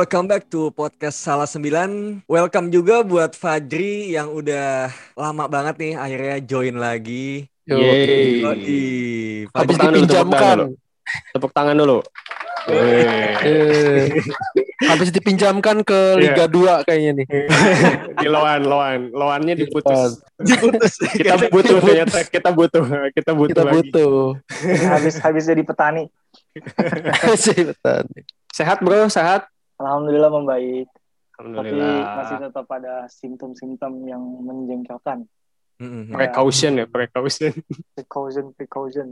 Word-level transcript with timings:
Welcome 0.00 0.32
back 0.32 0.48
to 0.48 0.72
podcast 0.72 1.20
Salah 1.20 1.44
Sembilan. 1.44 2.24
Welcome 2.24 2.72
juga 2.72 3.04
buat 3.04 3.36
Fajri 3.36 4.16
yang 4.16 4.32
udah 4.32 4.88
lama 5.12 5.44
banget 5.44 5.76
nih 5.76 5.92
akhirnya 5.92 6.36
join 6.40 6.80
lagi. 6.80 7.44
Yeay. 7.68 9.44
Habis 9.52 9.76
Fajri, 9.76 10.00
dipinjamkan. 10.00 10.72
Tepuk 11.36 11.52
tangan 11.52 11.76
dulu. 11.76 12.00
Eh, 12.72 14.08
habis 14.88 15.12
dipinjamkan 15.12 15.84
ke 15.84 16.16
Liga 16.16 16.48
2 16.48 16.88
kayaknya 16.88 17.20
nih. 17.20 17.26
Di 18.24 18.28
lawan, 18.32 18.64
lawan, 18.64 19.12
lawannya 19.12 19.52
diputus. 19.52 20.24
diputus. 20.40 20.96
Kita 21.12 21.44
butuh 21.52 21.76
ternyata, 21.76 22.24
kita 22.24 22.48
butuh, 22.56 22.84
kita 23.12 23.36
butuh 23.36 23.52
Kita 23.52 23.62
lagi. 23.68 23.92
butuh. 23.92 24.32
habis 24.64 25.20
habis 25.20 25.44
jadi 25.44 25.60
petani. 25.60 26.08
Sehat 28.56 28.80
bro, 28.80 29.04
sehat. 29.12 29.44
Alhamdulillah 29.80 30.28
membaik, 30.28 30.88
tapi 31.32 31.48
masih 31.48 31.72
Alhamdulillah. 31.72 32.40
tetap 32.52 32.66
ada 32.68 32.94
simptom-simptom 33.08 34.04
yang 34.04 34.20
menjengkelkan. 34.20 35.24
Mm-mm. 35.80 36.12
Precaution 36.12 36.76
ya, 36.76 36.84
precaution. 36.84 37.56
Precaution, 37.96 38.52
precaution. 38.52 39.08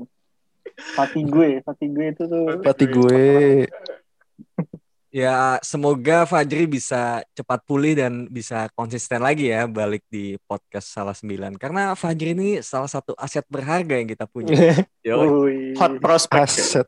Fatigue, 0.76 1.64
fatigue 1.64 2.12
itu 2.12 2.28
tuh 2.28 2.60
Pati 2.60 2.84
gue. 2.84 3.64
Ya, 5.08 5.56
semoga 5.64 6.28
Fajri 6.28 6.68
bisa 6.68 7.24
cepat 7.32 7.64
pulih 7.64 7.96
dan 7.96 8.28
bisa 8.28 8.68
konsisten 8.76 9.24
lagi 9.24 9.48
ya 9.48 9.64
balik 9.64 10.04
di 10.12 10.36
podcast 10.44 10.92
Salah 10.92 11.16
Sembilan. 11.16 11.56
Karena 11.56 11.96
Fajri 11.96 12.36
ini 12.36 12.60
salah 12.60 12.92
satu 12.92 13.16
aset 13.16 13.48
berharga 13.48 13.96
yang 13.96 14.04
kita 14.04 14.28
punya. 14.28 14.52
Hot 15.80 15.96
prospect. 16.04 16.52
Aset. 16.52 16.86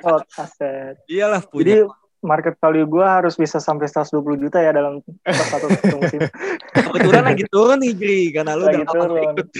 hot 0.00 0.24
asset. 0.40 0.96
Iyalah 1.04 1.44
Jadi 1.44 1.52
punya. 1.52 1.99
Market 2.20 2.54
value 2.60 2.84
gue 2.84 3.04
harus 3.04 3.34
bisa 3.36 3.56
sampai 3.58 3.88
120 3.88 4.20
juta 4.36 4.60
ya 4.60 4.70
dalam 4.76 5.00
satu 5.24 5.66
satu 5.72 5.96
musim. 6.00 6.20
Kebetulan 6.76 7.24
lagi 7.24 7.44
turun 7.48 7.80
nih, 7.80 7.92
Jri. 7.96 8.22
Karena 8.32 8.52
lu 8.56 8.64
Lagi 8.68 8.84
udah 8.84 8.92
turun. 8.92 9.24
ikut. 9.36 9.48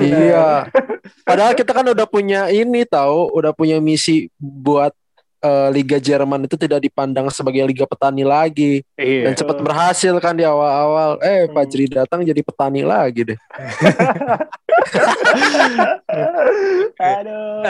Iya. 0.00 0.72
Padahal 1.20 1.52
kita 1.52 1.76
kan 1.76 1.84
udah 1.84 2.08
punya 2.08 2.48
ini 2.48 2.88
tahu, 2.88 3.28
udah 3.36 3.52
punya 3.52 3.76
misi 3.76 4.32
buat 4.40 4.96
eh, 5.40 5.68
Liga 5.70 5.96
Jerman 5.96 6.44
itu 6.44 6.54
tidak 6.54 6.80
dipandang 6.80 7.28
sebagai 7.28 7.64
liga 7.64 7.84
petani 7.84 8.22
lagi 8.22 8.84
Iya. 8.94 9.24
dan 9.24 9.32
cepat 9.34 9.56
berhasil 9.58 10.12
kan 10.16 10.32
di 10.32 10.44
awal-awal. 10.44 11.16
Eh, 11.20 11.44
Hmm. 11.44 11.54
Fajri 11.54 11.84
datang 11.86 12.20
jadi 12.20 12.40
petani 12.40 12.80
lagi 12.82 13.24
deh. 13.26 13.38
Aduh. 17.00 17.62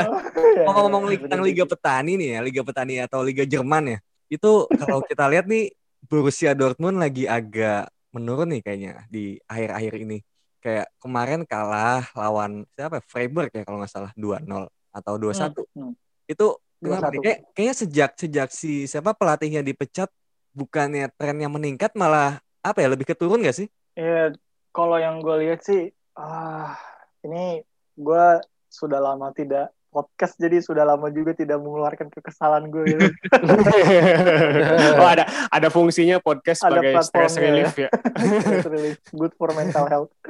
Ngomong-ngomong 0.60 1.02
Ya, 1.04 1.10
li- 1.10 1.20
tentang. 1.20 1.40
Liga 1.42 1.64
Petani 1.64 2.12
nih 2.16 2.28
ya, 2.34 2.40
Liga 2.40 2.62
Petani 2.62 2.94
atau 2.98 3.20
Liga 3.20 3.44
Jerman 3.44 3.84
ya. 3.88 3.98
Itu 4.28 4.66
kalau 4.70 5.02
kita 5.02 5.26
lihat 5.26 5.46
nih 5.46 5.74
Borussia 6.06 6.52
Dortmund 6.52 6.98
lagi 6.98 7.26
agak 7.26 7.90
menurun 8.10 8.50
nih 8.50 8.60
kayaknya 8.60 8.92
di 9.06 9.38
akhir-akhir 9.44 9.94
ini. 10.00 10.18
Kayak 10.60 10.92
kemarin 10.98 11.40
kalah 11.44 12.04
lawan 12.12 12.68
siapa? 12.70 13.00
ya? 13.00 13.02
Freiburg 13.02 13.48
ya 13.50 13.62
kalau 13.64 13.80
nggak 13.80 13.90
salah 13.90 14.12
2-0 14.12 14.44
atau 14.92 15.12
2-1. 15.16 15.54
Hmm, 15.72 15.90
hmm. 15.90 15.92
Itu 16.26 16.46
kenapa 16.80 17.08
2-1. 17.08 17.14
nih? 17.14 17.20
Kayak, 17.22 17.38
kayaknya 17.54 17.76
sejak 17.76 18.10
sejak 18.16 18.48
si 18.50 18.72
siapa 18.88 19.12
pelatihnya 19.12 19.60
dipecat 19.60 20.10
bukannya 20.50 21.12
trennya 21.14 21.46
meningkat 21.46 21.94
malah 21.94 22.42
apa 22.60 22.78
ya 22.82 22.88
lebih 22.90 23.06
keturun 23.06 23.44
gak 23.44 23.56
sih? 23.56 23.68
Iya, 23.94 24.34
kalau 24.74 24.96
yang 24.98 25.22
gue 25.22 25.36
lihat 25.46 25.62
sih, 25.62 25.92
ah, 26.18 26.74
ini 27.22 27.62
gue 27.94 28.26
sudah 28.70 28.98
lama 29.02 29.30
tidak 29.34 29.74
podcast, 29.90 30.38
jadi 30.38 30.62
sudah 30.62 30.86
lama 30.86 31.10
juga 31.10 31.34
tidak 31.34 31.58
mengeluarkan 31.58 32.08
kekesalan 32.14 32.70
gue 32.70 32.94
gitu. 32.94 33.06
oh 35.02 35.08
ada 35.10 35.26
ada 35.50 35.68
fungsinya 35.68 36.22
podcast 36.22 36.62
Ada 36.62 36.78
sebagai 36.78 36.92
stress 37.02 37.10
platformnya 37.10 37.50
relief 37.50 37.74
ya. 37.74 37.90
Really 38.70 38.92
good 39.10 39.34
for 39.34 39.50
mental 39.52 39.84
health. 39.90 40.12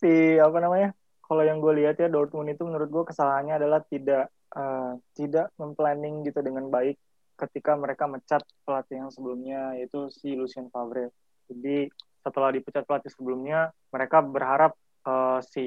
Si 0.00 0.40
apa 0.40 0.56
namanya? 0.64 0.96
Kalau 1.30 1.46
yang 1.46 1.62
gue 1.62 1.78
lihat 1.78 1.94
ya 2.02 2.10
Dortmund 2.10 2.50
itu 2.50 2.66
menurut 2.66 2.90
gue 2.90 3.04
kesalahannya 3.14 3.62
adalah 3.62 3.86
tidak 3.86 4.34
eh, 4.50 4.92
tidak 5.14 5.54
memplanning 5.62 6.26
gitu 6.26 6.42
dengan 6.42 6.66
baik 6.66 6.98
ketika 7.38 7.78
mereka 7.78 8.10
mecat 8.10 8.42
pelatih 8.66 9.06
yang 9.06 9.10
sebelumnya 9.14 9.78
yaitu 9.78 10.10
si 10.10 10.34
Lucien 10.34 10.66
Favre. 10.74 11.14
Jadi 11.46 11.86
setelah 12.26 12.50
dipecat 12.50 12.82
pelatih 12.82 13.14
sebelumnya, 13.14 13.70
mereka 13.94 14.26
berharap 14.26 14.74
eh, 15.06 15.38
si 15.46 15.66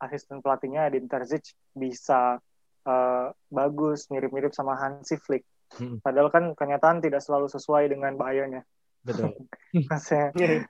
asisten 0.00 0.40
pelatihnya 0.40 0.88
Edin 0.88 1.12
Terzic 1.12 1.52
bisa 1.76 2.40
eh, 2.88 3.26
bagus 3.52 4.08
mirip-mirip 4.08 4.56
sama 4.56 4.80
Hansi 4.80 5.20
Flick. 5.20 5.44
Hmm. 5.76 6.00
Padahal 6.00 6.32
kan 6.32 6.56
kenyataan 6.56 7.04
tidak 7.04 7.20
selalu 7.20 7.52
sesuai 7.52 7.92
dengan 7.92 8.16
Bayern 8.16 8.58
ya. 8.58 8.62
Betul. 9.00 9.32
Maksudnya 9.90 10.66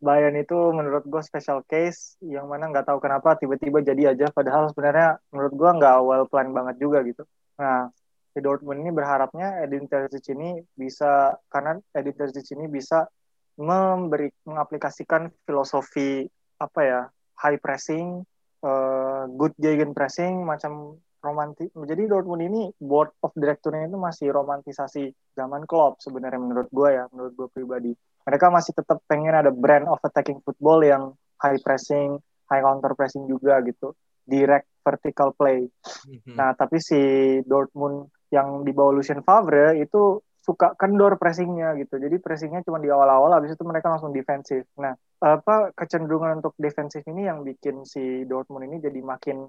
Bayern 0.00 0.36
itu 0.38 0.56
menurut 0.72 1.04
gue 1.04 1.22
special 1.24 1.60
case 1.68 2.16
yang 2.24 2.48
mana 2.48 2.70
nggak 2.72 2.88
tahu 2.88 2.98
kenapa 3.00 3.36
tiba-tiba 3.36 3.84
jadi 3.84 4.16
aja 4.16 4.32
padahal 4.32 4.72
sebenarnya 4.72 5.20
menurut 5.28 5.52
gue 5.52 5.70
nggak 5.80 5.96
well 6.04 6.24
plan 6.28 6.50
banget 6.52 6.76
juga 6.80 7.04
gitu. 7.04 7.24
Nah 7.60 7.92
di 8.34 8.40
Dortmund 8.42 8.82
ini 8.82 8.90
berharapnya 8.90 9.62
Edin 9.62 9.86
Terzic 9.86 10.26
ini 10.34 10.58
bisa 10.74 11.38
karena 11.46 11.78
Edin 11.94 12.16
Terzic 12.18 12.50
ini 12.56 12.66
bisa 12.66 13.06
memberi 13.54 14.26
mengaplikasikan 14.42 15.30
filosofi 15.46 16.26
apa 16.58 16.80
ya 16.82 17.00
high 17.38 17.58
pressing, 17.62 18.26
eh, 18.66 19.22
good 19.38 19.54
gegen 19.62 19.94
pressing 19.94 20.42
macam 20.42 20.98
romantis. 21.24 21.72
Jadi 21.72 22.04
Dortmund 22.04 22.44
ini 22.44 22.68
board 22.76 23.16
of 23.24 23.32
directornya 23.32 23.88
itu 23.88 23.96
masih 23.96 24.28
romantisasi 24.28 25.08
zaman 25.32 25.64
Klopp 25.64 26.04
sebenarnya 26.04 26.36
menurut 26.36 26.68
gue 26.68 26.88
ya, 26.92 27.04
menurut 27.08 27.32
gue 27.32 27.48
pribadi. 27.48 27.92
Mereka 28.24 28.52
masih 28.52 28.76
tetap 28.76 29.00
pengen 29.08 29.32
ada 29.32 29.48
brand 29.48 29.88
of 29.88 30.00
attacking 30.04 30.44
football 30.44 30.84
yang 30.84 31.16
high 31.40 31.60
pressing, 31.60 32.20
high 32.52 32.60
counter 32.60 32.92
pressing 32.92 33.24
juga 33.24 33.60
gitu, 33.64 33.96
direct 34.28 34.68
vertical 34.84 35.32
play. 35.32 35.64
Hmm. 36.04 36.36
Nah, 36.36 36.52
tapi 36.52 36.80
si 36.80 37.00
Dortmund 37.44 38.12
yang 38.28 38.64
di 38.64 38.72
bawah 38.76 38.92
Lucien 39.00 39.24
Favre 39.24 39.80
itu 39.80 40.20
suka 40.44 40.76
kendor 40.76 41.16
pressingnya 41.16 41.72
gitu. 41.80 41.96
Jadi 41.96 42.20
pressingnya 42.20 42.60
cuma 42.60 42.76
di 42.76 42.92
awal-awal, 42.92 43.32
habis 43.40 43.56
itu 43.56 43.64
mereka 43.64 43.88
langsung 43.88 44.12
defensif. 44.12 44.68
Nah, 44.76 44.92
apa 45.24 45.72
kecenderungan 45.72 46.44
untuk 46.44 46.52
defensif 46.60 47.00
ini 47.08 47.24
yang 47.24 47.40
bikin 47.40 47.88
si 47.88 48.28
Dortmund 48.28 48.68
ini 48.68 48.76
jadi 48.76 49.00
makin 49.00 49.48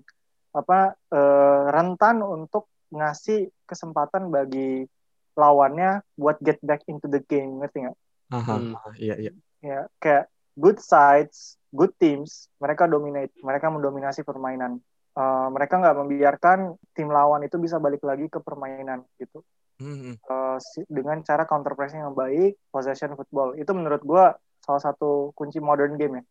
apa 0.55 0.95
eh, 1.11 1.63
rentan 1.69 2.23
untuk 2.23 2.71
ngasih 2.95 3.51
kesempatan 3.67 4.31
bagi 4.31 4.87
lawannya 5.35 5.99
buat 6.15 6.39
get 6.39 6.63
back 6.63 6.87
into 6.87 7.11
the 7.11 7.19
game, 7.27 7.59
ngerti 7.59 7.85
nggak? 7.85 7.97
Hmm. 8.31 8.73
iya 8.95 9.15
iya. 9.19 9.31
Ya, 9.59 9.79
kayak 9.99 10.31
good 10.55 10.79
sides, 10.79 11.59
good 11.75 11.91
teams, 11.99 12.47
mereka 12.63 12.87
dominate, 12.87 13.35
mereka 13.43 13.67
mendominasi 13.67 14.23
permainan. 14.23 14.79
Eh, 15.15 15.47
mereka 15.51 15.79
nggak 15.79 15.97
membiarkan 15.99 16.59
tim 16.95 17.11
lawan 17.11 17.43
itu 17.43 17.59
bisa 17.59 17.79
balik 17.79 18.03
lagi 18.03 18.31
ke 18.31 18.39
permainan 18.39 19.03
gitu. 19.19 19.43
Hmm. 19.79 20.15
Eh, 20.15 20.57
si- 20.63 20.87
dengan 20.87 21.19
cara 21.23 21.43
counter 21.43 21.75
pressing 21.75 21.99
yang 21.99 22.15
baik, 22.15 22.55
possession 22.71 23.15
football. 23.19 23.59
Itu 23.59 23.75
menurut 23.75 24.01
gua 24.07 24.35
salah 24.63 24.81
satu 24.81 25.35
kunci 25.35 25.59
modern 25.59 25.99
game 25.99 26.19
ya. 26.19 26.23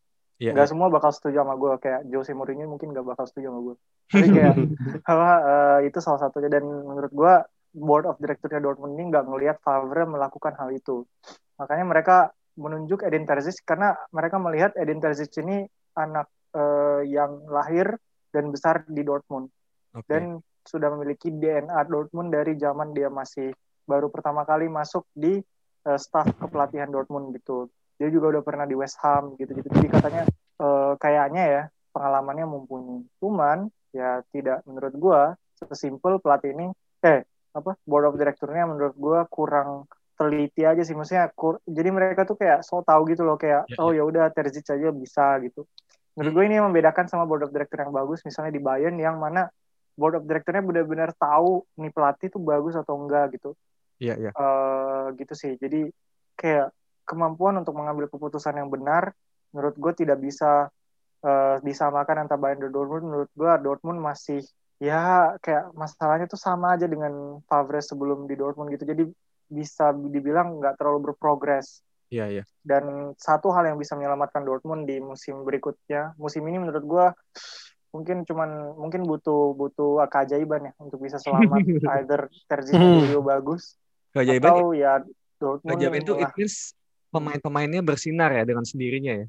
Iya. 0.42 0.50
Nggak 0.50 0.68
semua 0.70 0.88
bakal 0.90 1.14
setuju 1.14 1.46
sama 1.46 1.54
gue 1.54 1.72
kayak 1.78 2.00
Jose 2.10 2.34
Mourinho 2.34 2.66
mungkin 2.66 2.90
nggak 2.90 3.06
bakal 3.06 3.24
setuju 3.30 3.54
sama 3.54 3.60
gue. 3.62 3.76
Tapi 4.12 4.28
kayak 4.34 4.54
apa 5.06 5.30
eh, 5.42 5.78
itu 5.88 5.98
salah 6.02 6.20
satunya 6.20 6.50
dan 6.50 6.64
menurut 6.66 7.12
gue 7.14 7.34
board 7.74 8.06
of 8.06 8.18
directornya 8.22 8.62
Dortmund 8.62 8.94
ini 8.98 9.10
nggak 9.10 9.26
ngelihat 9.26 9.56
Favre 9.62 10.06
melakukan 10.06 10.54
hal 10.58 10.70
itu. 10.74 11.06
Makanya 11.58 11.84
mereka 11.86 12.16
menunjuk 12.54 13.02
Edin 13.02 13.26
Terzic 13.26 13.62
karena 13.66 13.98
mereka 14.14 14.38
melihat 14.38 14.74
Edin 14.78 15.02
Terzic 15.02 15.34
ini 15.42 15.66
anak 15.98 16.30
eh, 16.54 17.02
yang 17.10 17.46
lahir 17.50 17.98
dan 18.34 18.50
besar 18.50 18.82
di 18.90 19.02
Dortmund 19.06 19.50
Oke. 19.94 20.06
dan 20.10 20.42
sudah 20.66 20.90
memiliki 20.96 21.30
DNA 21.30 21.76
Dortmund 21.86 22.34
dari 22.34 22.58
zaman 22.58 22.90
dia 22.90 23.06
masih 23.12 23.54
baru 23.84 24.08
pertama 24.08 24.42
kali 24.42 24.66
masuk 24.66 25.06
di 25.14 25.38
eh, 25.86 25.98
staff 25.98 26.30
kepelatihan 26.38 26.90
Dortmund 26.90 27.34
gitu. 27.34 27.70
Dia 28.04 28.12
juga 28.12 28.36
udah 28.36 28.42
pernah 28.44 28.68
di 28.68 28.76
West 28.76 29.00
Ham 29.00 29.32
gitu-gitu. 29.40 29.72
Jadi 29.72 29.88
katanya 29.88 30.22
eh, 30.60 30.92
kayaknya 31.00 31.42
ya 31.48 31.62
pengalamannya 31.96 32.44
mumpuni. 32.44 33.08
Cuman 33.16 33.72
ya 33.96 34.20
tidak 34.28 34.60
menurut 34.68 34.94
gua 35.00 35.20
sesimpel 35.56 36.20
pelatih 36.20 36.52
ini 36.52 36.68
eh 37.00 37.24
apa 37.56 37.78
board 37.88 38.12
of 38.12 38.18
directornya 38.20 38.68
menurut 38.68 38.92
gua 38.98 39.24
kurang 39.30 39.88
teliti 40.14 40.62
aja 40.62 40.82
sih 40.82 40.94
maksudnya 40.94 41.30
kur- 41.34 41.62
jadi 41.66 41.90
mereka 41.90 42.22
tuh 42.22 42.38
kayak 42.38 42.62
so 42.62 42.82
tahu 42.86 43.10
gitu 43.10 43.26
loh 43.26 43.34
kayak 43.34 43.66
Ya, 43.70 43.78
oh 43.82 43.90
ya 43.90 44.02
udah 44.06 44.30
Terzic 44.30 44.66
aja 44.70 44.94
bisa 44.94 45.38
gitu. 45.42 45.66
Menurut 46.14 46.32
gue 46.38 46.44
ini 46.46 46.54
yang 46.62 46.70
membedakan 46.70 47.10
sama 47.10 47.26
board 47.26 47.42
of 47.42 47.50
director 47.50 47.82
yang 47.82 47.90
bagus 47.90 48.22
misalnya 48.22 48.54
di 48.54 48.62
Bayern 48.62 48.94
yang 48.94 49.18
mana 49.18 49.50
board 49.98 50.14
of 50.18 50.26
directornya 50.26 50.62
benar-benar 50.62 51.10
tahu 51.18 51.66
nih 51.78 51.90
pelatih 51.90 52.30
tuh 52.30 52.42
bagus 52.42 52.78
atau 52.78 52.94
enggak 52.94 53.34
gitu. 53.34 53.58
Iya 53.98 54.14
iya. 54.14 54.30
Gitu 55.18 55.34
sih. 55.34 55.58
Jadi 55.58 55.90
kayak 56.38 56.70
kemampuan 57.04 57.60
untuk 57.60 57.76
mengambil 57.76 58.08
keputusan 58.08 58.56
yang 58.56 58.68
benar 58.72 59.12
menurut 59.54 59.76
gue 59.78 59.92
tidak 60.04 60.18
bisa 60.18 60.68
eh, 61.22 61.56
disamakan 61.62 62.26
antara 62.26 62.40
Bayern 62.40 62.66
dan 62.66 62.72
Dortmund. 62.74 63.06
Menurut 63.06 63.30
gue 63.32 63.52
Dortmund 63.62 64.00
masih 64.02 64.42
ya 64.82 65.32
kayak 65.38 65.70
masalahnya 65.78 66.26
tuh 66.26 66.40
sama 66.40 66.74
aja 66.74 66.90
dengan 66.90 67.38
Favre 67.46 67.78
sebelum 67.78 68.26
di 68.26 68.34
Dortmund 68.34 68.74
gitu. 68.74 68.84
Jadi 68.84 69.06
bisa 69.46 69.94
dibilang 69.94 70.58
nggak 70.58 70.80
terlalu 70.80 71.10
berprogres. 71.12 71.84
Iya, 72.10 72.30
iya. 72.30 72.44
Dan 72.60 73.14
satu 73.16 73.54
hal 73.54 73.70
yang 73.70 73.78
bisa 73.78 73.94
menyelamatkan 73.94 74.42
Dortmund 74.42 74.90
di 74.90 74.98
musim 74.98 75.46
berikutnya, 75.46 76.18
musim 76.18 76.42
ini 76.44 76.58
menurut 76.60 76.84
gue 76.84 77.06
mungkin 77.94 78.26
cuman 78.26 78.74
mungkin 78.74 79.06
butuh 79.06 79.54
butuh 79.54 80.02
keajaiban 80.10 80.66
ya 80.66 80.72
untuk 80.82 80.98
bisa 80.98 81.22
selamat 81.22 81.62
either 81.94 82.26
Terzic 82.50 82.74
Hmm. 82.74 83.22
Bagus 83.22 83.78
Keajaiban 84.10 84.50
atau 84.50 84.74
ya 84.74 84.98
Dortmund 85.38 85.78
keajaiban 85.78 86.02
itu 86.02 86.12
it 86.18 86.30
means 86.34 86.74
pemain-pemainnya 87.14 87.80
bersinar 87.86 88.34
ya 88.34 88.42
dengan 88.42 88.66
sendirinya 88.66 89.22
ya. 89.22 89.26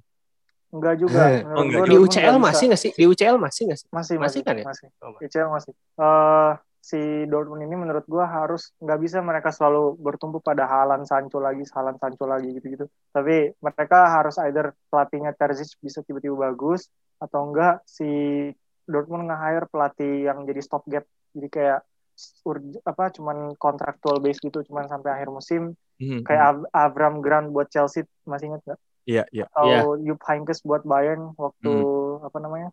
enggak 0.73 0.95
juga 0.97 1.21
Eh, 1.29 1.45
oh, 1.45 1.63
enggak 1.63 1.87
Di 1.87 1.95
UCL 2.01 2.35
masih 2.41 2.65
nggak 2.73 2.81
sih? 2.81 2.91
Di 2.97 3.05
UCL 3.05 3.37
masih 3.37 3.61
nggak 3.69 3.79
sih? 3.79 3.87
masih 3.93 3.95
Masih 3.95 4.15
masih 4.17 4.39
kan 4.41 4.55
ya? 4.57 4.65
masih 4.65 4.87
Oh, 5.05 5.13
UCL 5.21 5.49
masih 5.53 5.71
Eh, 5.77 6.51
si 6.85 7.01
Dortmund 7.25 7.65
ini 7.65 7.73
menurut 7.73 8.05
gua 8.05 8.29
harus 8.29 8.69
nggak 8.77 8.99
bisa 9.01 9.17
mereka 9.21 9.49
selalu 9.49 9.97
bertumpu 9.97 10.37
pada 10.37 10.69
Halan 10.69 11.01
Sancho 11.05 11.41
lagi 11.41 11.65
Halan 11.73 11.97
Sancho 11.97 12.29
lagi 12.29 12.53
gitu-gitu 12.53 12.85
tapi 13.09 13.57
mereka 13.57 14.05
harus 14.13 14.37
either 14.45 14.69
pelatihnya 14.93 15.33
Terzic 15.33 15.73
bisa 15.81 16.05
tiba-tiba 16.05 16.37
bagus 16.37 16.85
atau 17.17 17.49
enggak 17.49 17.81
si 17.89 18.05
Dortmund 18.85 19.25
nge-hire 19.25 19.65
pelatih 19.65 20.29
yang 20.29 20.45
jadi 20.45 20.61
stopgap 20.61 21.03
jadi 21.33 21.47
kayak 21.49 21.79
ur- 22.43 22.81
apa 22.83 23.11
cuman 23.11 23.53
kontraktual 23.55 24.19
base 24.19 24.39
gitu 24.39 24.63
cuman 24.63 24.87
sampai 24.87 25.15
akhir 25.15 25.29
musim 25.29 25.75
Mhm, 25.95 26.27
kayak 26.27 26.43
Av- 26.43 26.67
Avram 26.71 27.23
Grant 27.23 27.51
buat 27.51 27.71
Chelsea 27.71 28.03
masih 28.23 28.51
ingat 28.51 28.61
nggak 28.67 28.79
Iya, 29.05 29.23
iya. 29.31 29.45
atau 29.47 29.95
Jupp 29.95 30.19
Heynckes 30.25 30.59
buat 30.65 30.81
Bayern 30.83 31.31
waktu 31.37 31.71
apa 32.19 32.37
namanya 32.41 32.69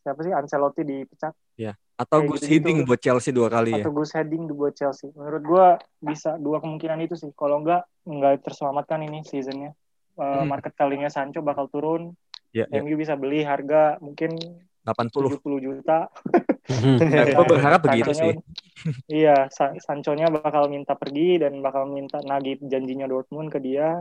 siapa 0.00 0.20
sih 0.20 0.32
Ancelotti 0.32 0.82
dipecat 0.82 1.34
Atau 1.94 2.26
Kayak 2.26 2.30
Gus 2.34 2.40
gitu-gitu. 2.42 2.54
Hiddink 2.58 2.78
buat 2.90 2.98
Chelsea 2.98 3.30
dua 3.30 3.46
kali 3.46 3.70
ya. 3.70 3.86
atau 3.86 3.94
Gus 3.94 4.10
Heading 4.10 4.50
buat 4.50 4.74
Chelsea. 4.74 5.14
Menurut 5.14 5.42
gua 5.46 5.66
bisa 6.02 6.34
dua 6.42 6.58
kemungkinan 6.58 6.98
itu 7.06 7.14
sih. 7.14 7.30
Kalau 7.38 7.62
enggak 7.62 7.86
enggak 8.02 8.42
terselamatkan 8.42 9.06
ini 9.06 9.22
seasonnya. 9.22 9.70
Uh, 10.18 10.42
Hmm. 10.42 10.50
Market 10.50 10.74
value-nya 10.74 11.06
Sancho 11.06 11.38
bakal 11.38 11.70
turun. 11.70 12.18
Iya, 12.50 12.66
iya. 12.66 12.82
MU 12.82 12.98
bisa 12.98 13.14
beli 13.14 13.46
harga 13.46 14.02
mungkin 14.02 14.34
80. 14.84 15.40
70 15.40 15.58
juta. 15.60 15.98
Nah, 16.64 17.28
gua 17.36 17.44
berharap 17.44 17.80
begitu 17.84 18.16
Sancho-nya- 18.16 18.32
sih. 18.32 18.34
Iya, 19.20 19.36
Sa- 19.52 19.76
Sancho-nya 19.76 20.32
bakal 20.32 20.72
minta 20.72 20.96
pergi 20.96 21.36
dan 21.36 21.60
bakal 21.60 21.84
minta 21.84 22.24
nagih 22.24 22.56
janjinya 22.64 23.04
Dortmund 23.04 23.52
ke 23.52 23.60
dia. 23.60 24.00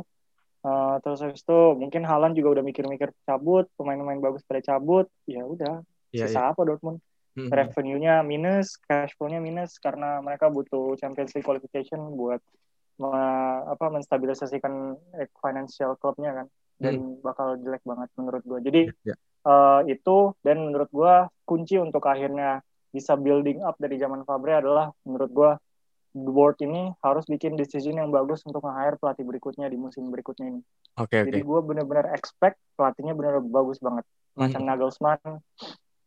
Uh, 0.63 0.95
terus 1.03 1.19
habis 1.19 1.43
itu 1.43 1.59
mungkin 1.75 2.07
Haaland 2.07 2.39
juga 2.39 2.55
udah 2.55 2.63
mikir-mikir 2.63 3.11
cabut, 3.27 3.67
pemain-pemain 3.75 4.15
bagus 4.23 4.47
pada 4.47 4.63
cabut. 4.63 5.11
Ya 5.27 5.43
udah, 5.43 5.83
Iya, 6.15 6.31
sisa 6.31 6.39
iya. 6.39 6.51
apa 6.55 6.63
Dortmund? 6.63 7.03
Mhm. 7.33 7.49
revenue-nya 7.49 8.15
minus, 8.21 8.77
cash 8.79 9.11
flow-nya 9.17 9.41
minus 9.41 9.81
karena 9.81 10.21
mereka 10.21 10.47
butuh 10.47 10.93
Champions 10.95 11.33
League 11.33 11.43
qualification 11.43 11.99
buat 12.13 12.37
me- 12.95 13.63
apa 13.67 13.89
menstabilisasikan 13.89 14.93
eh, 15.17 15.27
financial 15.35 15.97
club-nya 15.97 16.31
kan 16.31 16.47
dan 16.77 17.17
bakal 17.19 17.57
jelek 17.57 17.81
banget 17.83 18.07
menurut 18.15 18.43
gue. 18.45 18.59
Jadi 18.61 18.81
Ya. 19.03 19.17
Eh, 19.43 19.81
itu 19.91 20.17
dan 20.41 20.57
menurut 20.71 20.89
gue 20.89 21.15
kunci 21.43 21.75
untuk 21.79 22.03
akhirnya 22.07 22.63
bisa 22.93 23.17
building 23.17 23.65
up 23.65 23.75
dari 23.81 23.97
zaman 23.97 24.21
Fabre 24.23 24.53
adalah 24.53 24.93
menurut 25.03 25.31
gue 25.33 25.51
the 26.13 26.29
board 26.29 26.61
ini 26.61 26.93
harus 27.01 27.25
bikin 27.25 27.57
decision 27.57 27.97
yang 27.97 28.13
bagus 28.13 28.45
untuk 28.45 28.61
nge-hire 28.61 29.01
pelatih 29.01 29.25
berikutnya 29.25 29.65
di 29.65 29.77
musim 29.81 30.13
berikutnya 30.13 30.53
ini. 30.53 30.61
Oke, 31.01 31.25
Jadi 31.25 31.41
oke. 31.41 31.47
gue 31.49 31.59
bener-bener 31.73 32.13
expect 32.13 32.61
pelatihnya 32.77 33.17
bener 33.17 33.41
bagus 33.41 33.81
banget. 33.81 34.05
Macam 34.37 34.61
Mhm. 34.61 34.69
Nagelsmann 34.69 35.21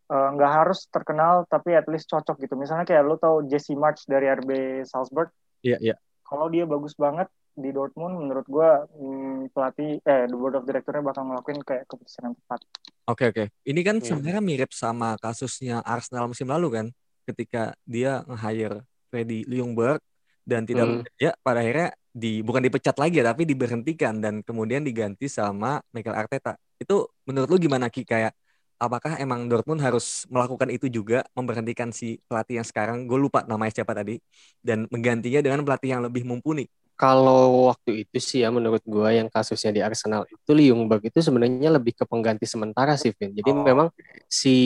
eh, 0.07 0.29
nggak 0.39 0.53
harus 0.63 0.87
terkenal 0.87 1.43
tapi 1.51 1.75
at 1.75 1.91
least 1.91 2.07
cocok 2.07 2.39
gitu. 2.39 2.55
Misalnya 2.55 2.87
kayak 2.87 3.03
lo 3.03 3.19
tau 3.19 3.43
Jesse 3.51 3.75
March 3.75 4.07
dari 4.07 4.31
RB 4.31 4.83
Salzburg. 4.87 5.35
Iya, 5.67 5.83
iya. 5.83 5.97
Kalau 6.27 6.47
dia 6.51 6.67
bagus 6.67 6.99
banget 6.99 7.31
di 7.57 7.73
Dortmund, 7.73 8.19
menurut 8.21 8.45
gue 8.45 8.69
hmm, 8.93 9.55
pelatih 9.55 10.03
eh 10.03 10.27
the 10.29 10.37
board 10.37 10.59
of 10.59 10.67
directornya 10.67 11.01
bakal 11.01 11.25
ngelakuin 11.25 11.63
kayak 11.65 11.87
keputusan 11.89 12.29
yang 12.29 12.37
tepat. 12.37 12.61
Oke, 13.07 13.25
oke. 13.31 13.45
Ini 13.65 13.81
kan 13.81 13.97
Iya. 13.97 14.07
sebenarnya 14.13 14.43
mirip 14.43 14.71
sama 14.75 15.15
kasusnya 15.17 15.81
Arsenal 15.87 16.27
musim 16.29 16.51
lalu 16.51 16.69
kan, 16.75 16.87
ketika 17.25 17.73
dia 17.87 18.27
nge-hire 18.27 18.83
Freddy 19.09 19.47
Ljungberg 19.47 20.03
dan 20.43 20.67
tidak 20.67 20.85
Hmm. 20.85 20.93
bekerja, 21.07 21.31
pada 21.41 21.59
akhirnya 21.63 21.91
di 22.11 22.43
bukan 22.43 22.63
dipecat 22.67 22.97
lagi 22.99 23.23
ya, 23.23 23.25
tapi 23.31 23.47
diberhentikan 23.47 24.19
dan 24.19 24.43
kemudian 24.43 24.83
diganti 24.83 25.31
sama 25.31 25.79
Mikel 25.95 26.13
Arteta. 26.13 26.59
Itu 26.77 27.09
menurut 27.25 27.49
lu 27.49 27.57
gimana 27.63 27.87
Ki? 27.89 28.03
Kayak 28.05 28.35
apakah 28.77 29.17
emang 29.21 29.49
Dortmund 29.49 29.81
harus 29.83 30.25
melakukan 30.29 30.69
itu 30.73 30.87
juga, 30.93 31.25
memberhentikan 31.33 31.91
si 31.93 32.21
pelatih 32.29 32.61
yang 32.61 32.67
sekarang, 32.67 33.09
gue 33.09 33.19
lupa 33.19 33.45
namanya 33.49 33.83
siapa 33.83 33.93
tadi, 33.97 34.21
dan 34.61 34.85
menggantinya 34.93 35.41
dengan 35.41 35.65
pelatih 35.65 35.97
yang 35.97 36.03
lebih 36.05 36.23
mumpuni? 36.29 36.69
Kalau 36.97 37.69
waktu 37.69 38.09
itu 38.09 38.17
sih 38.17 38.41
ya 38.41 38.49
menurut 38.49 38.81
gua 38.89 39.13
yang 39.13 39.29
kasusnya 39.29 39.69
di 39.69 39.85
Arsenal 39.85 40.25
itu 40.33 40.49
Ljungberg 40.57 41.05
itu 41.05 41.21
sebenarnya 41.21 41.69
lebih 41.77 41.93
ke 41.93 42.09
pengganti 42.09 42.49
sementara 42.49 42.97
sih 42.97 43.13
Vin. 43.13 43.37
Jadi 43.37 43.53
Oh. 43.53 43.61
memang 43.61 43.93
si 44.33 44.57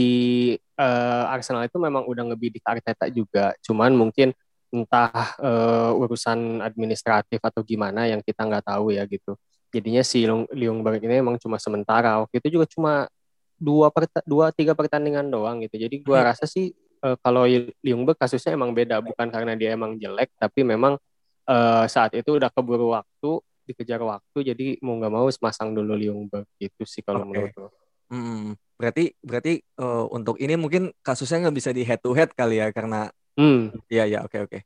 eh, 0.79 1.25
Arsenal 1.27 1.67
itu 1.67 1.75
memang 1.83 2.07
udah 2.07 2.31
ngebidik 2.31 2.63
Arteta 2.63 3.11
juga. 3.11 3.51
Cuman 3.67 3.99
mungkin 3.99 4.31
entah 4.71 5.11
eh, 5.43 5.91
urusan 5.91 6.63
administratif 6.63 7.43
atau 7.43 7.67
gimana 7.67 8.07
yang 8.07 8.23
kita 8.23 8.47
nggak 8.47 8.63
tahu 8.79 8.95
ya 8.95 9.03
gitu. 9.11 9.35
Jadinya 9.75 10.07
si 10.07 10.23
Ljungberg 10.55 11.03
ini 11.03 11.19
emang 11.19 11.35
cuma 11.43 11.59
sementara. 11.59 12.23
Waktu 12.23 12.39
itu 12.47 12.63
juga 12.63 12.67
cuma 12.71 13.11
dua 13.61 13.93
perta- 13.93 14.25
dua 14.25 14.49
tiga 14.51 14.73
pertandingan 14.73 15.29
doang 15.29 15.61
gitu. 15.61 15.77
Jadi 15.77 16.01
gua 16.01 16.25
Hmm. 16.25 16.29
rasa 16.33 16.49
sih 16.49 16.73
eh, 17.01 17.17
kalau 17.21 17.45
Ljungberg 17.81 18.17
kasusnya 18.17 18.57
emang 18.57 18.73
beda 18.73 19.01
bukan 19.01 19.29
karena 19.29 19.53
dia 19.55 19.77
emang 19.77 19.97
jelek 19.97 20.33
tapi 20.35 20.65
memang 20.65 20.97
eh, 21.45 21.85
saat 21.87 22.17
itu 22.17 22.41
udah 22.41 22.49
keburu 22.49 22.93
waktu 22.93 23.31
dikejar 23.65 24.03
waktu 24.03 24.39
jadi 24.53 24.67
mau 24.83 24.99
nggak 24.99 25.13
mau 25.13 25.29
masang 25.41 25.73
dulu 25.73 25.95
Ljungberg 25.95 26.49
gitu 26.57 26.83
sih 26.85 27.01
kalau 27.01 27.23
Oke. 27.23 27.29
menurut 27.31 27.53
gue. 27.55 27.71
Hmm, 28.11 28.49
berarti 28.75 29.15
berarti 29.23 29.53
eh, 29.63 30.05
untuk 30.11 30.37
ini 30.37 30.59
mungkin 30.59 30.91
kasusnya 31.01 31.47
nggak 31.47 31.57
bisa 31.57 31.71
di 31.71 31.85
head 31.85 32.01
to 32.03 32.11
head 32.17 32.33
kali 32.33 32.59
ya 32.59 32.73
karena 32.73 33.13
Hmm. 33.39 33.73
ya 33.89 34.05
ya 34.05 34.27
oke 34.27 34.37
oke. 34.45 34.59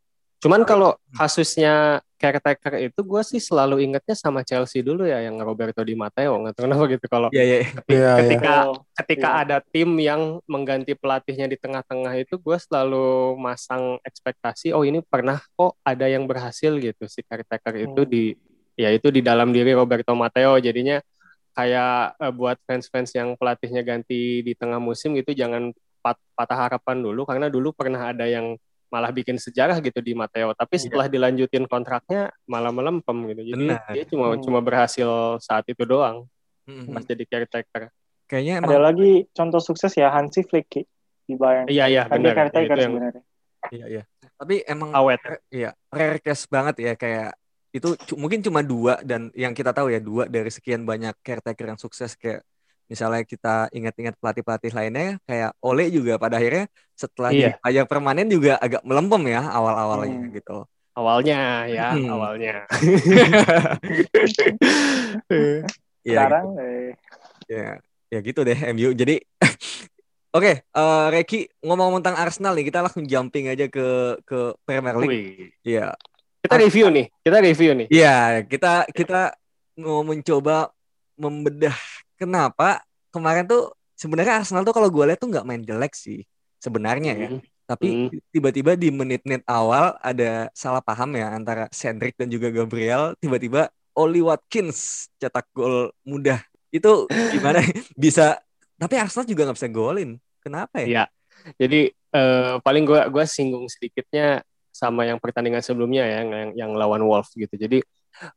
Cuman 0.45 0.61
kalau 0.63 0.93
kasusnya 1.17 1.75
caretaker 2.15 2.77
itu 2.79 3.01
gue 3.01 3.23
sih 3.25 3.41
selalu 3.41 3.81
ingetnya 3.81 4.13
sama 4.13 4.41
Chelsea 4.41 4.81
dulu 4.81 5.05
ya 5.05 5.21
yang 5.21 5.41
Roberto 5.41 5.81
Di 5.81 5.93
Matteo 5.93 6.37
nggak 6.37 6.53
tahu 6.53 6.65
kenapa 6.69 6.85
gitu 6.89 7.07
kalau 7.09 7.29
Iya 7.33 7.45
iya. 7.45 7.57
Iya, 7.57 7.69
iya. 7.89 8.13
ketika 8.21 8.55
Oh, 8.69 8.77
ketika 8.97 9.29
Iya. 9.29 9.41
ada 9.45 9.57
tim 9.61 9.91
yang 9.97 10.21
mengganti 10.45 10.93
pelatihnya 10.93 11.49
di 11.49 11.57
tengah-tengah 11.57 12.13
itu 12.17 12.37
gue 12.37 12.57
selalu 12.57 13.37
masang 13.37 13.97
ekspektasi 14.05 14.73
oh 14.73 14.85
ini 14.85 15.01
pernah 15.01 15.41
kok 15.57 15.81
ada 15.81 16.09
yang 16.09 16.25
berhasil 16.25 16.77
gitu 16.77 17.05
si 17.09 17.25
caretaker 17.25 17.75
itu 17.81 18.01
Hmm. 18.05 18.11
di 18.11 18.25
ya 18.75 18.89
itu 18.89 19.09
di 19.09 19.21
dalam 19.21 19.53
diri 19.53 19.73
Roberto 19.73 20.13
Matteo 20.13 20.61
jadinya 20.61 21.01
kayak 21.53 22.19
eh, 22.19 22.33
buat 22.33 22.57
fans-fans 22.65 23.13
yang 23.15 23.37
pelatihnya 23.37 23.81
ganti 23.81 24.41
di 24.41 24.53
tengah 24.53 24.81
musim 24.81 25.13
gitu 25.15 25.31
jangan 25.33 25.71
pat- 26.01 26.21
patah 26.35 26.69
harapan 26.69 27.01
dulu 27.01 27.25
karena 27.25 27.47
dulu 27.49 27.73
pernah 27.73 28.11
ada 28.11 28.25
yang 28.27 28.57
malah 28.95 29.11
bikin 29.11 29.35
sejarah 29.35 29.83
gitu 29.83 29.99
di 29.99 30.15
Matteo 30.15 30.55
tapi 30.55 30.79
Iya. 30.79 30.87
setelah 30.87 31.07
dilanjutin 31.11 31.67
kontraknya 31.67 32.31
malah 32.47 32.71
melempem 32.71 33.35
gitu 33.35 33.43
jadi 33.43 33.59
Benar. 33.75 33.91
dia 33.91 34.05
cuma 34.07 34.25
Hmm. 34.31 34.39
cuma 34.39 34.59
berhasil 34.63 35.09
saat 35.43 35.67
itu 35.67 35.83
doang 35.83 36.31
Hmm, 36.65 36.95
pas 36.95 37.03
jadi 37.03 37.27
caretaker 37.27 37.91
Kayaknya 38.25 38.53
Ada 38.57 38.65
emang 38.73 38.85
lagi 38.89 39.11
contoh 39.37 39.61
sukses 39.61 39.93
ya 39.93 40.09
Hansi 40.09 40.41
Flick 40.41 40.65
Ki, 40.71 40.81
di 41.27 41.37
Bayern. 41.37 41.69
iya 41.69 41.85
iya 41.87 42.09
Kan 42.09 42.23
benar 42.23 42.33
caretaker 42.39 42.77
yang 42.79 42.93
sebenarnya. 42.95 43.23
iya 43.69 43.87
iya. 43.91 44.03
Tapi 44.35 44.65
emang 44.65 44.91
awet 44.95 45.21
iya 45.51 45.77
rare 45.91 46.23
case 46.23 46.49
banget 46.49 46.81
ya 46.81 46.93
kayak 46.95 47.37
itu 47.69 47.93
mungkin 48.17 48.41
cuma 48.41 48.63
dua 48.63 49.03
dan 49.03 49.29
yang 49.35 49.53
kita 49.53 49.75
tahu 49.75 49.91
ya 49.91 50.01
dua 50.01 50.25
dari 50.25 50.49
sekian 50.49 50.87
banyak 50.87 51.13
caretaker 51.21 51.75
yang 51.75 51.77
sukses 51.77 52.15
kayak 52.15 52.41
misalnya 52.85 53.23
kita 53.23 53.69
ingat-ingat 53.71 54.15
pelatih-pelatih 54.17 54.71
lainnya 54.71 55.17
kayak 55.25 55.57
Ole 55.59 55.89
juga 55.89 56.17
pada 56.17 56.37
akhirnya 56.37 56.69
setelah 56.93 57.31
Iya. 57.31 57.57
dibayar 57.57 57.85
permanen 57.85 58.29
juga 58.29 58.57
agak 58.57 58.83
melempem 58.83 59.23
ya 59.31 59.43
awal-awalnya 59.49 60.19
Hmm. 60.21 60.33
gitu. 60.33 60.59
awalnya 60.95 61.39
ya 61.67 61.91
Hmm. 61.91 62.07
awalnya 62.07 62.55
Iya 66.05 66.21
Sekarang 66.21 66.47
gitu. 66.47 66.61
eh, 66.61 66.91
Ya, 67.45 67.77
ya 68.09 68.19
gitu 68.21 68.41
deh 68.41 68.57
MU. 68.71 68.93
Jadi 68.93 69.21
Oke, 70.35 70.67
eh 70.67 71.07
Reki 71.11 71.47
ngomong 71.63 72.03
tentang 72.03 72.19
Arsenal 72.19 72.53
nih, 72.53 72.67
kita 72.67 72.83
langsung 72.83 73.07
jumping 73.07 73.47
aja 73.47 73.67
ke 73.67 73.87
ke 74.23 74.39
Premier 74.63 74.97
League. 74.99 75.55
Iya. 75.63 75.95
kita 76.45 76.61
review 76.61 76.93
nih 76.93 77.07
kita 77.25 77.39
review 77.41 77.73
nih 77.73 77.87
Iya, 77.89 78.17
kita 78.45 78.85
kita 78.93 79.33
mau 79.75 80.05
mencoba 80.05 80.69
membedah 81.17 81.73
kenapa 82.19 82.83
kemarin 83.11 83.47
tuh 83.47 83.75
sebenarnya 83.95 84.43
Arsenal 84.43 84.67
tuh 84.67 84.75
kalau 84.75 84.91
gue 84.91 85.05
lihat 85.07 85.21
tuh 85.23 85.31
nggak 85.31 85.47
main 85.47 85.63
jelek 85.63 85.95
sih 85.95 86.27
sebenarnya 86.59 87.13
ya. 87.15 87.29
Hmm. 87.31 87.41
Tapi 87.65 87.89
Hmm. 87.89 88.09
tiba-tiba 88.29 88.77
di 88.77 88.93
menit-menit 88.93 89.41
awal 89.49 89.97
ada 90.05 90.53
salah 90.53 90.85
paham 90.85 91.17
ya 91.17 91.33
antara 91.33 91.65
Cedric 91.73 92.19
dan 92.19 92.29
juga 92.29 92.53
Gabriel. 92.53 93.17
Tiba-tiba 93.17 93.73
Oli 93.97 94.21
Watkins 94.21 95.09
cetak 95.17 95.49
gol 95.55 95.95
mudah. 96.05 96.43
Itu 96.69 97.07
gimana 97.33 97.63
bisa? 97.97 98.37
Tapi 98.77 98.95
Arsenal 99.01 99.25
juga 99.25 99.49
nggak 99.49 99.57
bisa 99.57 99.71
golin. 99.73 100.11
Kenapa 100.45 100.85
ya? 100.85 100.87
Iya. 100.87 101.05
Jadi 101.57 101.81
uh, 102.13 102.61
paling 102.61 102.85
gue 102.85 103.01
gua 103.09 103.25
singgung 103.25 103.65
sedikitnya 103.69 104.45
sama 104.75 105.07
yang 105.07 105.23
pertandingan 105.23 105.63
sebelumnya 105.63 106.05
ya 106.05 106.27
yang 106.27 106.53
yang 106.53 106.71
lawan 106.75 107.01
Wolves 107.07 107.33
gitu. 107.33 107.55
Jadi 107.55 107.81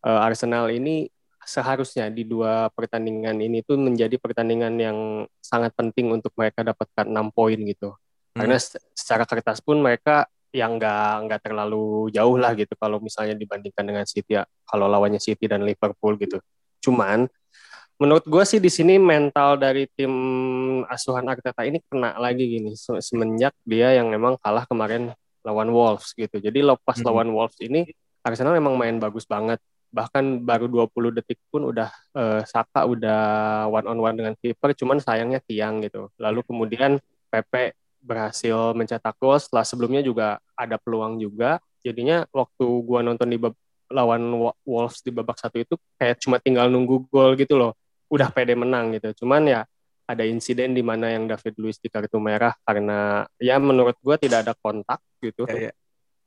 uh, 0.05 0.23
Arsenal 0.23 0.69
ini 0.71 1.09
seharusnya 1.47 2.11
di 2.11 2.27
dua 2.27 2.67
pertandingan 2.75 3.39
ini 3.39 3.63
tuh 3.63 3.79
menjadi 3.79 4.19
pertandingan 4.19 4.75
yang 4.75 4.97
sangat 5.39 5.71
penting 5.79 6.11
untuk 6.11 6.35
mereka 6.35 6.67
dapatkan 6.67 7.07
enam 7.07 7.31
poin 7.31 7.55
gitu. 7.55 7.95
Hmm. 8.35 8.43
Karena 8.43 8.59
secara 8.91 9.23
kertas 9.23 9.63
pun 9.63 9.79
mereka 9.79 10.27
yang 10.51 10.75
nggak 10.75 11.27
nggak 11.27 11.41
terlalu 11.47 12.11
jauh 12.11 12.35
lah 12.35 12.51
gitu 12.55 12.75
kalau 12.75 12.99
misalnya 12.99 13.35
dibandingkan 13.35 13.83
dengan 13.83 14.03
City 14.03 14.39
ya 14.39 14.43
kalau 14.67 14.91
lawannya 14.91 15.23
City 15.23 15.47
dan 15.47 15.63
Liverpool 15.63 16.19
gitu. 16.19 16.43
Cuman 16.83 17.31
menurut 17.97 18.27
gue 18.27 18.43
sih 18.43 18.59
di 18.59 18.69
sini 18.69 18.99
mental 18.99 19.57
dari 19.57 19.87
tim 19.95 20.13
asuhan 20.85 21.25
Arteta 21.25 21.63
ini 21.63 21.81
kena 21.87 22.13
lagi 22.19 22.45
gini 22.45 22.75
semenjak 22.77 23.55
dia 23.65 23.95
yang 23.97 24.11
memang 24.11 24.37
kalah 24.37 24.67
kemarin 24.67 25.15
lawan 25.47 25.71
Wolves 25.71 26.11
gitu. 26.11 26.43
Jadi 26.43 26.59
lepas 26.59 26.99
hmm. 26.99 27.07
lawan 27.07 27.31
Wolves 27.31 27.57
ini 27.63 27.87
Arsenal 28.27 28.59
memang 28.59 28.75
main 28.75 28.99
bagus 28.99 29.23
banget. 29.23 29.63
Bahkan 29.91 30.43
baru 30.43 30.67
20 30.67 31.17
detik 31.17 31.39
pun 31.47 31.67
udah 31.67 31.89
uh, 32.13 32.41
Saka 32.43 32.83
udah 32.83 33.65
one 33.71 33.87
on 33.87 33.99
one 33.99 34.15
dengan 34.15 34.33
kiper 34.35 34.75
cuman 34.75 34.99
sayangnya 34.99 35.39
tiang 35.43 35.79
gitu. 35.83 36.11
Lalu 36.19 36.43
kemudian 36.43 36.99
Pepe 37.27 37.75
berhasil 38.03 38.71
mencetak 38.71 39.15
gol. 39.19 39.35
Setelah 39.39 39.65
sebelumnya 39.67 40.01
juga 40.03 40.39
ada 40.55 40.79
peluang 40.79 41.19
juga. 41.19 41.59
Jadinya 41.83 42.23
waktu 42.31 42.65
gua 42.83 43.03
nonton 43.03 43.27
di 43.27 43.39
lawan 43.87 44.27
Wolves 44.67 44.99
di 44.99 45.11
babak 45.15 45.39
satu 45.39 45.63
itu 45.63 45.75
kayak 45.95 46.19
cuma 46.19 46.39
tinggal 46.39 46.67
nunggu 46.67 47.07
gol 47.11 47.35
gitu 47.39 47.55
loh. 47.59 47.75
Udah 48.07 48.31
pede 48.31 48.55
menang 48.55 48.95
gitu. 48.95 49.23
Cuman 49.23 49.47
ya 49.47 49.61
ada 50.07 50.23
insiden 50.23 50.71
di 50.71 50.79
mana 50.79 51.11
yang 51.11 51.27
David 51.27 51.59
Luiz 51.59 51.79
di 51.83 51.91
kartu 51.91 52.15
merah 52.19 52.55
karena 52.63 53.27
ya 53.39 53.59
menurut 53.59 53.99
gua 53.99 54.15
tidak 54.15 54.47
ada 54.47 54.53
kontak 54.55 55.03
gitu. 55.19 55.43
Ya, 55.51 55.71
ya. 55.71 55.73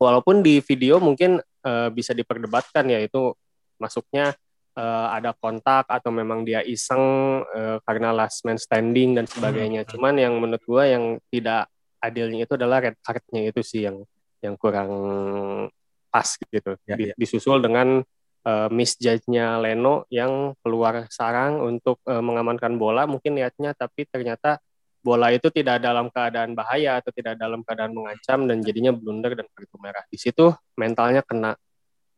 walaupun 0.00 0.40
di 0.44 0.60
video 0.64 1.00
mungkin 1.00 1.40
uh, 1.64 1.88
bisa 1.92 2.12
diperdebatkan 2.16 2.88
ya 2.88 3.00
itu 3.00 3.36
masuknya 3.80 4.36
uh, 4.76 5.08
ada 5.10 5.34
kontak 5.34 5.88
atau 5.88 6.12
memang 6.12 6.44
dia 6.46 6.62
iseng 6.62 7.00
uh, 7.42 7.80
karena 7.82 8.14
last 8.14 8.44
man 8.46 8.60
standing 8.60 9.16
dan 9.16 9.26
sebagainya. 9.26 9.82
Hmm. 9.84 9.90
Cuman 9.96 10.14
yang 10.20 10.34
menurut 10.38 10.62
gue 10.62 10.84
yang 10.84 11.04
tidak 11.32 11.66
adilnya 12.00 12.46
itu 12.46 12.54
adalah 12.56 12.78
red 12.80 12.96
cardnya 13.00 13.50
itu 13.50 13.60
sih 13.60 13.88
yang 13.88 14.04
yang 14.40 14.54
kurang 14.56 14.92
pas 16.08 16.28
gitu. 16.36 16.76
Ya, 16.88 16.96
ya. 16.96 17.14
Disusul 17.16 17.60
dengan 17.60 18.00
uh, 18.44 18.68
misjudge-nya 18.72 19.60
Leno 19.60 20.08
yang 20.08 20.56
keluar 20.64 21.06
sarang 21.12 21.60
untuk 21.60 22.00
uh, 22.08 22.24
mengamankan 22.24 22.76
bola 22.80 23.04
mungkin 23.04 23.36
niatnya 23.36 23.76
tapi 23.76 24.08
ternyata 24.08 24.58
bola 25.00 25.32
itu 25.32 25.48
tidak 25.48 25.80
dalam 25.80 26.12
keadaan 26.12 26.52
bahaya 26.52 27.00
atau 27.00 27.08
tidak 27.12 27.40
dalam 27.40 27.64
keadaan 27.64 27.96
mengancam 27.96 28.44
dan 28.44 28.60
jadinya 28.60 28.92
blunder 28.92 29.32
dan 29.32 29.48
kartu 29.56 29.76
merah. 29.80 30.04
Di 30.08 30.20
situ 30.20 30.52
mentalnya 30.76 31.24
kena. 31.24 31.56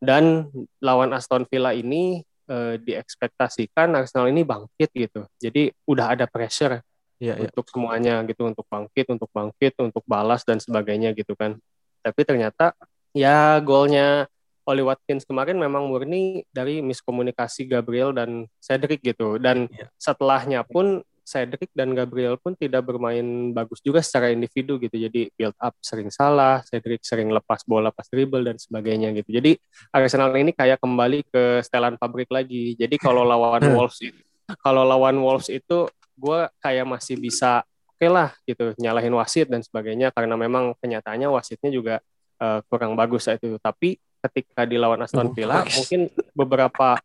Dan 0.03 0.51
lawan 0.83 1.15
Aston 1.15 1.47
Villa 1.47 1.71
ini 1.71 2.19
uh, 2.51 2.75
diekspektasikan 2.75 3.95
Arsenal 3.95 4.27
ini 4.27 4.43
bangkit 4.43 4.91
gitu. 4.91 5.23
Jadi 5.39 5.71
udah 5.87 6.11
ada 6.11 6.27
pressure 6.27 6.83
ya, 7.23 7.39
untuk 7.39 7.63
ya. 7.63 7.71
semuanya 7.71 8.15
gitu, 8.27 8.43
untuk 8.43 8.67
bangkit, 8.67 9.07
untuk 9.15 9.31
bangkit, 9.31 9.73
untuk 9.79 10.03
balas 10.03 10.43
dan 10.43 10.59
sebagainya 10.59 11.15
gitu 11.15 11.39
kan. 11.39 11.55
Tapi 12.03 12.21
ternyata 12.27 12.75
ya 13.15 13.55
golnya 13.63 14.27
Oli 14.67 14.83
Watkins 14.83 15.27
kemarin 15.27 15.59
memang 15.59 15.87
murni 15.87 16.43
dari 16.51 16.79
miskomunikasi 16.83 17.67
Gabriel 17.67 18.11
dan 18.11 18.47
Cedric 18.59 18.99
gitu. 19.03 19.39
Dan 19.39 19.71
ya. 19.71 19.87
setelahnya 19.95 20.67
pun 20.67 21.03
Cedric 21.23 21.71
dan 21.71 21.95
Gabriel 21.95 22.35
pun 22.35 22.53
tidak 22.53 22.83
bermain 22.83 23.55
bagus 23.55 23.79
juga 23.79 24.03
secara 24.03 24.29
individu 24.29 24.75
gitu. 24.77 24.93
Jadi 24.93 25.31
build 25.33 25.55
up 25.57 25.73
sering 25.79 26.11
salah, 26.11 26.59
Cedric 26.67 27.01
sering 27.01 27.31
lepas 27.31 27.63
bola 27.63 27.89
pas 27.89 28.05
dribble 28.07 28.43
dan 28.43 28.59
sebagainya 28.59 29.15
gitu. 29.15 29.39
Jadi 29.39 29.55
Arsenal 29.89 30.35
ini 30.35 30.51
kayak 30.51 30.83
kembali 30.83 31.23
ke 31.31 31.63
setelan 31.63 31.95
pabrik 31.95 32.27
lagi. 32.29 32.75
Jadi 32.75 32.99
kalau 32.99 33.23
lawan 33.23 33.63
Wolves 33.75 34.03
itu, 34.03 34.19
kalau 34.59 34.83
lawan 34.83 35.17
Wolves 35.17 35.47
itu 35.47 35.87
gue 36.13 36.39
kayak 36.61 36.85
masih 36.85 37.17
bisa 37.17 37.65
oke 37.89 37.97
okay 37.97 38.09
lah 38.11 38.29
gitu 38.45 38.77
nyalahin 38.77 39.15
wasit 39.17 39.49
dan 39.49 39.65
sebagainya 39.65 40.13
karena 40.13 40.37
memang 40.37 40.77
kenyataannya 40.77 41.25
wasitnya 41.25 41.73
juga 41.73 41.95
uh, 42.43 42.59
kurang 42.67 42.93
bagus 42.99 43.25
saat 43.25 43.39
itu. 43.39 43.55
Tapi 43.57 43.97
ketika 44.23 44.63
di 44.63 44.79
lawan 44.79 45.03
Aston 45.03 45.35
Villa 45.35 45.63
mungkin 45.75 46.07
beberapa 46.31 46.95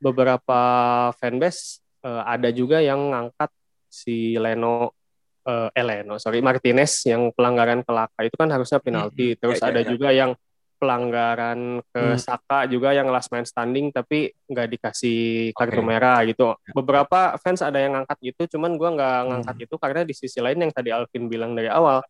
beberapa 0.00 0.60
fanbase 1.20 1.82
uh, 2.02 2.24
ada 2.24 2.48
juga 2.50 2.80
yang 2.80 3.12
ngangkat 3.12 3.50
si 3.90 4.38
Leno 4.38 4.94
uh, 5.44 5.68
eh 5.74 5.84
Leno 5.84 6.16
sorry 6.22 6.38
Martinez 6.38 7.02
yang 7.10 7.34
pelanggaran 7.34 7.82
kelaka 7.82 8.22
itu 8.22 8.36
kan 8.38 8.48
harusnya 8.48 8.78
penalti. 8.78 9.34
Hmm. 9.34 9.38
Terus 9.42 9.58
ya, 9.58 9.66
ada 9.74 9.80
ya, 9.82 9.88
juga 9.90 10.08
yang 10.14 10.32
pelanggaran 10.80 11.84
ke 11.92 12.02
hmm. 12.16 12.16
Saka 12.16 12.64
juga 12.64 12.96
yang 12.96 13.12
last 13.12 13.28
man 13.28 13.44
standing 13.44 13.92
tapi 13.92 14.32
nggak 14.48 14.68
dikasih 14.78 15.52
kartu 15.52 15.84
okay. 15.84 15.86
merah 15.86 16.18
gitu. 16.24 16.56
Ya. 16.56 16.72
Beberapa 16.72 17.36
fans 17.36 17.60
ada 17.60 17.76
yang 17.76 18.00
ngangkat 18.00 18.18
gitu, 18.24 18.56
cuman 18.56 18.80
gua 18.80 18.88
nggak 18.96 19.18
hmm. 19.20 19.28
ngangkat 19.28 19.56
hmm. 19.60 19.64
itu 19.68 19.74
karena 19.76 20.00
di 20.08 20.14
sisi 20.16 20.38
lain 20.40 20.58
yang 20.64 20.72
tadi 20.72 20.88
Alvin 20.88 21.28
bilang 21.28 21.52
dari 21.52 21.68
awal 21.68 22.00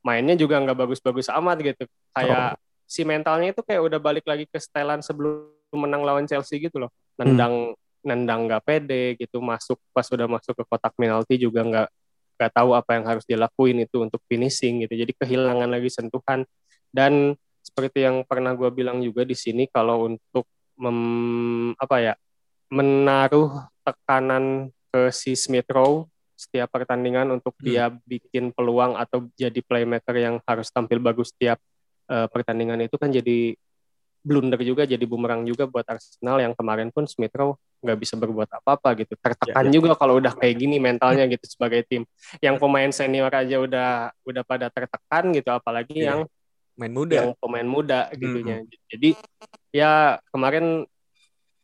mainnya 0.00 0.36
juga 0.40 0.56
nggak 0.56 0.78
bagus-bagus 0.78 1.28
amat 1.36 1.60
gitu. 1.60 1.84
Kayak 2.16 2.56
oh. 2.56 2.60
si 2.88 3.04
mentalnya 3.04 3.52
itu 3.52 3.60
kayak 3.60 3.82
udah 3.92 4.00
balik 4.00 4.24
lagi 4.24 4.48
ke 4.48 4.56
setelan 4.56 5.04
sebelum 5.04 5.52
menang 5.76 6.00
lawan 6.00 6.24
Chelsea 6.24 6.64
gitu 6.64 6.80
loh. 6.80 6.90
Nendang 7.20 7.76
hmm 7.76 7.82
nendang 8.04 8.46
nggak 8.46 8.62
pede 8.62 9.16
gitu 9.16 9.40
masuk 9.40 9.80
pas 9.90 10.04
sudah 10.04 10.28
masuk 10.28 10.52
ke 10.52 10.64
kotak 10.68 10.92
penalti 10.94 11.40
juga 11.40 11.64
nggak 11.64 11.88
nggak 12.36 12.52
tahu 12.52 12.70
apa 12.76 13.00
yang 13.00 13.04
harus 13.08 13.24
dilakuin 13.24 13.82
itu 13.82 14.04
untuk 14.04 14.20
finishing 14.28 14.84
gitu 14.84 14.94
jadi 15.00 15.12
kehilangan 15.16 15.68
lagi 15.70 15.88
sentuhan 15.88 16.44
dan 16.92 17.34
seperti 17.64 18.04
yang 18.04 18.22
pernah 18.28 18.52
gue 18.52 18.68
bilang 18.68 19.00
juga 19.00 19.24
di 19.24 19.32
sini 19.32 19.64
kalau 19.72 20.04
untuk 20.06 20.44
mem, 20.76 21.72
apa 21.80 21.96
ya 21.98 22.14
menaruh 22.68 23.64
tekanan 23.80 24.68
ke 24.92 25.08
si 25.08 25.32
Smith 25.34 25.66
Rowe 25.72 26.06
setiap 26.34 26.68
pertandingan 26.74 27.30
untuk 27.32 27.56
hmm. 27.56 27.64
dia 27.64 27.88
bikin 27.88 28.52
peluang 28.52 28.98
atau 28.98 29.30
jadi 29.38 29.58
playmaker 29.64 30.14
yang 30.18 30.36
harus 30.44 30.68
tampil 30.68 30.98
bagus 31.00 31.32
setiap 31.32 31.56
uh, 32.10 32.26
pertandingan 32.28 32.84
itu 32.84 32.98
kan 32.98 33.08
jadi 33.08 33.56
blunder 34.24 34.56
juga 34.64 34.88
jadi 34.88 35.04
bumerang 35.04 35.44
juga 35.44 35.68
buat 35.68 35.84
Arsenal 35.84 36.40
yang 36.40 36.56
kemarin 36.56 36.88
pun 36.88 37.04
Smith 37.04 37.36
Rowe 37.36 37.60
nggak 37.84 37.98
bisa 38.00 38.16
berbuat 38.16 38.48
apa-apa 38.48 38.96
gitu 39.04 39.12
tertekan 39.20 39.68
ya, 39.68 39.68
ya. 39.68 39.74
juga 39.76 39.92
kalau 39.92 40.16
udah 40.16 40.32
kayak 40.32 40.56
gini 40.56 40.80
mentalnya 40.80 41.28
gitu 41.28 41.44
sebagai 41.44 41.84
tim 41.84 42.08
yang 42.40 42.56
pemain 42.56 42.88
senior 42.88 43.28
aja 43.28 43.60
udah 43.60 43.90
udah 44.24 44.42
pada 44.48 44.72
tertekan 44.72 45.36
gitu 45.36 45.52
apalagi 45.52 46.00
ya. 46.00 46.16
yang 46.16 46.20
main 46.74 46.92
muda 46.96 47.14
yang 47.20 47.30
pemain 47.36 47.68
muda 47.68 48.08
gitunya 48.16 48.64
hmm. 48.64 48.72
jadi 48.88 49.10
ya 49.70 49.92
kemarin 50.32 50.88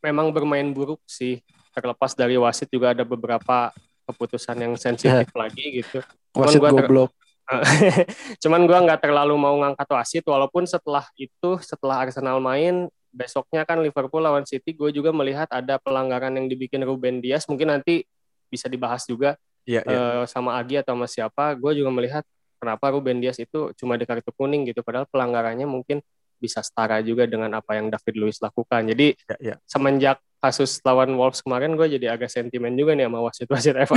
memang 0.05 0.29
bermain 0.29 0.69
buruk 0.69 1.00
sih 1.09 1.40
terlepas 1.73 2.12
dari 2.12 2.37
wasit 2.37 2.69
juga 2.69 2.93
ada 2.93 3.09
beberapa 3.09 3.73
keputusan 4.05 4.61
yang 4.61 4.75
sensitif 4.76 5.33
ya. 5.33 5.37
lagi 5.40 5.64
gitu 5.81 6.05
wasit 6.37 6.61
goblok 6.61 7.17
cuman 8.42 8.61
gue 8.66 8.78
nggak 8.87 9.00
terlalu 9.02 9.35
mau 9.35 9.54
ngangkat 9.59 9.88
wasit 9.90 10.25
walaupun 10.26 10.64
setelah 10.64 11.04
itu 11.19 11.59
setelah 11.62 12.07
Arsenal 12.07 12.38
main 12.38 12.87
besoknya 13.11 13.66
kan 13.66 13.83
Liverpool 13.83 14.23
lawan 14.23 14.47
City 14.47 14.71
gue 14.71 14.90
juga 14.95 15.11
melihat 15.11 15.50
ada 15.50 15.76
pelanggaran 15.83 16.30
yang 16.38 16.47
dibikin 16.47 16.83
Ruben 16.87 17.19
Dias 17.19 17.47
mungkin 17.50 17.75
nanti 17.75 18.07
bisa 18.47 18.71
dibahas 18.71 19.07
juga 19.07 19.35
yeah, 19.66 19.83
yeah. 19.87 20.23
Uh, 20.23 20.25
sama 20.30 20.59
Agi 20.59 20.78
atau 20.78 20.95
sama 20.95 21.07
siapa 21.11 21.59
gue 21.59 21.83
juga 21.83 21.90
melihat 21.90 22.25
kenapa 22.62 22.95
Ruben 22.95 23.19
Dias 23.19 23.38
itu 23.42 23.75
cuma 23.75 23.99
di 23.99 24.07
kartu 24.07 24.30
kuning 24.30 24.71
gitu 24.71 24.87
padahal 24.87 25.11
pelanggarannya 25.11 25.66
mungkin 25.66 25.99
bisa 26.40 26.64
setara 26.64 27.04
juga 27.04 27.28
dengan 27.28 27.52
apa 27.52 27.76
yang 27.76 27.92
David 27.92 28.14
Luiz 28.16 28.38
lakukan 28.40 28.88
jadi 28.88 29.12
yeah, 29.28 29.54
yeah. 29.54 29.59
semenjak 29.69 30.23
kasus 30.40 30.80
lawan 30.80 31.12
Wolves 31.21 31.45
kemarin 31.45 31.76
gue 31.76 32.00
jadi 32.00 32.16
agak 32.16 32.33
sentimen 32.33 32.73
juga 32.73 32.97
nih 32.97 33.04
sama 33.11 33.21
wasit-wasit 33.21 33.76
Eva 33.76 33.95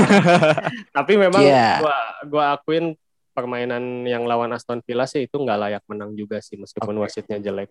tapi 0.98 1.14
memang 1.16 1.40
yeah. 1.40 1.80
gue 1.80 1.98
gue 2.28 2.44
akuin 2.44 2.86
permainan 3.34 4.06
yang 4.06 4.24
lawan 4.24 4.54
Aston 4.54 4.80
Villa 4.86 5.10
sih 5.10 5.26
itu 5.26 5.36
nggak 5.36 5.60
layak 5.60 5.84
menang 5.90 6.14
juga 6.14 6.40
sih 6.40 6.56
meskipun 6.56 6.96
okay. 6.96 7.04
wasitnya 7.04 7.38
jelek. 7.42 7.70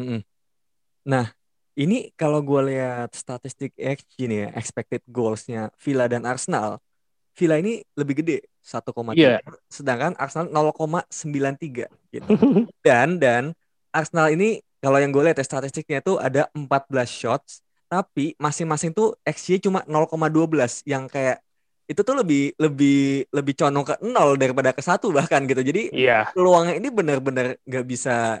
Mm 0.00 0.04
-hmm. 0.04 0.20
Nah, 1.04 1.26
ini 1.76 2.10
kalau 2.16 2.40
gue 2.40 2.72
lihat 2.72 3.12
statistik 3.12 3.76
XG 3.76 4.30
nih 4.30 4.38
ya, 4.46 4.48
expected 4.56 5.04
goalsnya 5.04 5.68
Villa 5.76 6.08
dan 6.08 6.24
Arsenal, 6.24 6.80
Villa 7.36 7.60
ini 7.60 7.84
lebih 7.98 8.24
gede 8.24 8.48
1,3, 8.64 9.12
yeah. 9.18 9.42
sedangkan 9.68 10.16
Arsenal 10.16 10.48
0,93 10.72 11.84
gitu. 12.14 12.28
dan 12.86 13.20
dan 13.20 13.52
Arsenal 13.92 14.32
ini 14.32 14.64
kalau 14.80 14.96
yang 15.02 15.12
gue 15.12 15.22
lihat 15.28 15.36
ya, 15.40 15.46
statistiknya 15.46 16.00
itu 16.00 16.16
ada 16.16 16.48
14 16.56 16.64
shots, 17.08 17.60
tapi 17.90 18.32
masing-masing 18.40 18.96
tuh 18.96 19.12
XG 19.26 19.68
cuma 19.68 19.84
0,12 19.84 20.84
yang 20.88 21.04
kayak 21.10 21.43
itu 21.84 22.00
tuh 22.00 22.16
lebih 22.16 22.56
lebih 22.56 23.28
lebih 23.28 23.54
condong 23.56 23.84
ke 23.84 23.94
nol 24.00 24.40
daripada 24.40 24.72
ke 24.72 24.80
satu 24.80 25.12
bahkan 25.12 25.44
gitu 25.44 25.60
jadi 25.60 25.92
yeah. 25.92 26.24
peluangnya 26.32 26.80
ini 26.80 26.88
benar-benar 26.88 27.60
nggak 27.64 27.84
bisa 27.84 28.40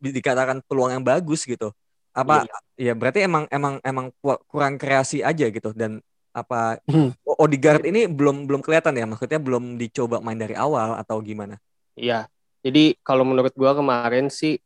dikatakan 0.00 0.64
peluang 0.64 1.00
yang 1.00 1.04
bagus 1.04 1.44
gitu 1.44 1.72
apa 2.12 2.48
yeah. 2.76 2.92
ya 2.92 2.92
berarti 2.96 3.24
emang 3.24 3.44
emang 3.52 3.80
emang 3.84 4.12
kurang 4.48 4.76
kreasi 4.80 5.20
aja 5.24 5.48
gitu 5.48 5.72
dan 5.76 6.00
apa 6.32 6.80
hmm. 6.88 7.12
Odegaard 7.36 7.84
ini 7.84 8.08
belum 8.08 8.48
belum 8.48 8.64
kelihatan 8.64 8.96
ya 8.96 9.04
maksudnya 9.04 9.36
belum 9.36 9.76
dicoba 9.76 10.24
main 10.24 10.40
dari 10.40 10.56
awal 10.56 10.96
atau 10.96 11.20
gimana 11.20 11.60
Iya. 11.98 12.28
Jadi 12.62 12.96
kalau 13.02 13.26
menurut 13.26 13.52
gua 13.58 13.74
kemarin 13.74 14.30
sih 14.32 14.56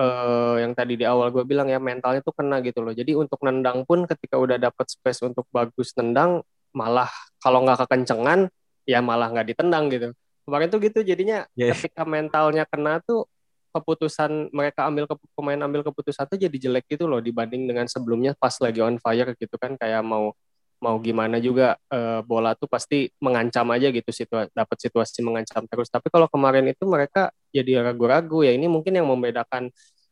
eh, 0.00 0.54
yang 0.62 0.72
tadi 0.72 0.96
di 0.98 1.04
awal 1.06 1.28
gua 1.30 1.44
bilang 1.46 1.68
ya 1.70 1.78
mentalnya 1.78 2.24
tuh 2.24 2.34
kena 2.34 2.58
gitu 2.64 2.80
loh. 2.82 2.94
Jadi 2.96 3.12
untuk 3.14 3.38
nendang 3.44 3.84
pun 3.86 4.08
ketika 4.08 4.36
udah 4.40 4.56
dapat 4.58 4.86
space 4.88 5.20
untuk 5.22 5.46
bagus 5.52 5.94
nendang 5.98 6.42
malah 6.72 7.08
kalau 7.40 7.64
nggak 7.64 7.86
kekencengan 7.86 8.48
ya 8.88 8.98
malah 9.00 9.30
nggak 9.30 9.54
ditendang 9.54 9.88
gitu. 9.92 10.08
Kemarin 10.42 10.68
tuh 10.68 10.80
gitu 10.82 10.98
jadinya 11.06 11.46
Yes. 11.54 11.78
ketika 11.78 12.02
mentalnya 12.02 12.66
kena 12.66 12.98
tuh 13.04 13.30
keputusan 13.72 14.52
mereka 14.52 14.84
ambil 14.84 15.08
ke, 15.08 15.14
pemain 15.32 15.56
ambil 15.56 15.80
keputusan 15.80 16.28
tuh 16.28 16.36
jadi 16.36 16.56
jelek 16.68 16.84
gitu 16.92 17.08
loh 17.08 17.24
dibanding 17.24 17.64
dengan 17.64 17.88
sebelumnya 17.88 18.36
pas 18.36 18.52
lagi 18.60 18.84
on 18.84 19.00
fire 19.00 19.32
gitu 19.32 19.56
kan 19.56 19.80
kayak 19.80 20.04
mau 20.04 20.36
mau 20.82 20.98
gimana 20.98 21.38
juga 21.38 21.78
eh, 21.88 22.20
bola 22.26 22.52
tuh 22.58 22.66
pasti 22.68 23.08
mengancam 23.22 23.70
aja 23.70 23.88
gitu 23.88 24.10
situa 24.10 24.50
dapat 24.50 24.76
situasi 24.82 25.22
mengancam 25.22 25.64
terus 25.70 25.88
tapi 25.88 26.10
kalau 26.10 26.26
kemarin 26.26 26.66
itu 26.68 26.84
mereka 26.84 27.30
jadi 27.54 27.86
ragu-ragu 27.86 28.42
ya 28.44 28.52
ini 28.52 28.66
mungkin 28.66 28.98
yang 28.98 29.06
membedakan 29.08 29.70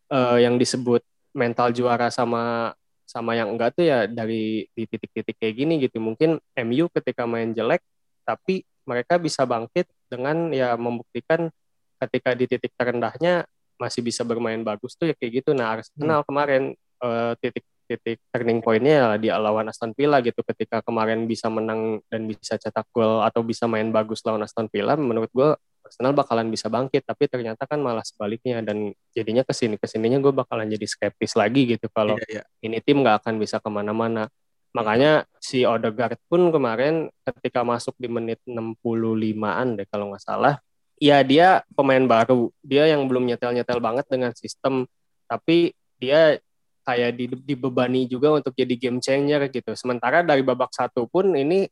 eh, 0.08 0.38
yang 0.46 0.56
disebut 0.56 1.02
mental 1.34 1.74
juara 1.74 2.08
sama 2.08 2.72
sama 3.10 3.34
yang 3.34 3.50
enggak 3.50 3.74
tuh 3.74 3.82
ya 3.90 4.06
dari 4.06 4.70
di 4.70 4.82
titik-titik 4.86 5.34
kayak 5.34 5.54
gini 5.58 5.74
gitu. 5.82 5.98
Mungkin 5.98 6.38
MU 6.62 6.86
ketika 6.94 7.26
main 7.26 7.50
jelek 7.50 7.82
tapi 8.22 8.62
mereka 8.86 9.18
bisa 9.18 9.42
bangkit 9.42 9.90
dengan 10.06 10.54
ya 10.54 10.78
membuktikan 10.78 11.50
ketika 11.98 12.38
di 12.38 12.46
titik 12.46 12.70
terendahnya 12.78 13.50
masih 13.82 14.06
bisa 14.06 14.22
bermain 14.22 14.62
bagus 14.62 14.94
tuh 14.94 15.10
ya 15.10 15.14
kayak 15.18 15.42
gitu. 15.42 15.50
Nah 15.58 15.74
Arsenal 15.74 16.22
kemarin 16.22 16.78
eh, 17.02 17.32
titik 17.42 17.66
titik 17.90 18.22
turning 18.30 18.62
point-nya 18.62 18.94
ya 18.94 19.08
di 19.18 19.28
lawan 19.34 19.66
Aston 19.66 19.90
Villa 19.98 20.22
gitu. 20.22 20.46
Ketika 20.46 20.78
kemarin 20.86 21.26
bisa 21.26 21.50
menang 21.50 21.98
dan 22.06 22.30
bisa 22.30 22.54
cetak 22.54 22.86
gol 22.94 23.26
atau 23.26 23.42
bisa 23.42 23.66
main 23.66 23.90
bagus 23.90 24.22
lawan 24.22 24.46
Aston 24.46 24.70
Villa 24.70 24.94
menurut 24.94 25.30
gue 25.34 25.50
Arsenal 25.90 26.14
bakalan 26.14 26.46
bisa 26.46 26.70
bangkit 26.70 27.02
tapi 27.02 27.26
ternyata 27.26 27.66
kan 27.66 27.82
malah 27.82 28.06
sebaliknya 28.06 28.62
dan 28.62 28.94
jadinya 29.10 29.42
ke 29.42 29.50
sini 29.50 29.74
ke 29.74 29.90
sininya 29.90 30.22
gue 30.22 30.30
bakalan 30.30 30.70
jadi 30.70 30.86
skeptis 30.86 31.34
lagi 31.34 31.74
gitu 31.74 31.90
kalau 31.90 32.14
Iya, 32.30 32.40
iya. 32.40 32.42
ini 32.62 32.78
tim 32.78 33.02
nggak 33.02 33.26
akan 33.26 33.42
bisa 33.42 33.58
ke 33.58 33.66
mana-mana 33.66 34.30
makanya 34.70 35.26
si 35.42 35.66
Odegaard 35.66 36.14
pun 36.30 36.54
kemarin 36.54 37.10
ketika 37.26 37.66
masuk 37.66 37.98
di 37.98 38.06
menit 38.06 38.38
65an 38.46 39.82
deh 39.82 39.86
kalau 39.90 40.14
nggak 40.14 40.22
salah 40.22 40.62
ya 41.02 41.18
dia 41.26 41.66
pemain 41.74 42.06
baru 42.06 42.54
dia 42.62 42.86
yang 42.86 43.02
belum 43.10 43.26
nyetel-nyetel 43.26 43.82
banget 43.82 44.06
dengan 44.06 44.30
sistem 44.38 44.86
tapi 45.26 45.74
dia 45.98 46.38
kayak 46.86 47.10
di- 47.18 47.42
dibebani 47.54 48.06
juga 48.08 48.34
untuk 48.34 48.56
jadi 48.56 48.74
game 48.74 48.98
changer 48.98 49.46
gitu. 49.52 49.76
Sementara 49.78 50.24
dari 50.26 50.40
babak 50.42 50.72
satu 50.74 51.06
pun 51.06 51.28
ini 51.36 51.68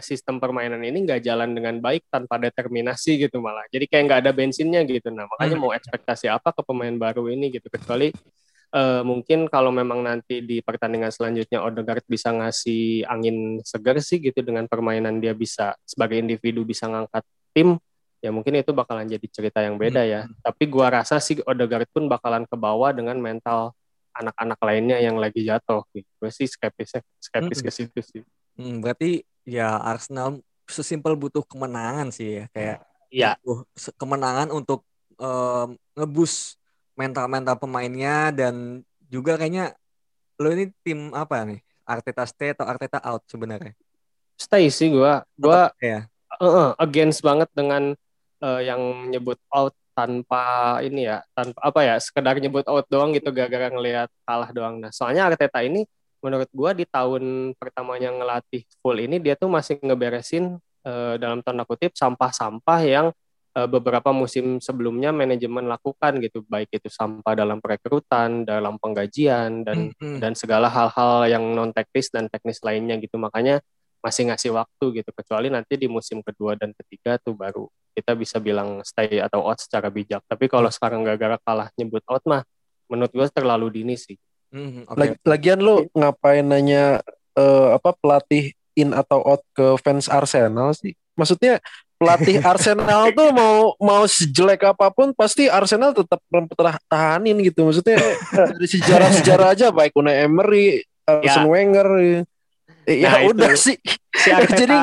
sistem 0.00 0.38
permainan 0.38 0.80
ini 0.82 1.02
nggak 1.02 1.20
jalan 1.22 1.52
dengan 1.52 1.78
baik 1.82 2.06
tanpa 2.08 2.38
determinasi 2.38 3.18
gitu 3.18 3.42
malah. 3.42 3.66
Jadi 3.68 3.90
kayak 3.90 4.02
nggak 4.08 4.20
ada 4.26 4.32
bensinnya 4.32 4.80
gitu. 4.86 5.10
Nah 5.10 5.26
makanya 5.26 5.56
mau 5.58 5.74
ekspektasi 5.74 6.30
apa 6.30 6.54
ke 6.54 6.62
pemain 6.62 6.94
baru 6.94 7.26
ini 7.30 7.50
gitu. 7.50 7.66
Kecuali 7.66 8.14
eh, 8.72 9.02
mungkin 9.02 9.50
kalau 9.50 9.74
memang 9.74 10.02
nanti 10.06 10.40
di 10.42 10.62
pertandingan 10.62 11.10
selanjutnya 11.10 11.60
Odegaard 11.66 12.06
bisa 12.06 12.30
ngasih 12.30 13.06
angin 13.10 13.58
segar 13.66 13.98
sih 13.98 14.22
gitu 14.22 14.40
dengan 14.40 14.70
permainan 14.70 15.18
dia 15.18 15.34
bisa 15.34 15.74
sebagai 15.82 16.22
individu 16.22 16.62
bisa 16.62 16.86
ngangkat 16.86 17.24
tim 17.52 17.76
ya 18.22 18.30
mungkin 18.30 18.54
itu 18.54 18.70
bakalan 18.70 19.10
jadi 19.10 19.26
cerita 19.28 19.58
yang 19.60 19.76
beda 19.76 20.06
ya. 20.06 20.30
Tapi 20.40 20.70
gua 20.70 20.94
rasa 21.02 21.18
sih 21.18 21.42
Odegaard 21.42 21.90
pun 21.90 22.06
bakalan 22.06 22.46
ke 22.46 22.54
bawah 22.54 22.94
dengan 22.94 23.18
mental 23.18 23.74
anak-anak 24.12 24.60
lainnya 24.60 24.98
yang 25.00 25.16
lagi 25.16 25.42
jatuh. 25.42 25.82
Gitu. 25.90 26.08
Gue 26.20 26.30
sih 26.30 26.46
skeptis 26.46 27.00
skeptis 27.18 27.58
Mm-mm. 27.60 27.66
ke 27.66 27.70
situ 27.72 28.00
sih. 28.04 28.22
Hmm, 28.56 28.84
berarti 28.84 29.24
ya 29.42 29.78
Arsenal 29.80 30.40
sesimpel 30.66 31.18
butuh 31.18 31.42
kemenangan 31.44 32.08
sih 32.14 32.42
ya 32.42 32.46
kayak 32.54 32.78
Iya. 33.12 33.36
butuh 33.44 33.68
kemenangan 34.00 34.48
untuk 34.48 34.88
em, 35.20 35.76
ngebus 35.92 36.56
mental-mental 36.96 37.60
pemainnya 37.60 38.32
dan 38.32 38.80
juga 39.12 39.36
kayaknya 39.36 39.76
lo 40.40 40.48
ini 40.48 40.72
tim 40.80 41.12
apa 41.12 41.44
nih 41.44 41.60
Arteta 41.84 42.24
stay 42.24 42.56
atau 42.56 42.64
Arteta 42.64 42.98
out 43.04 43.20
sebenarnya 43.28 43.76
Stay 44.40 44.72
sih 44.72 44.88
gua. 44.90 45.22
Gua 45.36 45.70
ya 45.78 46.08
eh, 46.40 46.70
against 46.80 47.20
banget 47.20 47.52
dengan 47.52 47.92
eh, 48.40 48.60
yang 48.64 49.12
nyebut 49.12 49.38
out 49.52 49.76
tanpa 49.92 50.80
ini 50.80 51.04
ya, 51.04 51.20
tanpa 51.36 51.60
apa 51.60 51.80
ya, 51.84 51.94
sekedar 52.00 52.40
nyebut 52.40 52.64
out 52.64 52.88
doang 52.88 53.12
gitu 53.12 53.28
gara-gara 53.28 53.68
ngelihat 53.68 54.08
kalah 54.24 54.48
doang. 54.50 54.80
Nah, 54.80 54.88
soalnya 54.88 55.28
Arteta 55.28 55.60
ini 55.60 55.84
menurut 56.22 56.48
gua 56.54 56.70
di 56.72 56.86
tahun 56.86 57.52
pertamanya 57.58 58.14
ngelatih 58.14 58.62
full 58.80 58.96
ini 58.96 59.18
dia 59.18 59.34
tuh 59.34 59.50
masih 59.50 59.82
ngeberesin 59.82 60.56
eh, 60.86 61.14
dalam 61.18 61.42
tanda 61.42 61.66
kutip 61.66 61.92
sampah-sampah 61.98 62.80
yang 62.86 63.06
eh, 63.58 63.68
beberapa 63.68 64.14
musim 64.14 64.62
sebelumnya 64.62 65.10
manajemen 65.10 65.66
lakukan 65.66 66.22
gitu, 66.22 66.46
baik 66.46 66.70
itu 66.72 66.88
sampah 66.88 67.34
dalam 67.34 67.58
perekrutan, 67.58 68.46
dalam 68.46 68.78
penggajian 68.78 69.66
dan 69.66 69.90
Hmm, 69.98 70.18
dan 70.22 70.32
segala 70.38 70.70
hal-hal 70.70 71.26
yang 71.26 71.44
non 71.52 71.74
teknis 71.74 72.08
dan 72.14 72.30
teknis 72.30 72.62
lainnya 72.62 72.96
gitu. 73.02 73.18
Makanya 73.18 73.58
masih 74.02 74.30
ngasih 74.30 74.50
waktu 74.54 75.02
gitu. 75.02 75.10
Kecuali 75.14 75.50
nanti 75.50 75.74
di 75.78 75.86
musim 75.90 76.22
kedua 76.22 76.54
dan 76.58 76.74
ketiga 76.74 77.18
tuh 77.18 77.34
baru 77.34 77.66
kita 77.92 78.16
bisa 78.16 78.40
bilang 78.40 78.80
stay 78.86 79.20
atau 79.20 79.44
out 79.44 79.58
secara 79.60 79.92
bijak. 79.92 80.22
Tapi 80.26 80.46
kalau 80.50 80.70
sekarang 80.72 81.04
gara-gara 81.06 81.36
kalah 81.42 81.68
nyebut 81.76 82.02
out 82.08 82.22
mah 82.26 82.42
menurut 82.90 83.12
gue 83.12 83.26
terlalu 83.32 83.82
dini 83.82 83.96
sih 83.96 84.16
oke 84.52 84.94
Lag- 84.94 85.20
Lagian 85.24 85.58
lu 85.58 85.88
ngapain 85.90 86.40
nanya 86.40 87.00
eh, 87.32 87.68
apa 87.72 87.92
pelatih 87.94 88.52
in 88.72 88.92
atau 88.92 89.20
out 89.20 89.42
ke 89.52 89.76
fans 89.78 90.06
Arsenal 90.06 90.72
sih? 90.72 90.92
Maksudnya 91.12 91.60
pelatih 91.96 92.40
Arsenal 92.50 93.12
tuh 93.12 93.30
mau 93.30 93.72
mau 93.78 94.02
sejelek 94.04 94.64
apa 94.66 94.88
pun 94.88 95.12
pasti 95.12 95.46
Arsenal 95.46 95.92
tetap 95.92 96.20
mempertahanin 96.26 97.36
gitu. 97.42 97.64
Maksudnya 97.64 97.96
dari 98.52 98.66
sejarah-sejarah 98.66 99.48
aja 99.50 99.66
baik 99.68 99.92
Unai 99.94 100.24
Emery, 100.24 100.80
Arsene 101.04 101.46
Wenger. 101.46 101.88
Eh, 102.00 102.22
Ya, 102.82 103.14
Nah, 103.14 103.22
itu. 103.22 103.30
udah 103.30 103.52
sih. 103.54 103.78
si 104.12 104.28
Arteta 104.28 104.58
Jadi 104.66 104.76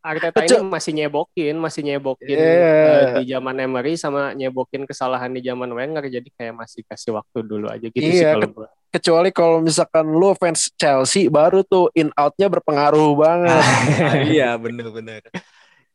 Arteta 0.00 0.40
ini 0.40 0.64
masih 0.64 0.92
nyebokin 0.94 1.54
masih 1.54 1.82
nyebokin 1.84 2.32
Iya. 2.32 2.64
eh, 2.64 3.04
di 3.20 3.24
zaman 3.28 3.52
Emery 3.58 3.92
sama 3.94 4.32
nyebokin 4.32 4.82
kesalahan 4.82 5.28
di 5.28 5.42
zaman 5.42 5.68
Wenger 5.68 6.08
jadi 6.08 6.24
kayak 6.32 6.54
masih 6.56 6.80
kasih 6.82 7.12
waktu 7.12 7.44
dulu 7.44 7.68
aja 7.68 7.84
gitu 7.84 8.00
sih 8.00 8.24
Iya, 8.24 8.32
kalau 8.32 8.48
gue 8.54 8.68
kecuali 8.88 9.28
kalau 9.30 9.60
misalkan 9.60 10.06
lu 10.08 10.32
fans 10.34 10.72
Chelsea 10.74 11.28
baru 11.28 11.60
tuh 11.62 11.92
in 11.92 12.08
outnya 12.14 12.48
berpengaruh 12.48 13.12
banget. 13.14 13.60
Ah, 13.60 14.14
iya 14.32 14.56
bener-bener 14.62 15.22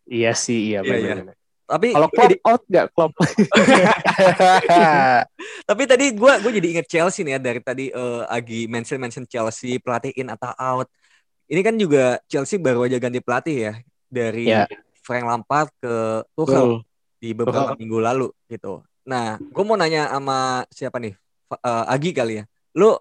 iya 0.03 0.31
sih 0.33 0.71
iya 0.71 0.81
Iya, 0.81 0.93
iya. 0.93 1.15
benar 1.23 1.35
tapi 1.63 1.87
kalau 1.89 2.07
Klopp 2.11 2.23
jadi- 2.27 2.41
out 2.43 2.61
nggak 2.67 2.87
Klopp 2.91 3.13
tapi 5.69 5.81
tadi 5.87 6.05
gue 6.11 6.33
gue 6.43 6.51
jadi 6.59 6.67
inget 6.75 6.87
Chelsea 6.87 7.23
nih 7.23 7.35
ya 7.35 7.39
dari 7.41 7.59
tadi 7.59 7.85
eh, 7.89 8.23
Agi 8.27 8.67
mention 8.67 8.99
mention 8.99 9.23
Chelsea 9.25 9.79
pelatih 9.79 10.11
in 10.13 10.27
atau 10.27 10.51
out 10.53 10.87
ini 11.47 11.61
kan 11.61 11.75
juga 11.75 12.19
Chelsea 12.27 12.59
baru 12.59 12.85
aja 12.85 12.97
ganti 12.99 13.19
pelatih 13.19 13.57
ya 13.57 13.73
dari 14.07 14.45
Ya. 14.45 14.67
Frank 15.03 15.25
Lampard 15.25 15.67
ke 15.79 16.23
Tuchel 16.31 16.83
di 17.17 17.31
beberapa 17.31 17.75
minggu 17.75 17.99
lalu 17.99 18.27
gitu. 18.47 18.83
Nah, 19.03 19.35
gue 19.35 19.63
mau 19.63 19.75
nanya 19.75 20.07
sama 20.07 20.63
siapa 20.71 20.95
nih? 20.95 21.11
Eh, 21.51 21.85
Agi 21.91 22.11
kali 22.11 22.33
ya. 22.39 22.43
Lu 22.73 22.97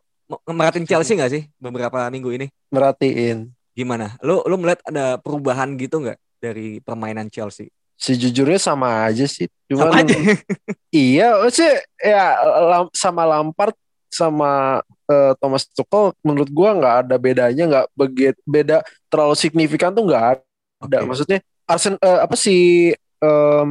merhatiin 0.49 0.89
Chelsea 0.89 1.17
nggak 1.17 1.33
sih 1.33 1.43
beberapa 1.61 2.09
minggu 2.09 2.31
ini? 2.33 2.47
Merhatiin. 2.73 3.53
Gimana? 3.73 4.17
Lu 4.21 4.45
lu 4.45 4.57
melihat 4.61 4.81
ada 4.89 5.17
perubahan 5.21 5.77
gitu 5.77 6.01
nggak 6.01 6.19
dari 6.41 6.81
permainan 6.81 7.29
Chelsea? 7.33 7.73
Sejujurnya 7.97 8.61
sama 8.61 9.09
aja 9.09 9.25
sih. 9.29 9.49
Sama 9.69 9.93
Cuman 9.93 10.05
aja. 10.05 10.17
iya 10.93 11.29
sih 11.49 11.69
ya 12.01 12.37
sama 12.93 13.25
Lampard 13.29 13.77
sama 14.13 14.83
eh, 15.09 15.33
Thomas 15.41 15.65
Tuchel 15.73 16.13
menurut 16.21 16.51
gua 16.53 16.77
nggak 16.77 16.95
ada 17.07 17.17
bedanya 17.17 17.65
nggak 17.65 17.87
begitu 17.97 18.41
beda 18.45 18.85
terlalu 19.09 19.35
signifikan 19.41 19.93
tuh 19.97 20.05
nggak 20.05 20.25
ada. 20.37 20.99
Oke. 21.01 21.09
Maksudnya 21.09 21.39
Arsen 21.65 21.97
eh, 21.97 22.21
apa 22.21 22.37
sih 22.37 22.93
em, 23.23 23.69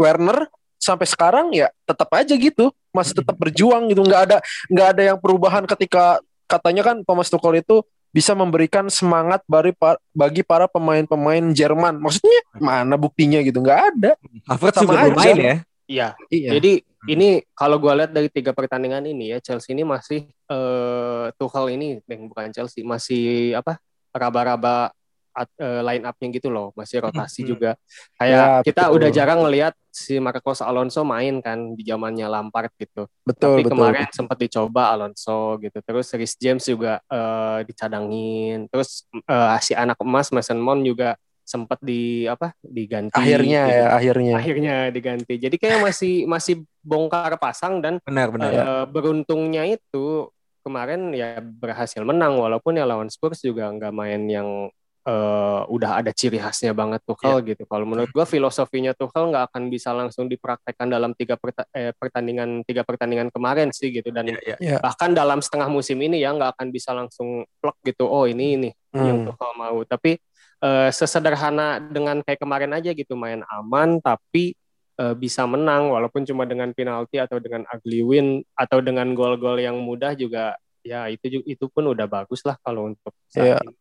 Werner 0.00 0.48
sampai 0.86 1.10
sekarang 1.10 1.50
ya 1.50 1.66
tetap 1.82 2.06
aja 2.14 2.30
gitu. 2.38 2.70
Masih 2.94 3.18
tetap 3.18 3.34
berjuang 3.34 3.90
gitu. 3.90 4.06
Nggak 4.06 4.22
ada 4.30 4.36
nggak 4.70 4.88
ada 4.94 5.02
yang 5.02 5.18
perubahan 5.18 5.66
ketika 5.66 6.22
katanya 6.46 6.86
kan 6.86 7.02
Thomas 7.02 7.26
Tuchel 7.26 7.58
itu 7.58 7.82
bisa 8.14 8.32
memberikan 8.32 8.86
semangat 8.88 9.42
bagi 9.44 9.74
bagi 10.14 10.40
para 10.40 10.70
pemain-pemain 10.70 11.42
Jerman. 11.50 11.98
Maksudnya 11.98 12.40
mana 12.56 12.94
buktinya 12.94 13.42
gitu? 13.42 13.58
Nggak 13.58 13.80
ada. 13.92 14.10
Havertz 14.46 14.78
Sama 14.78 14.86
juga 14.86 14.98
aja. 15.02 15.16
main 15.18 15.36
ya. 15.36 15.56
iya. 15.84 16.08
Iya. 16.30 16.50
Jadi 16.56 16.72
ini 17.06 17.28
kalau 17.52 17.76
gue 17.78 17.92
lihat 17.92 18.10
dari 18.10 18.26
tiga 18.26 18.50
pertandingan 18.50 19.04
ini 19.04 19.30
ya 19.30 19.38
Chelsea 19.38 19.74
ini 19.76 19.84
masih 19.84 20.24
eh 20.26 21.24
Tuchel 21.36 21.76
ini 21.76 22.00
yang 22.08 22.30
bukan 22.30 22.48
Chelsea 22.50 22.80
masih 22.80 23.52
apa 23.52 23.76
raba-raba 24.10 24.90
eh, 25.36 25.80
line 25.84 26.04
up-nya 26.08 26.28
gitu 26.32 26.48
loh. 26.48 26.72
Masih 26.72 27.04
rotasi 27.04 27.44
Hmm. 27.44 27.48
juga. 27.52 27.70
Kayak 28.16 28.40
Ya, 28.40 28.64
kita 28.64 28.82
betul. 28.88 28.96
udah 28.96 29.08
jarang 29.12 29.38
ngelihat 29.44 29.74
si 29.96 30.20
Marcos 30.20 30.60
Alonso 30.60 31.00
main 31.08 31.40
kan 31.40 31.72
di 31.72 31.80
zamannya 31.80 32.28
Lampard 32.28 32.68
gitu 32.76 33.08
betul 33.24 33.56
tapi 33.56 33.62
betul 33.64 33.72
kemarin 33.72 34.04
sempat 34.12 34.36
dicoba 34.36 34.92
Alonso 34.92 35.56
gitu 35.64 35.80
terus 35.80 36.12
Rhys 36.12 36.36
James 36.36 36.60
juga 36.68 37.00
eh, 37.08 37.64
dicadangin 37.64 38.68
terus 38.68 39.08
eh, 39.16 39.56
si 39.64 39.72
anak 39.72 39.96
emas 40.04 40.28
Mason 40.28 40.60
Mount 40.60 40.84
juga 40.84 41.16
sempat 41.46 41.78
di 41.80 42.26
apa 42.26 42.52
diganti 42.60 43.14
Akhirnya 43.16 43.62
gitu. 43.70 43.78
ya, 43.78 43.86
akhirnya. 43.94 44.34
akhirnya 44.36 44.76
diganti 44.90 45.34
jadi 45.38 45.56
kayak 45.56 45.80
masih 45.80 46.14
masih 46.26 46.54
bongkar 46.82 47.38
pasang 47.40 47.78
dan 47.80 48.02
Benar 48.04 48.28
benar. 48.34 48.50
Ya. 48.52 48.62
eh, 48.66 48.84
beruntungnya 48.90 49.62
itu 49.64 50.28
kemarin 50.66 51.14
ya 51.14 51.38
berhasil 51.38 52.02
menang 52.02 52.36
walaupun 52.42 52.74
ya 52.74 52.82
lawan 52.84 53.06
Spurs 53.06 53.38
juga 53.40 53.70
nggak 53.70 53.94
main 53.94 54.26
yang 54.26 54.68
eh, 55.06 55.60
udah 55.70 56.02
ada 56.02 56.10
ciri 56.10 56.36
khasnya 56.36 56.74
banget 56.74 56.98
Tuchel 57.06 57.38
gitu. 57.46 57.62
Kalau 57.64 57.86
menurut 57.86 58.10
gua 58.10 58.26
filosofinya 58.26 58.90
Tuchel 58.90 59.30
nggak 59.30 59.54
akan 59.54 59.62
bisa 59.70 59.94
langsung 59.94 60.26
dipraktekkan 60.26 60.90
dalam 60.90 61.14
tiga 61.14 61.38
perta- 61.38 61.70
eh, 61.70 61.94
pertandingan 61.94 62.66
tiga 62.66 62.82
pertandingan 62.82 63.30
kemarin 63.30 63.70
sih 63.70 63.94
gitu 63.94 64.10
dan 64.10 64.26
Iya, 64.26 64.38
iya. 64.42 64.56
Ya. 64.58 64.78
bahkan 64.82 65.14
dalam 65.14 65.38
setengah 65.38 65.70
musim 65.70 65.96
ini 65.98 66.18
ya 66.18 66.34
nggak 66.34 66.58
akan 66.58 66.68
bisa 66.68 66.90
langsung 66.90 67.46
plug 67.62 67.78
gitu. 67.80 68.04
Oh 68.04 68.26
ini 68.26 68.58
ini 68.58 68.70
yang 68.92 69.22
Hmm. 69.22 69.26
Tuchel 69.30 69.52
mau. 69.54 69.78
Tapi 69.82 70.18
eh, 70.56 70.90
sesederhana 70.90 71.78
dengan 71.78 72.18
kayak 72.20 72.40
kemarin 72.40 72.72
aja 72.72 72.90
gitu 72.90 73.14
main 73.14 73.44
aman 73.46 74.00
tapi 74.00 74.56
eh, 74.96 75.14
bisa 75.14 75.44
menang 75.44 75.92
walaupun 75.92 76.24
cuma 76.24 76.42
dengan 76.44 76.72
penalti 76.72 77.20
atau 77.20 77.36
dengan 77.36 77.62
ugly 77.68 78.00
win 78.00 78.26
atau 78.52 78.80
dengan 78.80 79.12
gol-gol 79.12 79.54
yang 79.56 79.76
mudah 79.78 80.16
juga 80.16 80.56
ya 80.80 81.06
itu 81.06 81.44
itu 81.44 81.64
pun 81.68 81.84
udah 81.86 82.08
bagus 82.08 82.40
lah 82.42 82.56
kalau 82.58 82.88
untuk 82.88 83.12
Iya. 83.30 83.60
saat 83.60 83.68
ini. 83.68 83.76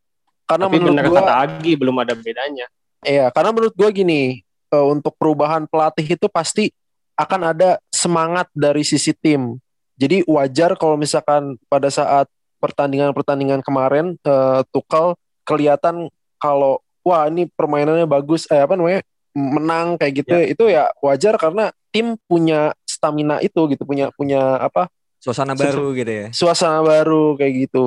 Karena 0.46 0.70
Tapi 0.70 0.78
menurut 0.78 0.94
bener 0.94 1.06
gua 1.10 1.22
kata 1.26 1.34
Agi 1.42 1.74
belum 1.74 1.96
ada 2.02 2.14
bedanya. 2.14 2.66
Iya, 3.06 3.30
karena 3.34 3.50
menurut 3.54 3.74
gue 3.78 3.90
gini, 3.94 4.22
eh, 4.46 4.86
untuk 4.86 5.14
perubahan 5.18 5.66
pelatih 5.70 6.06
itu 6.06 6.26
pasti 6.30 6.70
akan 7.18 7.54
ada 7.54 7.78
semangat 7.90 8.50
dari 8.54 8.82
sisi 8.86 9.14
tim. 9.14 9.58
Jadi 9.98 10.22
wajar 10.28 10.76
kalau 10.76 10.98
misalkan 11.00 11.56
pada 11.70 11.88
saat 11.90 12.30
pertandingan-pertandingan 12.62 13.62
kemarin 13.62 14.18
eh, 14.22 14.62
Tuchel 14.74 15.14
kelihatan 15.46 16.10
kalau 16.42 16.82
wah 17.06 17.30
ini 17.30 17.46
permainannya 17.50 18.10
bagus, 18.10 18.50
eh 18.50 18.62
apa 18.62 18.74
namanya 18.74 19.06
menang 19.36 20.00
kayak 20.00 20.14
gitu, 20.26 20.36
itu 20.36 20.64
ya 20.72 20.90
wajar 21.04 21.36
karena 21.38 21.70
tim 21.94 22.18
punya 22.26 22.74
stamina 22.88 23.38
itu 23.44 23.60
gitu, 23.70 23.86
punya 23.86 24.10
punya 24.16 24.58
apa 24.58 24.90
Suasana 25.22 25.54
Suasana- 25.58 25.74
baru 25.74 25.86
gitu 25.98 26.12
ya. 26.12 26.28
suasana 26.34 26.80
baru 26.86 27.34
kayak 27.38 27.54
gitu. 27.70 27.86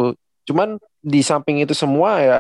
Cuman 0.49 0.81
di 1.05 1.21
samping 1.21 1.61
itu 1.61 1.77
semua 1.77 2.17
ya 2.25 2.39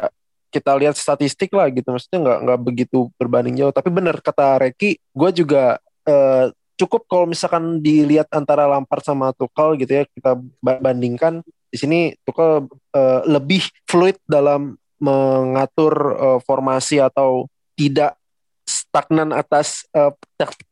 kita 0.48 0.72
lihat 0.80 0.96
statistik 0.96 1.52
lah 1.52 1.68
gitu, 1.68 1.92
maksudnya 1.92 2.24
nggak 2.24 2.38
nggak 2.48 2.60
begitu 2.64 3.12
berbanding 3.20 3.60
jauh. 3.60 3.68
Tapi 3.68 3.92
bener 3.92 4.16
kata 4.24 4.64
Reki, 4.64 4.96
gue 4.96 5.30
juga 5.36 5.76
eh, 6.08 6.48
cukup 6.80 7.04
kalau 7.04 7.28
misalkan 7.28 7.84
dilihat 7.84 8.32
antara 8.32 8.64
Lampard 8.64 9.04
sama 9.04 9.36
Tuchel 9.36 9.76
gitu 9.76 9.92
ya 9.92 10.04
kita 10.08 10.40
ba- 10.62 10.80
bandingkan 10.80 11.44
di 11.68 11.76
sini 11.76 11.98
Tuchel 12.24 12.64
eh, 12.96 13.20
lebih 13.28 13.68
fluid 13.84 14.16
dalam 14.24 14.80
mengatur 14.96 15.92
eh, 16.16 16.38
formasi 16.48 16.96
atau 16.96 17.44
tidak 17.76 18.16
stagnan 18.64 19.36
atas 19.36 19.84
eh, 19.92 20.12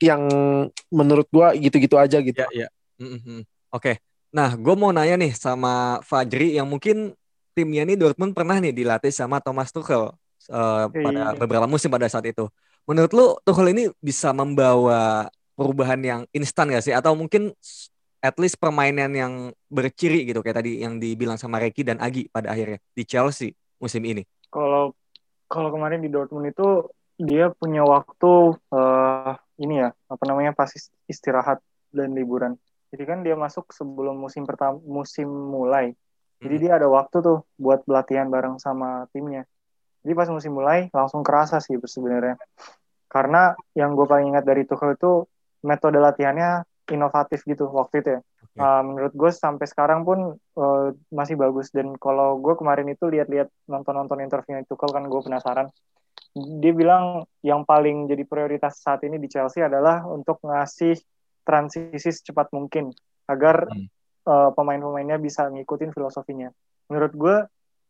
yang 0.01 0.25
menurut 0.89 1.29
gua 1.29 1.53
gitu-gitu 1.53 2.01
aja 2.01 2.17
gitu. 2.25 2.41
Ya, 2.49 2.49
ya. 2.65 2.69
Mm-mm. 2.97 3.45
Oke. 3.73 4.01
Nah, 4.33 4.53
gue 4.53 4.75
mau 4.77 4.93
nanya 4.93 5.17
nih 5.17 5.33
sama 5.33 6.05
Fajri 6.05 6.61
yang 6.61 6.69
mungkin 6.69 7.17
timnya 7.57 7.83
nih 7.89 7.97
Dortmund 7.97 8.37
pernah 8.37 8.61
nih 8.61 8.77
dilatih 8.77 9.09
sama 9.11 9.41
Thomas 9.41 9.73
Tuchel 9.73 10.13
eh, 10.53 10.87
pada 10.93 11.33
Iya. 11.33 11.41
beberapa 11.41 11.65
musim 11.65 11.89
pada 11.89 12.05
saat 12.13 12.29
itu. 12.29 12.45
Menurut 12.85 13.13
lu 13.17 13.27
Tuchel 13.43 13.73
ini 13.73 13.89
bisa 13.99 14.31
membawa 14.37 15.27
perubahan 15.57 15.99
yang 16.05 16.21
instan 16.37 16.69
gak 16.69 16.85
sih? 16.85 16.93
Atau 16.93 17.17
mungkin 17.17 17.51
at 18.21 18.37
least 18.37 18.61
permainan 18.61 19.11
yang 19.17 19.33
berciri 19.73 20.27
gitu 20.29 20.45
kayak 20.45 20.61
tadi 20.61 20.83
yang 20.85 21.01
dibilang 21.01 21.39
sama 21.41 21.57
Reki 21.63 21.87
dan 21.87 21.99
Agi 22.03 22.29
pada 22.29 22.53
akhirnya 22.53 22.77
di 22.93 23.03
Chelsea 23.09 23.55
musim 23.81 24.03
ini. 24.05 24.21
kalau 24.51 24.93
kalau 25.47 25.69
kemarin 25.71 26.03
di 26.03 26.11
Dortmund 26.11 26.51
itu 26.51 26.91
dia 27.17 27.49
punya 27.55 27.81
waktu 27.87 28.57
eh, 28.77 29.33
ini 29.63 29.75
ya 29.81 29.89
apa 30.11 30.25
namanya 30.29 30.53
pas 30.53 30.69
is- 30.75 30.93
istirahat 31.07 31.63
dan 31.95 32.13
liburan. 32.13 32.59
Jadi 32.93 33.03
kan 33.07 33.19
dia 33.25 33.35
masuk 33.39 33.71
sebelum 33.73 34.17
musim 34.17 34.43
pertama 34.45 34.79
musim 34.83 35.29
mulai. 35.29 35.93
Jadi 36.41 36.55
Hmm. 36.57 36.63
dia 36.63 36.73
ada 36.77 36.89
waktu 36.89 37.17
tuh 37.25 37.39
buat 37.57 37.83
pelatihan 37.89 38.29
bareng 38.29 38.61
sama 38.61 39.09
timnya. 39.11 39.49
Jadi 40.05 40.13
pas 40.15 40.29
musim 40.31 40.53
mulai 40.55 40.87
langsung 40.93 41.25
kerasa 41.27 41.59
sih 41.59 41.81
sebenarnya. 41.81 42.37
Karena 43.09 43.57
yang 43.75 43.97
gue 43.97 44.07
paling 44.07 44.37
ingat 44.37 44.45
dari 44.45 44.69
Tuchel 44.69 44.95
itu 44.95 45.25
metode 45.65 45.99
latihannya 45.99 46.63
inovatif 46.93 47.43
gitu 47.49 47.67
waktu 47.73 48.05
itu 48.05 48.11
ya. 48.17 48.21
Oke. 48.23 48.59
Uh, 48.61 48.83
menurut 48.85 49.13
gue 49.13 49.31
sampai 49.33 49.67
sekarang 49.67 50.07
pun 50.07 50.37
uh, 50.57 50.89
masih 51.11 51.35
bagus 51.37 51.73
dan 51.75 51.97
kalau 51.99 52.39
gue 52.39 52.55
kemarin 52.55 52.89
itu 52.89 53.09
lihat-lihat 53.09 53.51
nonton-nonton 53.67 54.23
interviewnya 54.23 54.65
Tuchel 54.69 54.93
kan 54.93 55.05
gue 55.09 55.21
penasaran 55.21 55.69
dia 56.37 56.73
bilang 56.77 57.25
yang 57.41 57.65
paling 57.65 58.13
jadi 58.13 58.29
prioritas 58.29 58.85
saat 58.85 59.01
ini 59.09 59.17
di 59.17 59.25
Chelsea 59.25 59.65
adalah 59.65 60.05
untuk 60.05 60.37
ngasih 60.45 61.01
transisi 61.49 62.13
secepat 62.13 62.53
mungkin 62.53 62.93
agar 63.25 63.73
Hmm. 63.73 63.89
Uh, 64.27 64.51
pemain-pemainnya 64.53 65.17
bisa 65.17 65.47
ngikutin 65.49 65.91
filosofinya 65.91 66.51
menurut 66.87 67.13
gue 67.15 67.37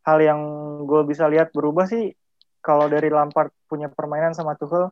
hal 0.05 0.19
yang 0.21 0.41
gue 0.87 1.01
bisa 1.05 1.27
lihat 1.27 1.51
berubah 1.51 1.85
sih 1.85 2.15
kalau 2.61 2.87
dari 2.87 3.11
Lampard 3.11 3.51
punya 3.67 3.89
permainan 3.89 4.33
sama 4.33 4.55
Tuchel 4.55 4.89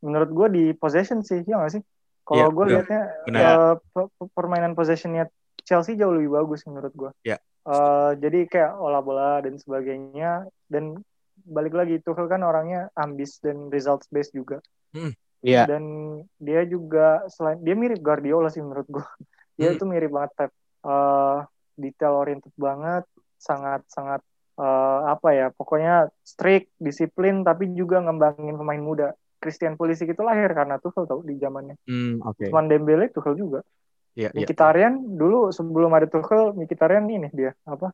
menurut 0.00 0.30
gue 0.30 0.46
di 0.52 0.64
possession 0.72 1.20
sih 1.20 1.42
ya 1.42 1.56
nggak 1.56 1.72
sih 1.76 1.82
kalau 2.26 2.50
Iya, 2.50 2.54
gue 2.54 2.64
pe- 3.94 4.10
pe- 4.10 4.30
permainan 4.34 4.74
possessionnya 4.74 5.30
Chelsea 5.62 5.94
jauh 5.94 6.10
lebih 6.10 6.34
bagus 6.34 6.62
menurut 6.66 6.90
gue. 6.90 7.10
Iya. 7.22 7.38
Eh, 7.66 8.10
jadi 8.18 8.46
kayak 8.46 8.72
olah 8.78 9.02
bola 9.02 9.42
dan 9.42 9.58
sebagainya 9.58 10.46
dan 10.66 10.98
balik 11.42 11.74
lagi 11.74 11.98
Tuchel 11.98 12.26
kan 12.26 12.42
orangnya 12.42 12.90
ambis 12.94 13.38
dan 13.38 13.70
results 13.70 14.06
based 14.10 14.34
juga 14.34 14.58
Iya. 15.42 15.66
dan 15.70 15.82
dia 16.38 16.66
juga 16.66 17.22
selain 17.28 17.62
dia 17.62 17.74
mirip 17.78 18.02
Guardiola 18.02 18.50
sih 18.50 18.62
menurut 18.62 18.86
gue. 18.86 19.06
Dia 19.56 19.70
Hmm. 19.70 19.76
itu 19.78 19.84
mirip 19.86 20.10
banget 20.10 20.30
Pep. 20.34 20.50
Eh, 20.86 21.38
detail 21.76 22.14
oriented 22.22 22.54
banget, 22.54 23.04
sangat 23.36 23.82
sangat 23.90 24.22
eh, 24.56 25.00
apa 25.10 25.28
ya 25.34 25.46
pokoknya 25.50 26.08
strict, 26.22 26.70
disiplin 26.78 27.42
tapi 27.42 27.74
juga 27.74 27.98
ngembangin 28.00 28.54
pemain 28.54 28.82
muda. 28.82 29.08
Christian 29.36 29.76
Pulisic 29.76 30.16
itu 30.16 30.22
lahir 30.24 30.48
karena 30.56 30.80
Tuchel 30.80 31.04
tau 31.04 31.20
di 31.20 31.36
zamannya. 31.36 31.76
Hmm, 31.84 32.24
oke. 32.24 32.48
Usman 32.48 32.70
Dembele 32.70 33.12
Tuchel 33.12 33.36
juga. 33.36 33.60
Iya, 34.16 34.32
iya. 34.32 34.48
Mkhitaryan 34.48 35.20
dulu 35.20 35.52
sebelum 35.52 35.92
ada 35.92 36.08
Tuchel 36.08 36.56
Mkhitaryan 36.56 37.04
ini 37.04 37.28
dia 37.36 37.52
apa 37.68 37.92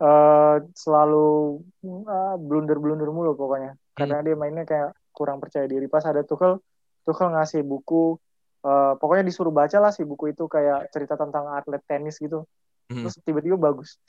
eh 0.00 0.56
selalu 0.72 1.60
uh, 1.84 2.36
blunder-blunder 2.40 3.12
mulu 3.12 3.36
pokoknya 3.36 3.76
karena 3.92 4.24
dia 4.24 4.32
mainnya 4.32 4.64
kayak 4.64 4.96
kurang 5.12 5.44
percaya 5.44 5.68
diri 5.68 5.84
pas 5.92 6.00
ada 6.08 6.24
Tuchel 6.24 6.56
Tuchel 7.04 7.28
ngasih 7.36 7.60
buku 7.60 8.16
eh, 8.60 8.92
pokoknya 8.94 9.24
disuruh 9.24 9.50
baca 9.50 9.78
lah 9.78 9.90
si 9.90 10.02
buku 10.02 10.30
itu 10.30 10.44
kayak 10.44 10.88
cerita 10.88 11.14
tentang 11.14 11.48
atlet 11.50 11.80
tenis 11.84 12.16
gitu 12.16 12.44
Hmm. 12.90 13.06
terus 13.06 13.22
tiba-tiba 13.22 13.54
bagus 13.54 14.02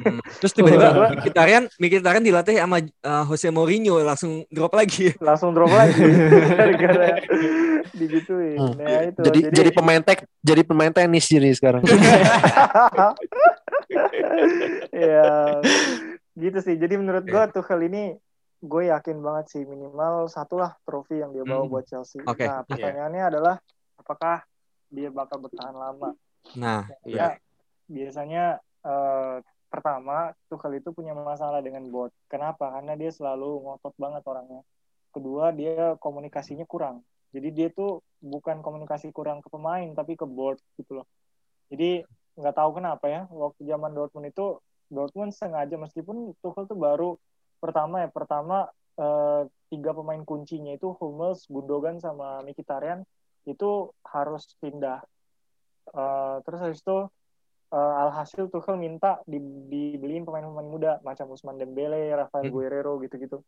Hmm. 0.00 0.16
Terus 0.40 0.56
tiba-tiba 0.56 1.20
Mkhitaryan, 1.20 1.68
Mkhitaryan 1.76 2.24
dilatih 2.24 2.56
sama 2.56 2.80
uh, 2.80 3.24
Jose 3.28 3.52
Mourinho 3.52 4.00
langsung 4.00 4.48
drop 4.48 4.72
lagi. 4.72 5.12
langsung 5.20 5.52
drop 5.52 5.68
lagi 5.68 6.00
gara-gara 6.56 7.20
digituin 7.92 8.56
Hmm. 8.56 8.72
nah 8.80 9.04
itu 9.04 9.20
Jadi, 9.20 9.40
jadi 9.52 9.70
pemain 9.70 10.00
tek 10.00 10.24
jadi 10.40 10.64
pemain 10.64 10.88
tenis 10.88 11.28
jadi 11.28 11.52
sekarang. 11.52 11.84
ya 14.94 15.60
gitu 16.32 16.58
sih 16.58 16.74
jadi 16.76 16.94
menurut 16.96 17.24
gue 17.24 17.42
Tuchel 17.52 17.84
ini 17.84 18.16
gue 18.58 18.82
yakin 18.88 19.18
banget 19.18 19.46
sih 19.50 19.62
minimal 19.62 20.24
satu 20.26 20.56
lah 20.56 20.72
trofi 20.82 21.18
yang 21.18 21.34
dia 21.34 21.42
bawa 21.42 21.62
Hmm. 21.62 21.70
buat 21.70 21.84
Chelsea 21.84 22.22
Oke, 22.22 22.46
nah 22.46 22.62
iya. 22.62 22.64
pertanyaannya 22.64 23.22
adalah 23.26 23.54
apakah 23.98 24.44
dia 24.92 25.08
bakal 25.08 25.40
bertahan 25.40 25.72
lama? 25.72 26.12
Nah, 26.58 26.84
ya 27.08 27.40
biasanya 27.88 28.60
eh, 28.84 29.36
pertama 29.72 30.36
Tuchel 30.52 30.84
itu 30.84 30.92
punya 30.92 31.16
masalah 31.16 31.64
dengan 31.64 31.88
bot. 31.88 32.12
Kenapa? 32.28 32.68
Karena 32.76 32.92
dia 32.92 33.08
selalu 33.08 33.64
ngotot 33.64 33.96
banget 33.96 34.22
orangnya. 34.28 34.62
Kedua 35.08 35.48
dia 35.56 35.96
komunikasinya 35.96 36.68
kurang. 36.68 37.00
Jadi 37.32 37.48
dia 37.48 37.68
tuh 37.72 38.04
bukan 38.20 38.60
komunikasi 38.60 39.08
kurang 39.16 39.40
ke 39.40 39.48
pemain 39.48 39.88
tapi 39.96 40.20
ke 40.20 40.28
board 40.28 40.60
gitu 40.76 41.00
loh. 41.00 41.08
Jadi 41.72 42.04
nggak 42.36 42.56
tahu 42.56 42.80
kenapa 42.80 43.08
ya 43.08 43.24
waktu 43.32 43.64
zaman 43.64 43.92
Dortmund 43.96 44.28
itu 44.28 44.60
Dortmund 44.92 45.32
sengaja 45.32 45.80
meskipun 45.80 46.36
Tuchel 46.44 46.68
tuh 46.68 46.76
baru 46.76 47.16
pertama 47.56 48.04
ya 48.04 48.08
pertama 48.12 48.68
eh, 49.00 49.48
tiga 49.72 49.96
pemain 49.96 50.20
kuncinya 50.20 50.76
itu 50.76 50.92
Hummels, 51.00 51.48
Gundogan 51.48 51.96
sama 51.96 52.44
Mkhitaryan 52.44 53.08
itu 53.46 53.90
harus 54.06 54.46
pindah 54.62 55.02
Eh, 55.82 56.36
terus 56.46 56.60
habis 56.62 56.80
itu 56.80 56.98
eh, 57.74 57.94
alhasil 58.06 58.48
Tuchel 58.48 58.78
minta 58.78 59.18
di, 59.26 59.42
dibeliin 59.42 60.22
pemain-pemain 60.22 60.68
muda 60.68 60.92
macam 61.02 61.34
Usman 61.34 61.58
Dembele, 61.58 62.06
Rafael 62.14 62.48
Hmm. 62.48 62.54
Guerrero 62.54 63.02
gitu-gitu 63.02 63.42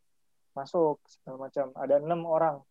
masuk 0.55 1.03
segala 1.07 1.51
macam 1.51 1.75
ada 1.75 1.99
enam 1.99 2.27
orang 2.27 2.63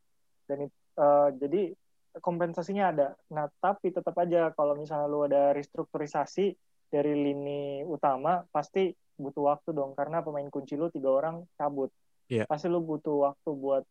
dan 0.47 0.67
eh, 0.67 1.29
jadi 1.39 1.73
kompensasinya 2.19 2.91
ada. 2.93 3.07
Nah 3.33 3.49
tapi 3.57 3.89
tetap 3.89 4.13
aja 4.19 4.53
kalau 4.53 4.77
misalnya 4.77 5.07
lu 5.09 5.25
ada 5.25 5.55
restrukturisasi 5.55 6.53
dari 6.91 7.13
lini 7.17 7.81
utama 7.87 8.45
pasti 8.53 8.93
butuh 9.17 9.57
waktu 9.57 9.73
dong 9.73 9.97
karena 9.97 10.21
pemain 10.21 10.45
kunci 10.51 10.77
lu 10.77 10.91
tiga 10.93 11.09
orang 11.09 11.47
cabut. 11.57 11.89
Iya. 12.31 12.47
pasti 12.47 12.71
lu 12.71 12.79
butuh 12.79 13.31
waktu 13.31 13.49
buat 13.51 13.83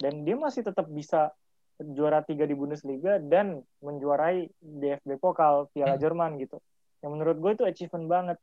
dan 0.00 0.24
dia 0.24 0.36
masih 0.38 0.64
tetap 0.64 0.88
bisa 0.88 1.32
juara 1.76 2.24
tiga 2.24 2.48
di 2.48 2.56
Bundesliga 2.56 3.20
dan 3.20 3.60
menjuarai 3.84 4.48
DFB 4.60 5.20
Pokal 5.20 5.68
Piala 5.72 5.96
Hmm. 5.96 6.02
Jerman 6.02 6.30
gitu 6.40 6.56
yang 7.04 7.12
menurut 7.12 7.36
gue 7.36 7.52
itu 7.52 7.64
achievement 7.68 8.08
banget 8.08 8.38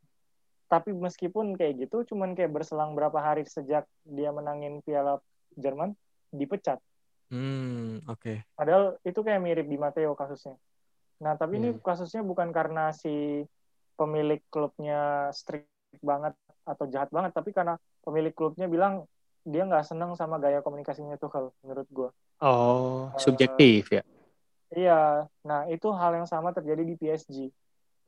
tapi 0.69 0.93
meskipun 0.93 1.57
kayak 1.57 1.85
gitu 1.89 2.05
cuman 2.13 2.37
kayak 2.37 2.53
berselang 2.53 2.93
berapa 2.93 3.17
hari 3.17 3.45
sejak 3.45 3.85
dia 4.05 4.29
menangin 4.29 4.81
Piala 4.85 5.17
Jerman 5.57 5.97
dipecat 6.29 6.77
Hmm, 7.33 7.97
oke. 8.05 8.45
Padahal 8.53 9.01
itu 9.01 9.17
kayak 9.25 9.41
mirip 9.41 9.65
di 9.65 9.73
Matteo 9.73 10.13
kasusnya. 10.13 10.53
Nah, 11.17 11.33
tapi 11.33 11.57
ini 11.57 11.73
Hmm. 11.73 11.81
kasusnya 11.81 12.21
bukan 12.21 12.53
karena 12.53 12.93
si 12.93 13.41
pemilik 13.97 14.37
klubnya 14.53 15.33
strict 15.33 15.65
banget 16.05 16.37
atau 16.61 16.85
jahat 16.93 17.09
banget, 17.09 17.33
tapi 17.33 17.49
karena 17.49 17.81
pemilik 18.05 18.29
klubnya 18.29 18.69
bilang 18.69 19.09
dia 19.43 19.63
nggak 19.67 19.83
seneng 19.83 20.15
sama 20.15 20.39
gaya 20.39 20.63
komunikasinya 20.63 21.19
Tuchel, 21.19 21.51
menurut 21.61 21.87
gue. 21.91 22.09
Oh, 22.39 23.11
subjektif 23.19 23.91
ya. 23.91 24.03
Iya, 24.73 25.29
nah 25.45 25.69
itu 25.69 25.87
hal 25.93 26.17
yang 26.17 26.27
sama 26.27 26.49
terjadi 26.49 26.81
di 26.81 26.95
PSG. 26.97 27.51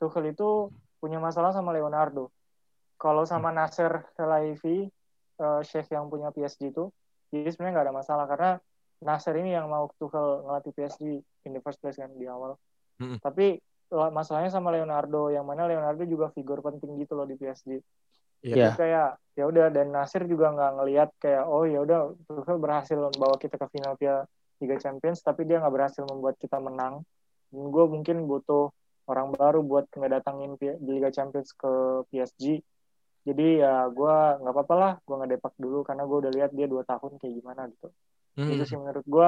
Tuchel 0.01 0.33
itu 0.33 0.73
punya 0.97 1.21
masalah 1.21 1.53
sama 1.53 1.75
Leonardo. 1.75 2.33
Kalau 2.97 3.27
sama 3.27 3.51
Nasser 3.51 4.07
Khelaifi, 4.15 4.87
eh, 5.37 5.61
Sheikh 5.61 5.91
yang 5.91 6.09
punya 6.09 6.31
PSG 6.31 6.71
itu, 6.71 6.89
jadi 7.29 7.51
sebenarnya 7.51 7.73
nggak 7.75 7.87
ada 7.91 7.95
masalah 7.95 8.25
karena 8.25 8.51
Nasser 9.03 9.35
ini 9.37 9.51
yang 9.53 9.67
mau 9.67 9.91
Tuchel 9.99 10.47
ngelatih 10.47 10.71
PSG 10.73 11.03
in 11.45 11.51
the 11.53 11.61
first 11.61 11.77
place 11.83 11.99
kan 11.99 12.09
di 12.15 12.25
awal. 12.25 12.55
Mm-mm. 12.97 13.19
Tapi 13.19 13.59
la- 13.91 14.09
masalahnya 14.09 14.49
sama 14.49 14.73
Leonardo, 14.73 15.29
yang 15.29 15.45
mana 15.45 15.67
Leonardo 15.67 16.01
juga 16.07 16.31
figur 16.31 16.63
penting 16.63 16.97
gitu 16.97 17.13
loh 17.13 17.27
di 17.27 17.35
PSG. 17.37 17.77
Iya. 18.45 18.53
Iya. 18.53 18.53
Jadi 18.53 18.69
kayak 18.77 19.09
ya 19.35 19.43
udah 19.51 19.65
dan 19.73 19.87
Nasir 19.91 20.23
juga 20.29 20.53
nggak 20.53 20.71
ngelihat 20.79 21.09
kayak 21.19 21.43
oh 21.49 21.65
ya 21.67 21.83
udah 21.83 22.13
Tuchel 22.29 22.57
berhasil 22.61 22.95
membawa 22.95 23.35
kita 23.41 23.57
ke 23.57 23.67
final 23.73 23.97
Piala 23.99 24.23
Liga 24.61 24.77
Champions 24.79 25.19
tapi 25.19 25.43
dia 25.43 25.59
nggak 25.59 25.73
berhasil 25.73 26.03
membuat 26.05 26.37
kita 26.37 26.61
menang. 26.61 27.01
Dan 27.49 27.65
gue 27.73 27.85
mungkin 27.89 28.29
butuh 28.29 28.69
orang 29.09 29.33
baru 29.33 29.59
buat 29.65 29.85
ngedatangin 29.91 30.57
di 30.61 30.91
Liga 30.93 31.09
Champions 31.09 31.51
ke 31.57 32.05
PSG. 32.13 32.61
Jadi 33.25 33.57
ya 33.57 33.89
gue 33.89 34.15
nggak 34.45 34.53
apa-apa 34.53 34.75
lah, 34.77 34.93
gue 35.01 35.15
nggak 35.17 35.31
depak 35.37 35.53
dulu 35.57 35.81
karena 35.81 36.05
gue 36.05 36.17
udah 36.21 36.31
lihat 36.31 36.51
dia 36.53 36.69
dua 36.69 36.85
tahun 36.85 37.17
kayak 37.17 37.33
gimana 37.41 37.61
gitu. 37.73 37.89
Hmm, 38.37 38.53
Itu 38.53 38.63
sih 38.69 38.77
menurut 38.77 39.05
gue 39.05 39.27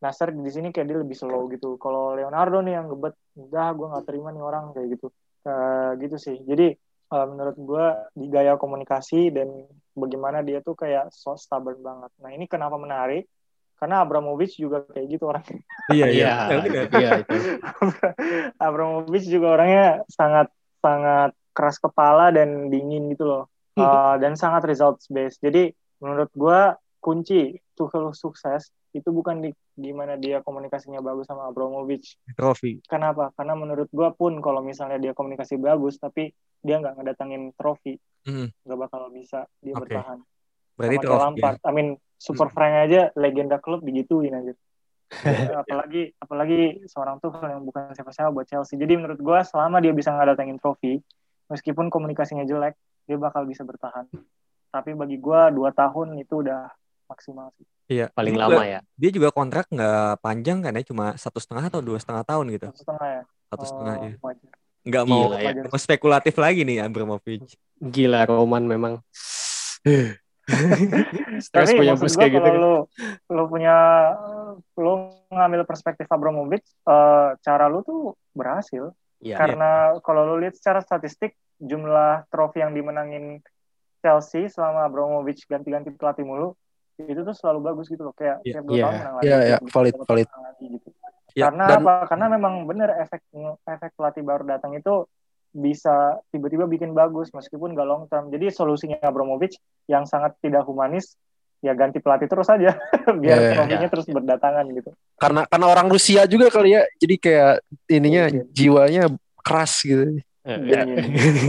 Nasir 0.00 0.32
di 0.32 0.50
sini 0.52 0.68
kayak 0.72 0.86
dia 0.88 0.98
lebih 1.00 1.16
slow 1.16 1.48
gitu. 1.52 1.76
Kalau 1.80 2.16
Leonardo 2.16 2.60
nih 2.64 2.76
yang 2.76 2.88
gebet, 2.92 3.16
udah 3.36 3.68
gue 3.76 3.86
nggak 3.92 4.04
terima 4.08 4.28
nih 4.32 4.44
orang 4.44 4.64
kayak 4.76 4.88
gitu. 4.96 5.08
Eh, 5.44 5.90
gitu 6.04 6.16
sih. 6.20 6.36
Jadi 6.44 6.76
eh, 7.10 7.26
menurut 7.26 7.56
gue 7.58 7.86
di 8.14 8.26
gaya 8.30 8.54
komunikasi 8.54 9.34
dan 9.34 9.66
bagaimana 9.94 10.40
dia 10.46 10.62
tuh 10.62 10.78
kayak 10.78 11.10
so 11.10 11.34
stubborn 11.34 11.82
banget. 11.82 12.10
Nah 12.22 12.30
ini 12.30 12.46
kenapa 12.46 12.78
menarik? 12.78 13.26
Karena 13.80 14.04
Abramovich 14.04 14.60
juga 14.60 14.84
kayak 14.92 15.06
gitu 15.08 15.24
orang. 15.24 15.44
Iya, 15.88 16.06
iya. 16.12 16.32
Iya, 16.52 16.56
Ya, 16.68 16.82
iya 17.00 17.10
itu. 17.24 17.36
Abramovich 18.68 19.26
juga 19.26 19.56
orangnya 19.56 20.04
sangat 20.06 20.52
sangat 20.84 21.32
keras 21.56 21.80
kepala 21.80 22.28
dan 22.30 22.68
dingin 22.68 23.08
gitu 23.10 23.24
loh. 23.24 23.44
Uh, 23.80 24.20
dan 24.20 24.36
sangat 24.36 24.68
results 24.68 25.08
based. 25.08 25.40
Jadi 25.40 25.72
menurut 26.04 26.28
gua 26.36 26.76
kunci 27.00 27.56
Tuchel 27.72 28.12
sukses 28.12 28.68
itu 28.92 29.08
bukan 29.08 29.40
di 29.40 29.50
gimana 29.80 30.20
dia 30.20 30.44
komunikasinya 30.44 31.00
bagus 31.00 31.24
sama 31.24 31.48
Abramovich. 31.48 32.20
Trofi. 32.36 32.84
Kenapa? 32.84 33.32
Karena 33.32 33.56
menurut 33.56 33.88
gua 33.88 34.12
pun 34.12 34.36
kalau 34.44 34.60
misalnya 34.60 35.00
dia 35.00 35.16
komunikasi 35.16 35.56
bagus 35.56 35.96
tapi 35.96 36.28
dia 36.60 36.76
nggak 36.76 36.94
ngedatangin 36.94 37.52
trofi, 37.54 37.96
Hmm, 38.20 38.52
nggak 38.62 38.78
bakal 38.80 39.08
bisa 39.08 39.48
dia 39.58 39.72
Oke. 39.72 39.88
bertahan. 39.88 40.20
berarti 40.74 40.96
Sama 40.96 41.04
trofi. 41.04 41.40
ya. 41.40 41.52
I 41.60 41.72
mean, 41.72 41.88
Super 42.16 42.48
Frank 42.48 42.74
aja 42.82 43.08
legenda 43.14 43.56
klub 43.56 43.80
digituin 43.80 44.32
aja. 44.32 44.52
apalagi 45.60 46.14
apalagi 46.16 46.60
seorang 46.86 47.18
Tuchel 47.18 47.50
yang 47.50 47.62
bukan 47.62 47.90
siapa-siapa 47.90 48.30
buat 48.30 48.46
Chelsea. 48.46 48.76
Jadi 48.76 48.94
menurut 48.94 49.18
gua 49.18 49.42
selama 49.42 49.78
dia 49.78 49.90
bisa 49.90 50.08
ngedatengin 50.10 50.56
trofi, 50.56 51.00
meskipun 51.46 51.88
komunikasinya 51.88 52.44
jelek, 52.44 52.76
dia 53.04 53.16
bakal 53.16 53.42
bisa 53.42 53.60
bertahan. 53.60 54.06
Tapi 54.68 54.94
bagi 54.94 55.16
gua 55.16 55.48
dua 55.48 55.68
tahun 55.70 56.14
itu 56.16 56.40
udah 56.40 56.70
maksimal 57.06 57.50
sih. 57.56 57.66
Iya. 57.90 58.06
Paling 58.08 58.34
Dia 58.34 58.40
lama 58.40 58.52
juga- 58.54 58.68
ya. 58.68 58.80
Dia 58.94 59.10
juga 59.10 59.28
kontrak 59.30 59.66
nggak 59.66 60.22
panjang 60.22 60.58
kan 60.60 60.72
ya, 60.72 60.84
cuma 60.86 61.04
satu 61.16 61.36
setengah 61.36 61.66
atau 61.66 61.82
dua 61.82 61.98
setengah 61.98 62.22
tahun 62.22 62.46
gitu. 62.54 62.66
Satu 62.70 62.80
setengah 62.80 63.08
ya. 63.10 63.22
Satu 63.50 63.64
setengah 63.66 63.94
Oh, 63.96 64.04
ya. 64.04 64.12
wajar. 64.22 64.52
Nggak 64.80 65.04
mau 65.04 65.28
Gila 65.28 65.38
ya. 65.40 65.52
Mau 65.66 65.78
spekulatif 65.78 66.34
lagi 66.36 66.60
nih 66.64 66.80
Abramovich. 66.80 67.56
Gila 67.76 68.24
Roman 68.24 68.64
memang. 68.64 68.94
Stres 71.38 71.70
Tapi 71.70 71.78
punya 71.78 71.94
gua 71.94 72.10
kayak 72.10 72.30
gitu. 72.34 72.42
kalau 72.42 72.58
lu 72.58 72.74
lu 73.30 73.42
punya 73.46 73.76
lu 74.74 74.92
ngambil 75.30 75.62
perspektif 75.62 76.10
Abramovich, 76.10 76.66
eh, 76.84 77.28
cara 77.38 77.70
lu 77.70 77.86
tuh 77.86 78.18
berhasil. 78.34 78.90
Iya. 79.22 79.36
Karena 79.38 79.70
kalau 80.02 80.26
lu 80.26 80.42
lihat 80.42 80.56
secara 80.58 80.80
statistik 80.82 81.36
jumlah 81.60 82.24
trofi 82.32 82.64
yang 82.64 82.72
dimenangin 82.72 83.44
Chelsea 84.00 84.48
selama 84.48 84.88
Abramovich 84.88 85.44
ganti-ganti 85.44 85.92
pelatih 85.92 86.24
mulu 86.24 86.56
itu 86.98 87.20
tuh 87.20 87.32
selalu 87.32 87.72
bagus 87.72 87.88
gitu 87.88 88.00
loh 88.04 88.12
kayak 88.12 88.40
Iya. 88.44 88.60
tiap 88.60 88.64
dua 88.64 88.76
Iya. 88.76 88.82
tahun 88.84 88.92
menang 88.96 89.14
lagi. 89.14 89.24
Iya, 89.24 89.36
iya, 89.36 89.46
tiap 89.46 89.60
dua 89.62 89.72
valid, 89.72 89.94
valid. 90.02 90.26
menang 90.26 90.44
lagi 90.44 90.64
gitu. 90.72 90.88
Iya, 91.32 91.50
Karena 91.50 91.64
dan- 91.66 91.80
apa? 91.82 91.94
Karena 92.10 92.26
memang 92.28 92.64
bener 92.64 92.90
efek 93.00 93.20
efek 93.64 93.90
pelatih 93.94 94.22
baru 94.22 94.44
datang 94.46 94.74
itu 94.74 95.06
bisa 95.50 96.22
tiba-tiba 96.30 96.64
bikin 96.64 96.94
bagus 96.94 97.34
meskipun 97.34 97.74
gak 97.74 97.88
long 97.88 98.04
term. 98.06 98.30
Jadi 98.30 98.54
solusinya 98.54 99.02
Abramovich 99.02 99.58
yang 99.90 100.06
sangat 100.06 100.38
tidak 100.38 100.62
humanis 100.62 101.18
ya 101.60 101.76
ganti 101.76 102.00
pelatih 102.00 102.24
terus 102.24 102.48
aja 102.48 102.72
biar 103.20 103.36
Iya, 103.36 103.44
iya, 103.44 103.54
trofinya 103.58 103.88
terus 103.90 104.06
berdatangan 104.08 104.64
gitu. 104.72 104.90
Karena 105.18 105.44
karena 105.44 105.66
orang 105.68 105.86
Rusia 105.90 106.24
juga 106.24 106.48
kali 106.48 106.78
ya. 106.78 106.82
Jadi 106.96 107.14
kayak 107.18 107.54
ininya 107.90 108.22
Mungkin. 108.30 108.46
jiwanya 108.54 109.02
keras 109.42 109.82
gitu. 109.82 110.22
Eh, 110.40 110.56
Iya, 110.72 110.80
iya. 110.88 111.02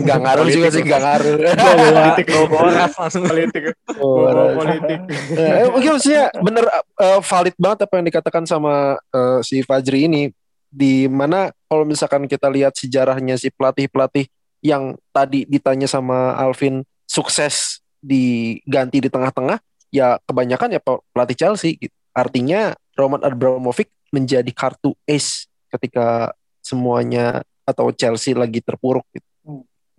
Gak 0.03 0.19
ngaruh 0.19 0.45
juga 0.51 0.67
sih, 0.67 0.83
gak 0.83 0.99
ngaruh. 0.99 1.35
Politik 1.95 2.27
boras 2.51 2.91
langsung 2.91 3.23
politik. 3.23 3.63
Oh, 3.97 4.27
Bawa 4.27 4.51
politik. 4.59 4.99
Eh, 5.31 5.67
mungkin 5.71 5.89
maksudnya 5.95 6.27
bener 6.43 6.65
eh, 6.99 7.19
valid 7.23 7.55
banget 7.55 7.79
apa 7.87 7.93
yang 7.95 8.05
dikatakan 8.11 8.43
sama 8.43 8.73
eh, 8.99 9.39
si 9.47 9.63
Fajri 9.63 10.11
ini 10.11 10.23
di 10.67 11.07
mana 11.07 11.51
kalau 11.67 11.87
misalkan 11.87 12.27
kita 12.27 12.51
lihat 12.51 12.75
sejarahnya 12.75 13.35
si 13.35 13.47
pelatih-pelatih 13.51 14.27
yang 14.59 14.95
tadi 15.11 15.47
ditanya 15.47 15.87
sama 15.87 16.35
Alvin 16.35 16.83
sukses 17.07 17.79
diganti 17.99 19.03
di 19.03 19.09
tengah-tengah 19.11 19.59
ya 19.87 20.19
kebanyakan 20.23 20.75
ya 20.75 20.81
pe- 20.83 21.03
pelatih 21.11 21.37
Chelsea 21.39 21.79
gitu. 21.79 21.91
Artinya 22.11 22.75
Roman 22.95 23.23
Abramovich 23.23 23.87
menjadi 24.11 24.51
kartu 24.51 24.95
ace 25.07 25.47
ketika 25.71 26.35
semuanya 26.59 27.43
atau 27.65 27.89
Chelsea 27.93 28.33
lagi 28.33 28.59
terpuruk 28.63 29.05
gitu. 29.13 29.27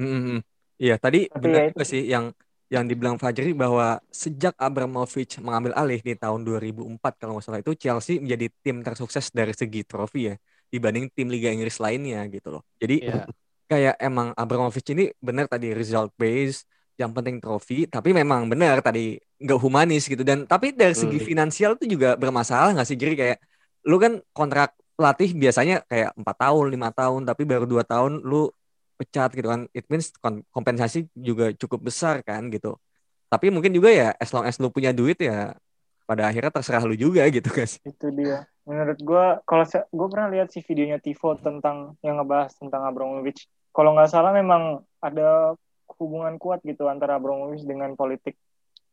Mm-mm. 0.01 0.41
Iya, 0.81 0.99
tadi 0.99 1.31
Tapi 1.31 1.43
benar 1.43 1.61
ya 1.63 1.69
juga 1.71 1.85
sih 1.87 2.03
yang 2.09 2.35
yang 2.73 2.89
dibilang 2.89 3.21
Fajri 3.21 3.53
bahwa 3.53 4.01
sejak 4.09 4.57
Abramovich 4.57 5.37
mengambil 5.45 5.77
alih 5.77 6.01
di 6.01 6.17
tahun 6.17 6.41
2004 6.41 7.21
kalau 7.21 7.37
nggak 7.37 7.45
salah 7.45 7.61
itu 7.61 7.73
Chelsea 7.77 8.17
menjadi 8.17 8.49
tim 8.65 8.81
tersukses 8.81 9.29
dari 9.29 9.53
segi 9.53 9.85
trofi 9.85 10.33
ya 10.33 10.35
dibanding 10.73 11.13
tim 11.13 11.29
Liga 11.29 11.53
Inggris 11.53 11.77
lainnya 11.77 12.25
gitu 12.33 12.49
loh. 12.49 12.63
Jadi 12.81 13.05
Iya. 13.05 13.29
kayak 13.69 13.95
emang 14.01 14.33
Abramovich 14.33 14.89
ini 14.89 15.13
benar 15.21 15.53
tadi 15.53 15.77
result 15.77 16.17
based 16.17 16.65
yang 16.97 17.13
penting 17.13 17.41
trofi 17.41 17.85
tapi 17.89 18.13
memang 18.13 18.49
benar 18.49 18.81
tadi 18.81 19.17
nggak 19.21 19.59
humanis 19.61 20.09
gitu 20.09 20.25
dan 20.25 20.45
tapi 20.49 20.73
dari 20.73 20.93
segi 20.97 21.21
Hmm. 21.21 21.29
finansial 21.29 21.71
itu 21.77 21.97
juga 21.97 22.17
bermasalah 22.17 22.73
nggak 22.77 22.89
sih 22.89 22.97
jadi 23.01 23.15
kayak 23.17 23.39
lu 23.89 23.97
kan 24.01 24.21
kontrak 24.33 24.77
pelatih 24.95 25.33
biasanya 25.35 25.83
kayak 25.89 26.13
empat 26.15 26.37
tahun 26.39 26.67
lima 26.71 26.89
tahun 26.93 27.23
tapi 27.25 27.43
baru 27.49 27.65
dua 27.65 27.83
tahun 27.83 28.23
lu 28.23 28.53
pecat 29.01 29.35
gitu 29.35 29.49
kan. 29.49 29.67
It 29.75 29.89
means 29.89 30.13
kompensasi 30.53 31.11
juga 31.17 31.51
cukup 31.57 31.91
besar 31.91 32.23
kan 32.23 32.47
gitu. 32.53 32.79
Tapi 33.33 33.49
mungkin 33.49 33.73
juga 33.73 33.89
ya 33.91 34.13
as 34.21 34.31
long 34.31 34.45
as 34.45 34.61
lu 34.61 34.69
punya 34.69 34.93
duit 34.93 35.19
ya 35.19 35.57
pada 36.05 36.29
akhirnya 36.29 36.53
terserah 36.53 36.85
lu 36.85 36.95
juga 36.95 37.25
gitu 37.29 37.49
guys. 37.57 37.81
Itu 37.83 38.13
dia. 38.13 38.47
Menurut 38.63 38.99
gue 39.03 39.25
kalau 39.43 39.65
gue 39.67 40.09
pernah 40.13 40.29
lihat 40.31 40.55
sih 40.55 40.63
videonya 40.63 41.03
Tivo 41.03 41.35
tentang 41.35 41.99
yang 42.05 42.23
ngebahas 42.23 42.55
tentang 42.55 42.87
Abramovich. 42.87 43.51
Kalau 43.73 43.97
nggak 43.97 44.13
salah 44.13 44.31
memang 44.31 44.85
ada 45.01 45.57
hubungan 45.99 46.37
kuat 46.39 46.63
gitu 46.63 46.87
antara 46.87 47.19
Abramovich 47.19 47.65
dengan 47.67 47.97
politik 47.99 48.39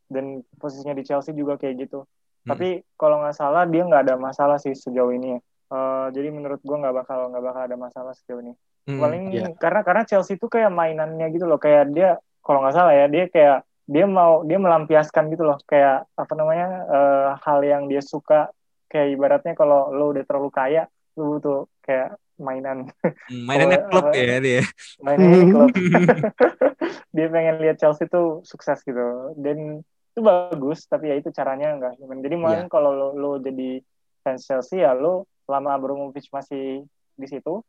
dan 0.10 0.42
posisinya 0.58 0.98
di 0.98 1.04
Chelsea 1.06 1.38
juga 1.38 1.60
kayak 1.60 1.86
gitu. 1.86 2.08
Hmm. 2.40 2.56
tapi 2.56 2.70
kalau 2.96 3.20
nggak 3.20 3.36
salah 3.36 3.68
dia 3.68 3.84
nggak 3.84 4.08
ada 4.08 4.16
masalah 4.16 4.56
sih 4.56 4.72
sejauh 4.72 5.12
ini 5.12 5.36
ya 5.36 5.40
Eh, 5.70 6.08
jadi 6.18 6.34
menurut 6.34 6.62
gue 6.66 6.78
nggak 6.82 6.96
bakal 7.06 7.30
nggak 7.30 7.44
bakal 7.46 7.62
ada 7.70 7.78
masalah 7.78 8.14
sejauh 8.18 8.42
ini. 8.42 8.58
Hmm, 8.90 8.98
paling 8.98 9.24
iya. 9.30 9.54
karena 9.54 9.86
karena 9.86 10.04
Chelsea 10.10 10.34
itu 10.34 10.50
kayak 10.50 10.74
mainannya 10.74 11.30
gitu 11.30 11.46
loh. 11.46 11.62
Kayak 11.62 11.94
dia 11.94 12.10
kalau 12.42 12.66
nggak 12.66 12.74
salah 12.74 12.94
ya 12.98 13.06
dia 13.06 13.30
kayak 13.30 13.62
dia 13.86 14.06
mau 14.10 14.42
dia 14.42 14.58
melampiaskan 14.58 15.30
gitu 15.30 15.46
loh. 15.46 15.62
Kayak 15.70 16.10
apa 16.18 16.34
namanya 16.34 16.68
eh, 16.90 17.30
hal 17.46 17.60
yang 17.62 17.86
dia 17.86 18.02
suka. 18.02 18.50
Kayak 18.90 19.08
ibaratnya 19.14 19.54
kalau 19.54 19.94
lo 19.94 20.10
udah 20.10 20.26
terlalu 20.26 20.50
kaya 20.50 20.84
lo 21.14 21.38
butuh 21.38 21.70
kayak 21.86 22.18
mainan. 22.42 22.90
Hmm, 23.30 23.46
mainannya 23.46 23.80
klub 23.94 24.10
ya 24.10 24.42
dia. 24.42 24.62
Mainan 25.06 25.28
di 25.30 25.42
klub. 25.54 25.70
Dia 27.16 27.26
pengen 27.30 27.62
lihat 27.62 27.78
Chelsea 27.78 28.10
tuh 28.10 28.42
sukses 28.42 28.82
gitu. 28.82 29.38
Dan 29.38 29.86
itu 30.10 30.20
bagus 30.26 30.90
tapi 30.90 31.14
ya 31.14 31.16
itu 31.22 31.30
caranya 31.32 31.78
enggak 31.78 31.96
jadi 31.96 32.36
mungkin 32.36 32.68
Iya. 32.68 32.72
kalau 32.74 32.92
lo, 32.92 33.08
lo 33.16 33.32
jadi 33.40 33.80
fans 34.20 34.44
Chelsea 34.44 34.84
ya 34.84 34.92
lo 34.92 35.30
selama 35.50 35.74
Abramovich 35.74 36.30
masih 36.30 36.86
di 37.18 37.26
situ 37.26 37.66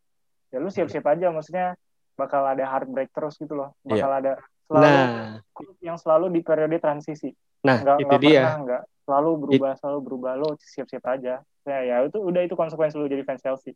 ya 0.53 0.61
lo 0.61 0.69
siap-siap 0.69 1.17
aja 1.17 1.33
maksudnya 1.33 1.81
bakal 2.21 2.45
ada 2.45 2.61
heartbreak 2.69 3.09
terus 3.17 3.41
gitu 3.41 3.57
loh. 3.57 3.73
Iya. 3.89 4.05
bakal 4.05 4.11
ada 4.21 4.33
selalu 4.69 4.85
Nah, 4.85 5.41
klub 5.57 5.77
yang 5.81 5.97
selalu 5.97 6.27
di 6.37 6.41
periode 6.45 6.77
transisi. 6.77 7.33
Nah 7.65 7.81
nggak 7.81 7.97
itu 7.97 8.07
nggak 8.07 8.21
dia. 8.21 8.41
pernah 8.45 8.59
nggak. 8.61 8.83
Selalu 9.09 9.31
berubah 9.41 9.73
selalu 9.81 9.99
berubah 10.05 10.33
lo 10.37 10.51
siap-siap 10.61 11.05
aja. 11.09 11.35
Ya 11.65 11.79
ya 11.81 11.97
itu 12.05 12.21
udah 12.21 12.45
itu 12.45 12.53
konsekuensi 12.53 13.01
lo 13.01 13.09
jadi 13.09 13.25
fans 13.25 13.41
Chelsea. 13.41 13.73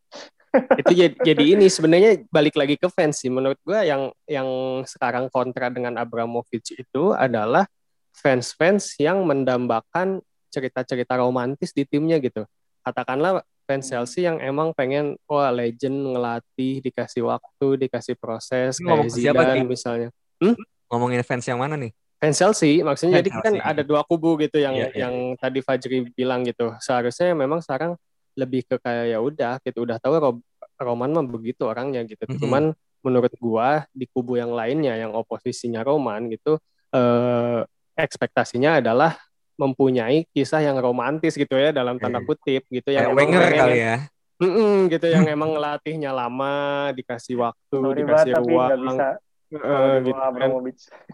Itu 0.79 0.95
jadi, 0.95 1.19
jadi 1.19 1.59
ini 1.59 1.67
sebenarnya 1.67 2.31
balik 2.31 2.55
lagi 2.55 2.79
ke 2.79 2.87
fans 2.87 3.19
sih. 3.19 3.27
Menurut 3.27 3.59
gua 3.67 3.83
yang 3.83 4.15
yang 4.31 4.47
sekarang 4.87 5.27
kontra 5.27 5.67
dengan 5.67 5.99
Abramovich 5.99 6.79
itu 6.79 7.11
adalah 7.11 7.67
fans-fans 8.15 8.95
yang 9.03 9.27
mendambakan 9.27 10.23
cerita-cerita 10.55 11.19
romantis 11.19 11.75
di 11.75 11.83
timnya 11.83 12.23
gitu. 12.23 12.47
Katakanlah 12.87 13.43
fans 13.65 13.85
Chelsea 13.87 14.23
yang 14.23 14.39
emang 14.39 14.71
pengen 14.71 15.17
wah 15.25 15.49
legend 15.49 16.13
ngelatih 16.13 16.81
dikasih 16.81 17.25
waktu 17.25 17.67
dikasih 17.81 18.15
proses 18.15 18.77
Ini 18.77 18.87
kayak 18.87 19.09
siapa, 19.09 19.41
Zidane 19.41 19.55
Ki? 19.57 19.63
misalnya 19.67 20.09
Ngomongin 20.87 21.23
fans 21.23 21.45
yang 21.45 21.59
mana 21.59 21.75
nih? 21.75 21.91
fans 22.15 22.37
Chelsea 22.37 22.81
maksudnya 22.81 23.15
Fans 23.15 23.21
jadi 23.21 23.31
kan 23.35 23.53
Chelsea. 23.55 23.65
ada 23.67 23.83
dua 23.83 24.01
kubu 24.03 24.37
gitu 24.39 24.57
yang 24.57 24.73
Iya, 24.73 24.89
iya. 24.89 24.99
yang 25.05 25.15
tadi 25.35 25.61
Fajri 25.61 26.09
bilang 26.11 26.41
gitu 26.43 26.73
seharusnya 26.79 27.33
memang 27.33 27.61
sekarang 27.61 27.97
lebih 28.35 28.65
ke 28.65 28.77
kayak 28.79 29.07
ya 29.09 29.19
udah 29.19 29.55
gitu 29.61 29.83
udah 29.83 29.97
tahu 29.97 30.15
Rob- 30.17 30.47
Roman 30.75 31.11
mah 31.11 31.23
begitu 31.23 31.65
orangnya 31.65 32.03
gitu 32.03 32.25
Mhm. 32.25 32.39
cuman 32.39 32.65
menurut 33.01 33.33
gua 33.37 33.85
di 33.91 34.07
kubu 34.07 34.35
yang 34.35 34.51
lainnya 34.51 34.97
yang 34.97 35.13
oposisinya 35.13 35.81
Roman 35.81 36.29
gitu 36.29 36.57
eh, 36.91 37.61
ekspektasinya 37.95 38.79
adalah 38.79 39.15
mempunyai 39.55 40.27
kisah 40.35 40.61
yang 40.63 40.77
romantis 40.83 41.39
gitu 41.39 41.55
ya 41.55 41.71
dalam 41.71 41.99
tanda 42.03 42.19
Oke. 42.23 42.35
kutip 42.35 42.67
gitu 42.69 42.89
emang 42.91 43.15
Wenger 43.15 43.43
kali 43.55 43.79
ya. 43.79 43.97
Mm-mm, 44.43 44.91
gitu 44.91 45.07
yang 45.07 45.25
emang 45.35 45.55
ngelatihnya 45.55 46.11
lama 46.11 46.91
dikasih 46.93 47.39
waktu 47.39 47.77
sorry 47.79 48.03
banget 48.03 48.03
dikasih 48.03 48.33
tapi 48.35 48.51
ruang 48.51 48.71
bisa 48.83 49.07
eh, 49.57 49.97
di 50.01 50.11
gitu 50.11 50.19
kan 50.19 50.51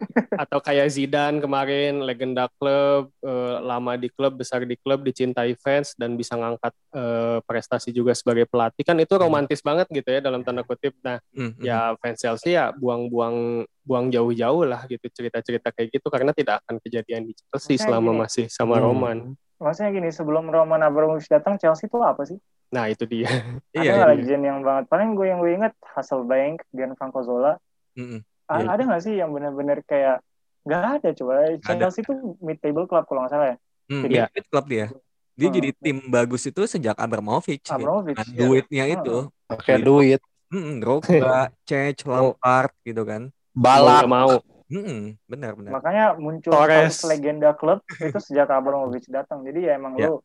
atau 0.42 0.59
kayak 0.59 0.88
Zidane 0.88 1.38
kemarin 1.38 2.00
legenda 2.00 2.48
klub 2.53 3.12
eh, 3.18 3.57
lama 3.61 3.94
di 3.94 4.09
klub 4.09 4.35
besar 4.35 4.62
di 4.62 4.74
klub 4.74 5.00
dicintai 5.00 5.53
fans 5.55 5.92
dan 5.94 6.14
bisa 6.14 6.35
ngangkat 6.35 6.72
eh, 6.90 7.38
prestasi 7.42 7.90
juga 7.90 8.11
sebagai 8.12 8.44
pelatih 8.44 8.83
kan 8.83 8.96
itu 8.96 9.12
romantis 9.14 9.61
banget 9.61 9.87
gitu 9.88 10.09
ya 10.09 10.20
dalam 10.20 10.40
tanda 10.40 10.62
kutip 10.62 10.96
nah 11.00 11.20
Hmm, 11.31 11.53
hmm. 11.53 11.62
ya 11.62 11.94
fans 11.96 12.18
Chelsea 12.18 12.53
ya 12.53 12.72
buang-buang 12.72 13.37
buang 13.81 14.07
jauh-jauh 14.09 14.64
lah 14.64 14.85
gitu 14.85 15.07
cerita-cerita 15.07 15.70
kayak 15.70 15.92
gitu 15.92 16.07
karena 16.07 16.31
tidak 16.31 16.61
akan 16.62 16.76
kejadian 16.79 17.24
di 17.24 17.33
Chelsea 17.35 17.74
Maksudnya 17.74 17.85
selama 17.87 18.11
gini. 18.11 18.20
masih 18.20 18.44
sama 18.46 18.74
Hmm. 18.76 18.85
Roman 18.85 19.18
maksudnya 19.57 19.92
gini 19.92 20.09
sebelum 20.09 20.46
Roman 20.46 20.81
Abramovich 20.81 21.29
datang 21.29 21.55
Chelsea 21.55 21.85
itu 21.85 21.98
apa 21.98 22.24
sih 22.24 22.40
nah 22.68 22.87
itu 22.87 23.03
dia 23.05 23.29
Iya, 23.70 23.76
ada 23.76 23.83
iya. 23.83 23.92
nggak 23.96 24.11
legend 24.16 24.42
yang 24.42 24.59
banget 24.61 24.85
paling 24.87 25.09
gue 25.12 25.26
yang 25.26 25.38
gue 25.38 25.53
inget 25.53 25.74
Hasselbank 25.85 26.62
Gianfranco 26.70 27.20
Zola. 27.20 27.59
A- 27.92 28.22
Iya. 28.59 28.67
ada 28.69 28.83
nggak 28.83 29.03
sih 29.03 29.15
yang 29.15 29.31
benar-benar 29.31 29.79
kayak 29.85 30.19
nggak 30.61 30.83
ada 31.01 31.09
coba 31.15 31.35
Chelsea 31.63 32.03
itu 32.03 32.13
mid 32.39 32.59
table 32.59 32.85
club 32.85 33.05
kalau 33.07 33.23
nggak 33.23 33.33
salah 33.33 33.49
ya 33.55 33.57
Hmm, 33.87 34.05
Iya. 34.07 34.25
mid 34.31 34.47
club 34.47 34.67
dia. 34.67 34.87
Dia 35.35 35.49
Hmm. 35.51 35.57
jadi 35.59 35.71
tim 35.75 35.99
bagus 36.07 36.43
itu 36.45 36.63
sejak 36.63 36.95
Abramovich. 36.95 37.59
gitu. 37.59 37.75
Abramovich 37.75 38.15
Dengan 38.15 38.29
ya. 38.29 38.39
duitnya 38.39 38.85
Hmm. 38.87 38.95
itu. 38.97 39.17
pakai 39.47 39.77
duit 39.81 40.21
Mm-mm, 40.51 40.79
Drogba, 40.79 41.51
Cech, 41.69 42.03
Lampard 42.05 42.71
gitu 42.83 43.03
kan. 43.03 43.31
mau 43.51 43.83
nggak 43.83 44.07
mau 44.07 44.31
Mm-mm, 44.71 45.19
benar 45.27 45.59
benar. 45.59 45.71
makanya 45.75 46.05
muncul 46.15 46.55
Torres. 46.55 47.03
legenda 47.03 47.51
klub 47.55 47.83
itu 47.91 48.19
sejak 48.21 48.47
Abramovich 48.47 49.11
datang 49.11 49.43
jadi 49.43 49.59
ya 49.59 49.73
emang 49.75 49.99
Ya. 49.99 50.07
lu 50.07 50.23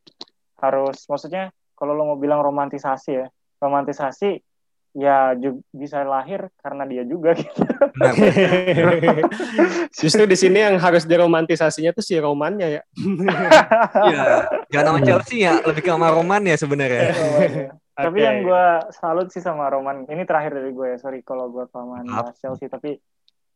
harus 0.56 1.02
maksudnya 1.06 1.50
kalau 1.74 1.90
lo 1.92 2.06
mau 2.06 2.18
bilang 2.18 2.38
romantisasi 2.38 3.10
ya 3.12 3.26
romantisasi 3.58 4.45
ya 4.96 5.36
bisa 5.76 6.00
lahir 6.08 6.48
karena 6.64 6.88
dia 6.88 7.04
juga 7.04 7.36
gitu. 7.36 7.68
Benar. 8.00 8.96
Justru 10.00 10.24
di 10.24 10.36
sini 10.40 10.64
yang 10.64 10.80
harus 10.80 11.04
diromantisasinya 11.04 11.92
tuh 11.92 12.00
si 12.00 12.16
Romannya 12.16 12.80
ya. 12.80 12.82
Iya. 14.06 14.24
Jangan 14.72 14.86
sama 14.88 15.00
Chelsea 15.04 15.44
ya, 15.44 15.60
lebih 15.60 15.84
ke 15.84 15.90
sama 15.92 16.08
Roman 16.08 16.42
ya 16.48 16.56
sebenarnya. 16.56 17.12
Tapi 17.96 18.18
Oke. 18.20 18.24
yang 18.28 18.36
gue 18.44 18.64
salut 18.92 19.28
sih 19.32 19.40
sama 19.40 19.72
Roman, 19.72 20.04
ini 20.08 20.28
terakhir 20.28 20.52
dari 20.52 20.68
gue 20.72 20.96
ya, 20.96 20.98
sorry 21.00 21.24
kalau 21.24 21.48
gue 21.48 21.64
kelamaan 21.72 22.04
bahas 22.04 22.36
Chelsea, 22.36 22.68
tapi 22.68 23.00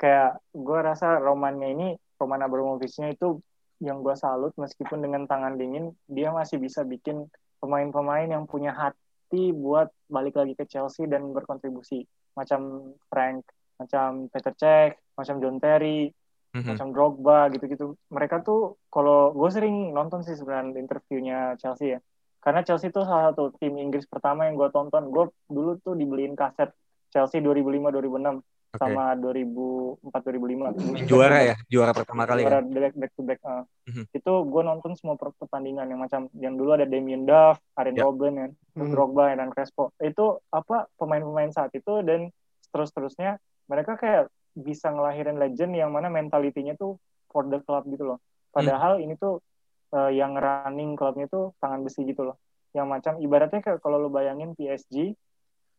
kayak 0.00 0.40
gue 0.56 0.78
rasa 0.80 1.20
Romannya 1.20 1.76
ini, 1.76 1.88
Roman 2.16 2.40
Abramovich-nya 2.48 3.12
itu 3.12 3.36
yang 3.84 4.00
gue 4.00 4.16
salut 4.16 4.56
meskipun 4.56 5.04
dengan 5.04 5.28
tangan 5.28 5.60
dingin, 5.60 5.92
dia 6.08 6.32
masih 6.32 6.56
bisa 6.56 6.88
bikin 6.88 7.28
pemain-pemain 7.60 8.32
yang 8.32 8.48
punya 8.48 8.72
hati 8.72 9.09
buat 9.54 9.94
balik 10.10 10.34
lagi 10.34 10.58
ke 10.58 10.66
Chelsea 10.66 11.06
dan 11.06 11.30
berkontribusi. 11.30 12.02
Macam 12.34 12.92
Frank, 13.06 13.46
macam 13.78 14.26
Peter 14.28 14.54
Cech, 14.58 14.98
macam 15.14 15.38
John 15.38 15.56
Terry, 15.62 16.10
Mhm. 16.50 16.66
macam 16.74 16.86
Drogba 16.90 17.46
gitu-gitu. 17.54 17.94
Mereka 18.10 18.42
tuh 18.42 18.74
kalau 18.90 19.30
gue 19.30 19.50
sering 19.54 19.94
nonton 19.94 20.26
sih 20.26 20.34
sebenarnya 20.34 20.82
interviewnya 20.82 21.54
Chelsea 21.62 21.94
ya. 21.94 22.02
Karena 22.42 22.64
Chelsea 22.66 22.90
itu 22.90 23.04
salah 23.06 23.30
satu 23.30 23.54
tim 23.60 23.76
Inggris 23.78 24.08
pertama 24.10 24.50
yang 24.50 24.58
gue 24.58 24.66
tonton. 24.74 25.12
Gue 25.14 25.30
dulu 25.46 25.78
tuh 25.78 25.94
dibeliin 25.94 26.34
kaset 26.34 26.74
Chelsea 27.14 27.38
2005-2006 27.38 28.42
Oke. 28.70 28.78
sama 28.78 29.18
2004-2005. 29.18 30.78
Yang 30.94 31.06
Juara 31.10 31.38
ya, 31.42 31.54
juara 31.66 31.90
pertama 31.90 32.22
kali 32.22 32.46
Juara 32.46 32.62
kan. 32.62 32.70
back, 32.70 32.94
back 32.94 33.12
to 33.12 33.22
back. 33.22 33.40
uh. 33.42 33.66
Mhm. 33.90 34.04
Itu 34.12 34.32
gue 34.46 34.62
nonton 34.62 34.92
semua 34.94 35.18
per- 35.18 35.34
pertandingan 35.34 35.86
yang 35.86 35.98
macam 35.98 36.30
yang 36.34 36.54
dulu 36.54 36.70
ada 36.72 36.86
Damien 36.86 37.26
Duff, 37.26 37.58
Aaron 37.74 37.94
Ya. 37.94 38.06
Robben, 38.06 38.32
kan, 38.36 38.50
terus 38.70 38.86
Hmm. 38.86 38.94
Drogba, 38.94 39.34
dan 39.34 39.50
Crespo. 39.50 39.90
Itu 39.98 40.38
apa 40.48 40.86
pemain-pemain 40.94 41.50
saat 41.50 41.70
itu 41.72 41.98
dan 42.00 42.30
terus-terusnya 42.70 43.36
mereka 43.66 43.94
kayak 43.94 44.30
bisa 44.52 44.88
ngelahirin 44.88 45.34
legend 45.36 45.74
yang 45.74 45.90
mana 45.90 46.06
mentalitinya 46.06 46.74
tuh 46.74 46.94
for 47.26 47.42
the 47.44 47.58
club 47.60 47.86
gitu 47.86 48.06
loh. 48.06 48.18
Padahal 48.50 48.98
ini 48.98 49.14
tuh 49.14 49.42
eh, 49.90 50.14
yang 50.14 50.34
running 50.34 50.94
klubnya 50.94 51.26
tuh 51.26 51.54
tangan 51.58 51.82
besi 51.82 52.02
gitu 52.02 52.22
loh. 52.24 52.38
Yang 52.70 52.86
macam 52.86 53.12
ibaratnya 53.18 53.58
kayak 53.60 53.78
kalau 53.78 53.98
lo 53.98 54.06
bayangin 54.06 54.54
PSG 54.54 55.14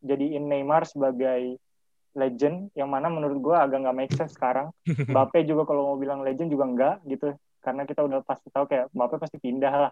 jadiin 0.02 0.44
Neymar 0.46 0.84
sebagai 0.84 1.56
legend 2.14 2.70
yang 2.74 2.88
mana 2.88 3.08
menurut 3.08 3.40
gua 3.40 3.64
agak 3.64 3.82
nggak 3.82 3.98
make 3.98 4.14
sense 4.14 4.34
sekarang. 4.34 4.70
Mbappe 5.12 5.44
juga 5.44 5.64
kalau 5.64 5.94
mau 5.94 5.98
bilang 5.98 6.22
legend 6.22 6.50
juga 6.50 6.66
enggak 6.66 6.96
gitu 7.06 7.32
karena 7.62 7.86
kita 7.86 8.02
udah 8.02 8.20
pasti 8.22 8.50
tahu 8.50 8.66
kayak 8.66 8.90
Mbappe 8.92 9.16
pasti 9.18 9.38
pindah 9.38 9.74
lah. 9.88 9.92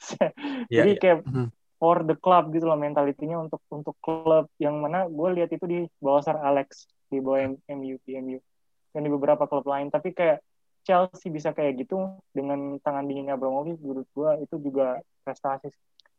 Iya, 0.68 0.84
Jadi 0.84 0.90
iya. 0.94 1.00
kayak 1.00 1.18
Mhm. 1.24 1.46
for 1.78 2.02
the 2.02 2.16
club 2.16 2.50
gitu 2.50 2.66
loh 2.66 2.74
mentalitinya 2.74 3.38
untuk 3.38 3.62
untuk 3.68 3.94
klub 3.98 4.50
yang 4.56 4.78
mana 4.78 5.06
gue 5.06 5.28
lihat 5.32 5.50
itu 5.50 5.64
di 5.64 5.78
bawah 5.98 6.18
Sir 6.20 6.34
Alex 6.36 6.86
di 7.06 7.18
bawah 7.18 7.38
M- 7.46 7.62
MU 7.70 7.96
di 8.02 8.18
MU 8.18 8.38
dan 8.90 9.00
di 9.00 9.10
beberapa 9.10 9.46
klub 9.46 9.62
lain 9.62 9.86
tapi 9.86 10.10
kayak 10.10 10.42
Chelsea 10.82 11.28
bisa 11.28 11.52
kayak 11.52 11.78
gitu 11.78 12.00
dengan 12.32 12.80
tangan 12.80 13.06
dinginnya 13.06 13.34
Abramovich 13.34 13.78
menurut 13.78 14.08
gue 14.08 14.30
itu 14.42 14.54
juga 14.58 14.98
prestasi 15.22 15.70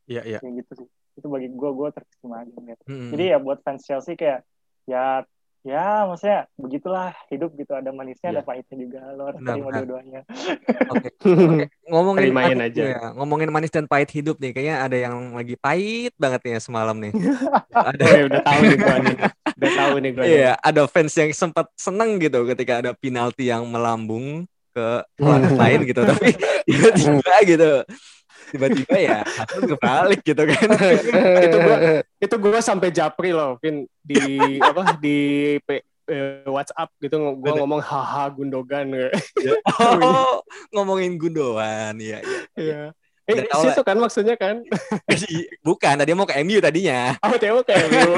Iya, 0.07 0.21
iya. 0.25 0.39
kayak 0.39 0.63
gitu 0.63 0.71
sih 0.79 0.87
itu 1.19 1.27
bagi 1.27 1.51
gue 1.51 1.69
gue 1.69 1.87
terkesima 1.91 2.39
aja 2.39 2.51
ngeliat. 2.55 2.79
Mm-mm. 2.87 3.11
jadi 3.11 3.23
ya 3.33 3.37
buat 3.37 3.59
fans 3.59 3.83
Chelsea 3.83 4.15
kayak 4.15 4.47
ya 4.87 5.27
ya 5.61 6.07
maksudnya 6.07 6.47
begitulah 6.55 7.11
hidup 7.27 7.51
gitu 7.53 7.75
ada 7.75 7.91
manisnya 7.91 8.31
Iya. 8.31 8.35
ada 8.39 8.43
pahitnya 8.47 8.75
juga 8.79 8.99
lo 9.11 9.23
harus 9.27 9.39
Benar, 9.43 9.53
terima 9.53 9.69
dua-duanya 9.75 10.21
Oke. 10.89 11.09
Oke, 11.19 11.65
ngomongin 11.85 12.21
Terimain 12.31 12.55
manis, 12.55 12.67
aja. 12.71 12.81
ya, 12.81 13.01
ngomongin 13.13 13.49
manis 13.51 13.71
dan 13.71 13.85
pahit 13.85 14.09
hidup 14.09 14.39
nih, 14.39 14.51
kayaknya 14.55 14.75
ada 14.81 14.97
yang 14.97 15.15
lagi 15.35 15.55
pahit 15.55 16.13
banget 16.15 16.39
nih 16.47 16.51
ya 16.57 16.61
semalam 16.63 16.95
nih. 16.97 17.11
ada 17.91 18.03
Oh, 18.03 18.09
ya, 18.15 18.23
udah 18.25 18.41
tahu 18.41 18.59
nih 18.63 18.77
gua 18.79 18.95
nih. 18.97 19.15
Udah 19.59 19.71
tahu 19.75 19.93
nih 19.99 20.11
gua. 20.15 20.23
nih. 20.23 20.31
Iya, 20.33 20.51
ada 20.57 20.81
fans 20.87 21.13
yang 21.13 21.31
sempat 21.35 21.65
seneng 21.75 22.09
gitu 22.17 22.39
ketika 22.47 22.73
ada 22.81 22.91
penalti 22.95 23.51
yang 23.51 23.67
melambung 23.67 24.47
ke 24.69 24.87
lawan 25.17 25.43
lain 25.53 25.79
gitu, 25.85 26.01
tapi 26.05 26.29
tiba-tiba 26.69 27.35
gitu, 27.45 27.71
tiba-tiba 28.49 28.97
ya 28.97 29.17
kebalik 29.53 30.21
gitu 30.25 30.43
kan. 30.45 30.67
Itu 31.45 31.57
gua- 31.61 31.81
Itu 32.19 32.35
gua 32.41 32.59
sampai 32.59 32.89
japri 32.91 33.31
loh, 33.31 33.55
Vin 33.61 33.85
di 34.01 34.57
apa 34.59 34.97
di 34.97 35.17
P- 35.63 35.85
eh, 36.09 36.41
WhatsApp 36.49 36.89
gitu 36.99 37.15
gua 37.37 37.53
ngomong 37.61 37.81
haha 37.81 38.27
Gundogan 38.33 38.89
Oh, 40.01 40.41
ngomongin 40.73 41.15
Gundogan, 41.21 41.95
iya. 42.01 42.19
iya. 42.57 42.91
Iya. 43.29 43.45
Eh, 43.45 43.45
situ 43.61 43.81
kan 43.85 43.93
maksudnya 44.01 44.33
kan? 44.33 44.65
Bukan, 45.67 45.93
tadi 46.01 46.11
mau 46.17 46.25
ke 46.25 46.41
MU 46.41 46.57
tadinya. 46.57 47.13
Oh, 47.21 47.29
kayak 47.61 47.85
gitu. 47.93 48.13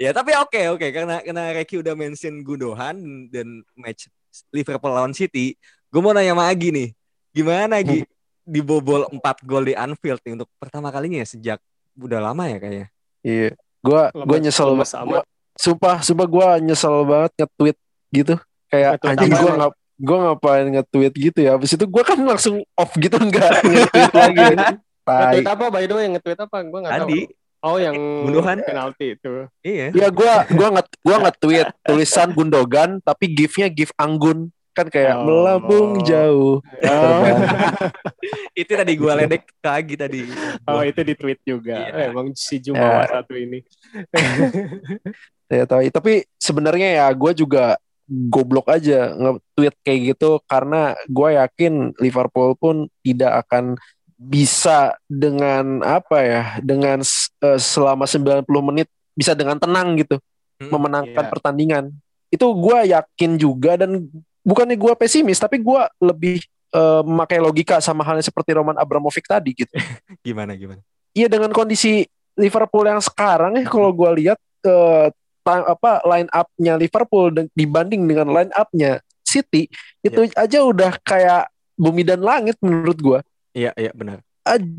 Ya, 0.00 0.10
tapi 0.16 0.32
oke 0.40 0.72
oke 0.72 0.88
karena 0.88 1.20
karena 1.20 1.52
Reki 1.52 1.84
udah 1.84 1.92
mention 1.92 2.40
Gundogan 2.40 3.28
dan 3.28 3.60
match 3.76 4.08
Liverpool 4.48 4.96
lawan 4.96 5.12
City, 5.12 5.52
gue 5.92 6.00
mau 6.00 6.16
nanya 6.16 6.32
sama 6.32 6.48
Agi 6.48 6.72
nih, 6.72 6.88
gimana 7.36 7.76
Agi 7.84 8.08
dibobol 8.48 9.04
4 9.06 9.20
gol 9.44 9.62
di 9.62 9.74
Anfield 9.74 10.18
nih 10.20 10.32
untuk 10.34 10.48
pertama 10.56 10.88
kalinya 10.88 11.20
ya 11.20 11.28
sejak 11.28 11.58
udah 11.94 12.20
lama 12.22 12.48
ya 12.48 12.56
kayaknya. 12.56 12.86
Iya. 13.20 13.50
Gua 13.78 14.08
Lemes- 14.10 14.24
gua 14.24 14.38
nyesel 14.40 14.68
banget. 14.72 14.88
Gua- 15.04 15.26
Sumpah, 15.54 15.96
sumpah 16.00 16.26
gua 16.26 16.46
nyesel 16.56 17.02
banget 17.02 17.32
nge-tweet 17.36 17.76
gitu. 18.10 18.34
Kayak 18.68 18.90
Nge-tweet 18.96 19.10
anjing 19.12 19.30
gua 19.32 19.42
nih? 19.42 19.56
nggak 19.58 19.72
gue 19.98 20.16
ngapain 20.16 20.66
nge-tweet 20.70 21.12
gitu 21.20 21.38
ya. 21.40 21.50
Habis 21.52 21.70
itu 21.74 21.84
gue 21.84 22.02
kan 22.02 22.18
langsung 22.20 22.56
off 22.72 22.92
gitu 22.94 23.18
nggak 23.18 23.50
nge-tweet 23.66 24.12
lagi. 24.12 24.44
Nge-tweet 24.54 25.48
apa 25.48 25.64
by 25.68 25.84
the 25.84 25.94
way? 25.94 26.06
Nge-tweet 26.08 26.38
apa? 26.38 26.56
Gue 26.62 26.78
nggak 26.80 26.94
tahu. 26.96 27.10
Tadi 27.10 27.20
Oh 27.58 27.74
yang 27.74 27.98
Pembunuhan. 27.98 28.62
penalti 28.62 29.18
itu. 29.18 29.50
iya. 29.66 29.90
Ya 29.90 30.08
gue 30.08 30.32
gua 30.54 30.68
nge 30.70 30.82
gua 31.02 31.16
nge-tweet 31.26 31.66
tulisan 31.82 32.30
Gundogan 32.30 33.02
tapi 33.02 33.26
gifnya 33.28 33.66
gif 33.66 33.90
Anggun 33.94 34.54
kan 34.78 34.86
kayak 34.86 35.14
Oh. 35.18 35.24
melambung 35.26 35.88
jauh. 36.02 36.62
terbang. 36.78 37.38
Itu 38.60 38.72
tadi 38.72 38.92
gua 38.94 39.18
ledek 39.18 39.50
lagi 39.58 39.94
tadi. 39.94 40.20
Oh 40.64 40.80
itu 40.80 41.00
di 41.02 41.14
tweet 41.14 41.40
juga. 41.42 41.82
Iya. 41.82 41.94
Eh, 41.94 42.06
Emang 42.08 42.30
si 42.32 42.62
Jumawa 42.62 43.02
Ya. 43.02 43.18
satu 43.18 43.34
ini. 43.34 43.58
Ya, 45.48 45.64
tapi, 45.64 45.88
tapi 45.88 46.12
sebenarnya 46.36 46.88
ya 46.92 47.06
gue 47.08 47.32
juga 47.32 47.80
goblok 48.04 48.68
aja 48.68 49.16
nge-tweet 49.16 49.74
kayak 49.80 50.00
gitu 50.12 50.44
karena 50.44 50.92
gue 51.08 51.40
yakin 51.40 51.72
Liverpool 51.96 52.52
pun 52.52 52.76
tidak 53.00 53.48
akan 53.48 53.80
bisa 54.14 54.92
dengan 55.04 55.80
apa 55.80 56.18
ya 56.20 56.42
dengan 56.60 57.00
eh, 57.40 57.56
selama 57.56 58.04
90 58.04 58.44
menit 58.60 58.88
bisa 59.12 59.32
dengan 59.32 59.56
tenang 59.56 59.96
gitu 59.96 60.20
Hmm, 60.58 60.74
memenangkan 60.74 61.22
iya. 61.22 61.30
pertandingan. 61.30 61.84
Itu 62.28 62.50
gue 62.50 62.90
yakin 62.90 63.38
juga 63.38 63.78
dan 63.78 64.10
bukannya 64.48 64.80
gue 64.80 64.92
pesimis 64.96 65.36
tapi 65.36 65.60
gue 65.60 65.80
lebih 66.00 66.40
eh, 66.72 67.02
memakai 67.04 67.36
logika 67.36 67.84
sama 67.84 68.00
halnya 68.00 68.24
seperti 68.24 68.56
Roman 68.56 68.80
Abramovich 68.80 69.28
tadi 69.28 69.52
gitu. 69.52 69.72
Gimana 70.24 70.56
gimana? 70.56 70.80
Iya 71.12 71.28
dengan 71.28 71.52
kondisi 71.52 72.08
Liverpool 72.38 72.88
yang 72.88 73.04
sekarang 73.04 73.60
ya 73.60 73.68
kalau 73.68 73.92
gue 73.92 74.24
lihat 74.24 74.38
ta- 75.44 75.68
apa 75.68 76.04
line 76.04 76.30
up-nya 76.32 76.76
Liverpool 76.76 77.32
dibanding 77.56 78.04
dengan 78.04 78.28
line 78.28 78.52
up-nya 78.52 79.00
City 79.24 79.68
itu 80.00 80.28
aja 80.32 80.58
udah 80.64 80.96
kayak 81.04 81.52
bumi 81.76 82.00
dan 82.04 82.24
langit 82.24 82.56
menurut 82.64 82.96
gue. 82.96 83.18
Iya 83.52 83.76
iya 83.76 83.92
benar. 83.92 84.24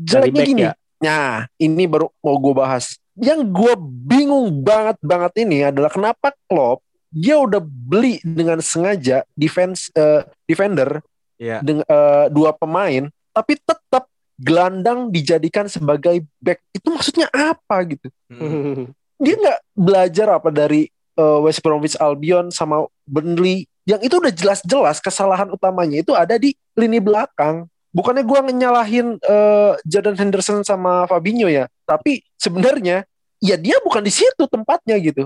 Jeleknya 0.02 0.42
back 0.42 0.50
gini. 0.50 0.62
ya? 0.66 0.72
Nah 1.00 1.46
ini 1.62 1.84
baru 1.86 2.10
mau 2.18 2.36
gue 2.38 2.54
bahas. 2.54 2.98
Yang 3.14 3.46
gue 3.50 3.72
bingung 4.06 4.62
banget 4.64 4.98
banget 5.02 5.32
ini 5.46 5.66
adalah 5.66 5.90
kenapa 5.92 6.34
Klopp 6.50 6.82
dia 7.10 7.36
udah 7.36 7.58
beli 7.60 8.22
dengan 8.22 8.62
sengaja 8.62 9.26
defense 9.34 9.90
eh, 9.92 10.22
defender 10.46 11.02
Iya. 11.40 11.64
dengan 11.64 11.84
eh, 11.84 12.26
dua 12.28 12.52
pemain 12.52 13.08
tapi 13.32 13.56
tetap 13.56 14.04
gelandang 14.36 15.08
dijadikan 15.08 15.68
sebagai 15.68 16.20
back 16.36 16.60
itu 16.72 16.86
maksudnya 16.88 17.28
apa 17.32 17.76
gitu 17.84 18.08
Hmm. 18.30 18.92
dia 19.18 19.34
nggak 19.36 19.60
belajar 19.74 20.26
apa 20.30 20.48
dari 20.48 20.86
eh, 21.16 21.38
West 21.42 21.60
Bromwich 21.60 21.98
Albion 21.98 22.48
sama 22.48 22.86
Burnley 23.04 23.66
yang 23.84 23.98
itu 24.00 24.20
udah 24.20 24.30
jelas-jelas 24.30 25.00
kesalahan 25.00 25.50
utamanya 25.50 25.98
itu 25.98 26.14
ada 26.14 26.38
di 26.38 26.54
lini 26.78 27.00
belakang 27.02 27.66
bukannya 27.90 28.22
gua 28.22 28.44
nyalahin 28.46 29.18
eh, 29.18 29.72
Jordan 29.82 30.14
Henderson 30.14 30.62
sama 30.62 31.08
Fabinho 31.10 31.50
ya 31.50 31.66
tapi 31.88 32.22
sebenarnya 32.38 33.02
ya 33.40 33.56
dia 33.56 33.80
bukan 33.80 34.04
di 34.04 34.12
situ 34.12 34.44
tempatnya 34.46 35.00
gitu. 35.00 35.24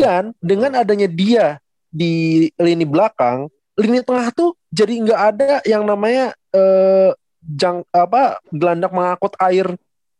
Dan 0.00 0.22
dengan 0.42 0.72
adanya 0.78 1.08
dia 1.08 1.46
di 1.88 2.46
lini 2.58 2.82
belakang 2.82 3.46
lini 3.78 4.02
tengah 4.02 4.30
tuh 4.34 4.54
jadi 4.70 4.94
nggak 5.02 5.20
ada 5.34 5.52
yang 5.66 5.82
namanya 5.86 6.34
eh, 6.54 7.10
jang 7.42 7.82
apa 7.94 8.38
gelandang 8.50 8.94
mengangkut 8.94 9.34
air 9.38 9.66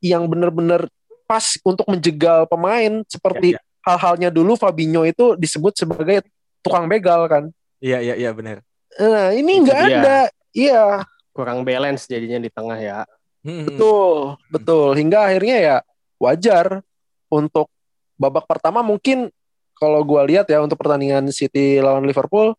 yang 0.05 0.29
benar-benar 0.29 0.87
pas 1.25 1.57
untuk 1.65 1.89
menjegal 1.89 2.45
pemain 2.47 3.01
seperti 3.09 3.57
Ya, 3.57 3.61
hal-halnya 3.85 4.29
dulu 4.33 4.57
Fabinho 4.57 5.05
itu 5.05 5.37
disebut 5.37 5.77
sebagai 5.77 6.25
tukang 6.65 6.89
begal 6.89 7.29
kan. 7.29 7.45
Iya 7.85 8.01
iya 8.01 8.15
iya 8.17 8.31
benar. 8.33 8.65
Nah, 8.97 9.37
ini 9.37 9.53
nggak 9.61 9.81
ada. 9.93 10.19
Iya, 10.55 11.05
Kurang 11.35 11.67
balance 11.67 12.07
jadinya 12.07 12.39
di 12.39 12.49
tengah 12.49 12.79
ya. 12.79 13.03
Hmm. 13.45 13.69
betul, 13.69 14.41
betul. 14.49 14.89
Hingga 14.97 15.19
akhirnya 15.29 15.57
ya 15.61 15.77
wajar 16.17 16.81
untuk 17.29 17.69
babak 18.17 18.47
pertama 18.49 18.81
mungkin 18.81 19.29
kalau 19.77 20.01
gua 20.07 20.25
lihat 20.27 20.47
ya 20.49 20.63
untuk 20.63 20.79
pertandingan 20.81 21.29
City 21.31 21.79
lawan 21.83 22.07
Liverpool 22.07 22.55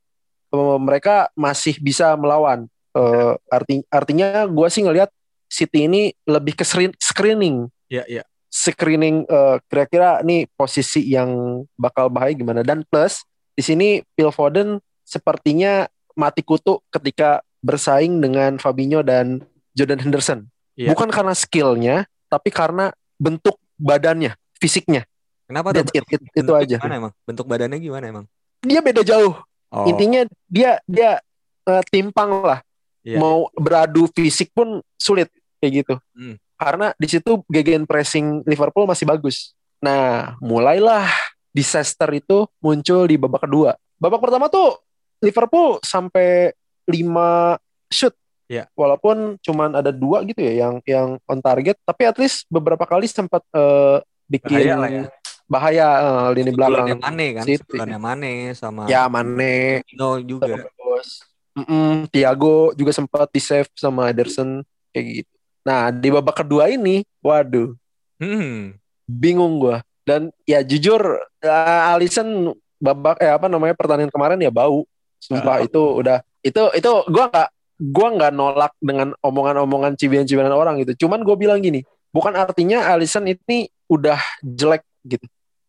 eh, 0.54 0.78
mereka 0.80 1.32
masih 1.36 1.80
bisa 1.80 2.14
melawan. 2.20 2.68
Eh, 2.96 3.34
arti 3.52 3.84
artinya 3.92 4.48
gua 4.48 4.72
sih 4.72 4.84
ngelihat 4.84 5.12
City 5.52 5.88
ini 5.88 6.16
lebih 6.26 6.56
ke 6.58 6.64
screen- 6.64 6.98
screening 6.98 7.68
Iya 7.92 8.04
iya. 8.10 8.24
screening 8.50 9.28
eh, 9.28 9.58
kira-kira 9.68 10.24
nih 10.24 10.48
posisi 10.56 11.06
yang 11.06 11.62
bakal 11.76 12.08
bahaya 12.10 12.34
gimana 12.34 12.64
dan 12.66 12.82
plus 12.88 13.22
di 13.56 13.64
sini 13.64 13.88
Phil 14.16 14.32
Foden 14.36 14.80
sepertinya 15.06 15.88
mati 16.18 16.42
kutu 16.42 16.80
ketika 16.92 17.44
bersaing 17.64 18.20
dengan 18.20 18.58
Fabinho 18.62 19.02
dan 19.02 19.42
Jordan 19.76 20.02
Henderson. 20.02 20.40
Iya. 20.76 20.92
Bukan 20.92 21.10
karena 21.12 21.34
skillnya, 21.34 21.96
tapi 22.28 22.52
karena 22.52 22.92
bentuk 23.16 23.56
badannya, 23.80 24.36
fisiknya. 24.60 25.08
Kenapa 25.46 25.68
tuh? 25.72 25.86
That's 25.86 25.94
it, 25.94 26.06
it- 26.10 26.34
itu 26.34 26.54
aja. 26.54 26.78
Gimana 26.82 26.96
emang? 26.98 27.14
Bentuk 27.24 27.46
badannya 27.46 27.78
gimana 27.78 28.06
emang? 28.10 28.26
Dia 28.66 28.82
beda 28.82 29.06
jauh. 29.06 29.38
Oh, 29.70 29.86
Intinya 29.86 30.26
dia 30.50 30.82
dia 30.90 31.22
eh, 31.66 31.84
timpang 31.90 32.42
lah. 32.42 32.60
iya, 33.06 33.22
Mau 33.22 33.50
beradu 33.54 34.10
fisik 34.14 34.50
pun 34.54 34.82
sulit 34.98 35.30
kayak 35.62 35.86
gitu. 35.86 35.94
Hmm. 36.18 36.36
Karena 36.56 36.96
di 36.96 37.08
situ 37.10 37.44
gegen 37.46 37.86
pressing 37.86 38.42
Liverpool 38.48 38.90
masih 38.90 39.06
bagus. 39.06 39.54
Nah, 39.84 40.34
mulailah 40.40 41.06
disaster 41.52 42.08
itu 42.16 42.48
muncul 42.58 43.06
di 43.06 43.20
babak 43.20 43.46
kedua. 43.46 43.78
Babak 44.02 44.24
pertama 44.24 44.50
tuh 44.50 44.80
Liverpool 45.22 45.78
sampai 45.84 46.52
5 46.90 47.60
shoot. 47.92 48.16
Iya. 48.46 48.70
Walaupun 48.78 49.42
cuman 49.42 49.74
ada 49.74 49.90
dua 49.90 50.22
gitu 50.22 50.38
ya 50.38 50.66
yang 50.66 50.78
yang 50.86 51.18
on 51.26 51.42
target, 51.42 51.78
tapi 51.82 52.06
at 52.06 52.18
least 52.22 52.46
beberapa 52.46 52.86
kali 52.86 53.10
sempat 53.10 53.42
eh, 53.52 53.98
bikin 54.30 54.58
Bahaya 54.62 54.76
lah 54.78 54.90
ya. 54.90 55.04
Bahaya, 55.46 55.88
eh, 56.02 56.28
lini 56.38 56.52
belakang. 56.54 56.98
Mane 57.02 57.28
kan, 57.38 57.46
City. 57.46 57.78
Mane 57.78 58.54
sama 58.58 58.90
Ya 58.90 59.06
Mane, 59.06 59.86
Firmino 59.86 60.10
juga. 60.22 60.66
Bagus. 60.66 61.22
Mm-mm, 61.56 62.12
Thiago 62.12 62.76
juga 62.76 62.92
sempat 62.92 63.32
di 63.32 63.40
save 63.40 63.72
sama 63.80 64.12
Ederson 64.12 64.60
kayak 64.92 65.06
gitu. 65.24 65.34
Nah 65.64 65.88
di 65.90 66.12
babak 66.12 66.44
kedua 66.44 66.68
ini, 66.68 67.08
waduh, 67.24 67.72
Hmm. 68.20 68.76
bingung 69.08 69.58
gua. 69.60 69.80
Dan 70.06 70.30
ya 70.46 70.62
jujur, 70.62 71.02
uh, 71.42 71.92
Alisson 71.96 72.54
babak 72.78 73.18
eh 73.24 73.32
apa 73.32 73.48
namanya 73.50 73.74
pertandingan 73.74 74.12
kemarin 74.12 74.38
ya 74.38 74.52
bau. 74.52 74.84
Sumpah 75.18 75.64
itu 75.64 75.80
udah 75.80 76.22
itu 76.46 76.62
itu 76.78 76.92
gua 77.10 77.26
nggak 77.32 77.50
gua 77.90 78.08
nggak 78.14 78.32
nolak 78.36 78.74
dengan 78.78 79.16
omongan-omongan 79.24 79.98
cibian-cibian 79.98 80.52
orang 80.52 80.78
gitu. 80.84 81.08
Cuman 81.08 81.26
gue 81.26 81.36
bilang 81.40 81.58
gini, 81.64 81.82
bukan 82.14 82.36
artinya 82.36 82.92
Alisson 82.94 83.26
ini 83.26 83.72
udah 83.90 84.20
jelek 84.44 84.86
gitu. 85.08 85.26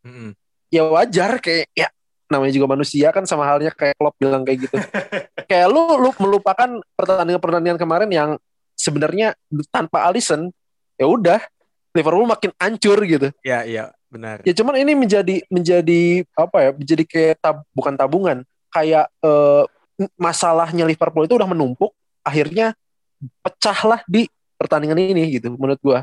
Hmm. 0.07 0.31
ya 0.71 0.87
wajar 0.87 1.43
kayak 1.43 1.67
ya 1.75 1.91
namanya 2.31 2.53
juga 2.55 2.67
manusia 2.71 3.11
kan 3.11 3.27
sama 3.27 3.47
halnya 3.47 3.71
kayak 3.71 3.99
Klopp 3.99 4.19
bilang 4.19 4.43
kayak 4.47 4.67
gitu. 4.67 4.77
kayak 5.51 5.67
lu 5.71 5.99
lu 5.99 6.11
melupakan 6.19 6.83
pertandingan-pertandingan 6.95 7.79
kemarin 7.79 8.11
yang 8.11 8.31
sebenarnya 8.75 9.35
tanpa 9.71 10.07
Alisson 10.07 10.51
ya 10.99 11.07
udah 11.07 11.41
Liverpool 11.97 12.29
makin 12.29 12.51
hancur 12.61 12.99
gitu. 13.07 13.29
Iya 13.41 13.61
iya 13.65 13.85
benar. 14.11 14.43
Ya 14.45 14.53
cuman 14.53 14.77
ini 14.83 14.93
menjadi 14.93 15.37
menjadi 15.49 16.27
apa 16.37 16.59
ya? 16.61 16.71
Menjadi 16.77 17.05
kayak 17.07 17.35
tab, 17.41 17.57
bukan 17.73 17.95
tabungan, 17.97 18.39
kayak 18.69 19.09
eh, 19.25 19.65
masalahnya 20.21 20.85
Liverpool 20.85 21.25
itu 21.25 21.35
udah 21.41 21.49
menumpuk, 21.49 21.95
akhirnya 22.21 22.77
pecahlah 23.41 24.05
di 24.05 24.29
pertandingan 24.61 24.99
ini 25.01 25.41
gitu 25.41 25.57
menurut 25.57 25.81
gua. 25.81 26.01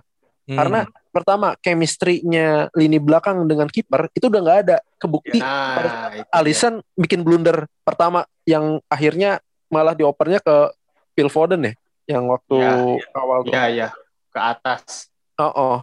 Hmm. 0.50 0.58
Karena 0.58 0.80
pertama 1.14 1.54
chemistry-nya 1.62 2.74
lini 2.74 2.98
belakang 2.98 3.46
dengan 3.46 3.70
kiper 3.70 4.10
itu 4.18 4.26
udah 4.28 4.42
nggak 4.42 4.60
ada. 4.66 4.78
Kebukti 4.98 5.38
itu 5.38 5.46
dia. 5.46 6.26
Alisson 6.34 6.82
bikin 6.98 7.22
blunder 7.22 7.70
pertama 7.86 8.26
yang 8.50 8.82
akhirnya 8.90 9.38
malah 9.70 9.94
diopernya 9.94 10.42
ke 10.42 10.74
Phil 11.14 11.30
Foden 11.30 11.70
ya 11.70 11.74
yang 12.10 12.26
waktu 12.28 12.56
Ya, 12.58 12.74
awal 13.16 13.46
tuh. 13.46 13.54
Iya, 13.54 13.64
iya. 13.70 13.88
Ke 14.34 14.40
atas. 14.42 15.14
Oh, 15.38 15.54
oh. 15.54 15.78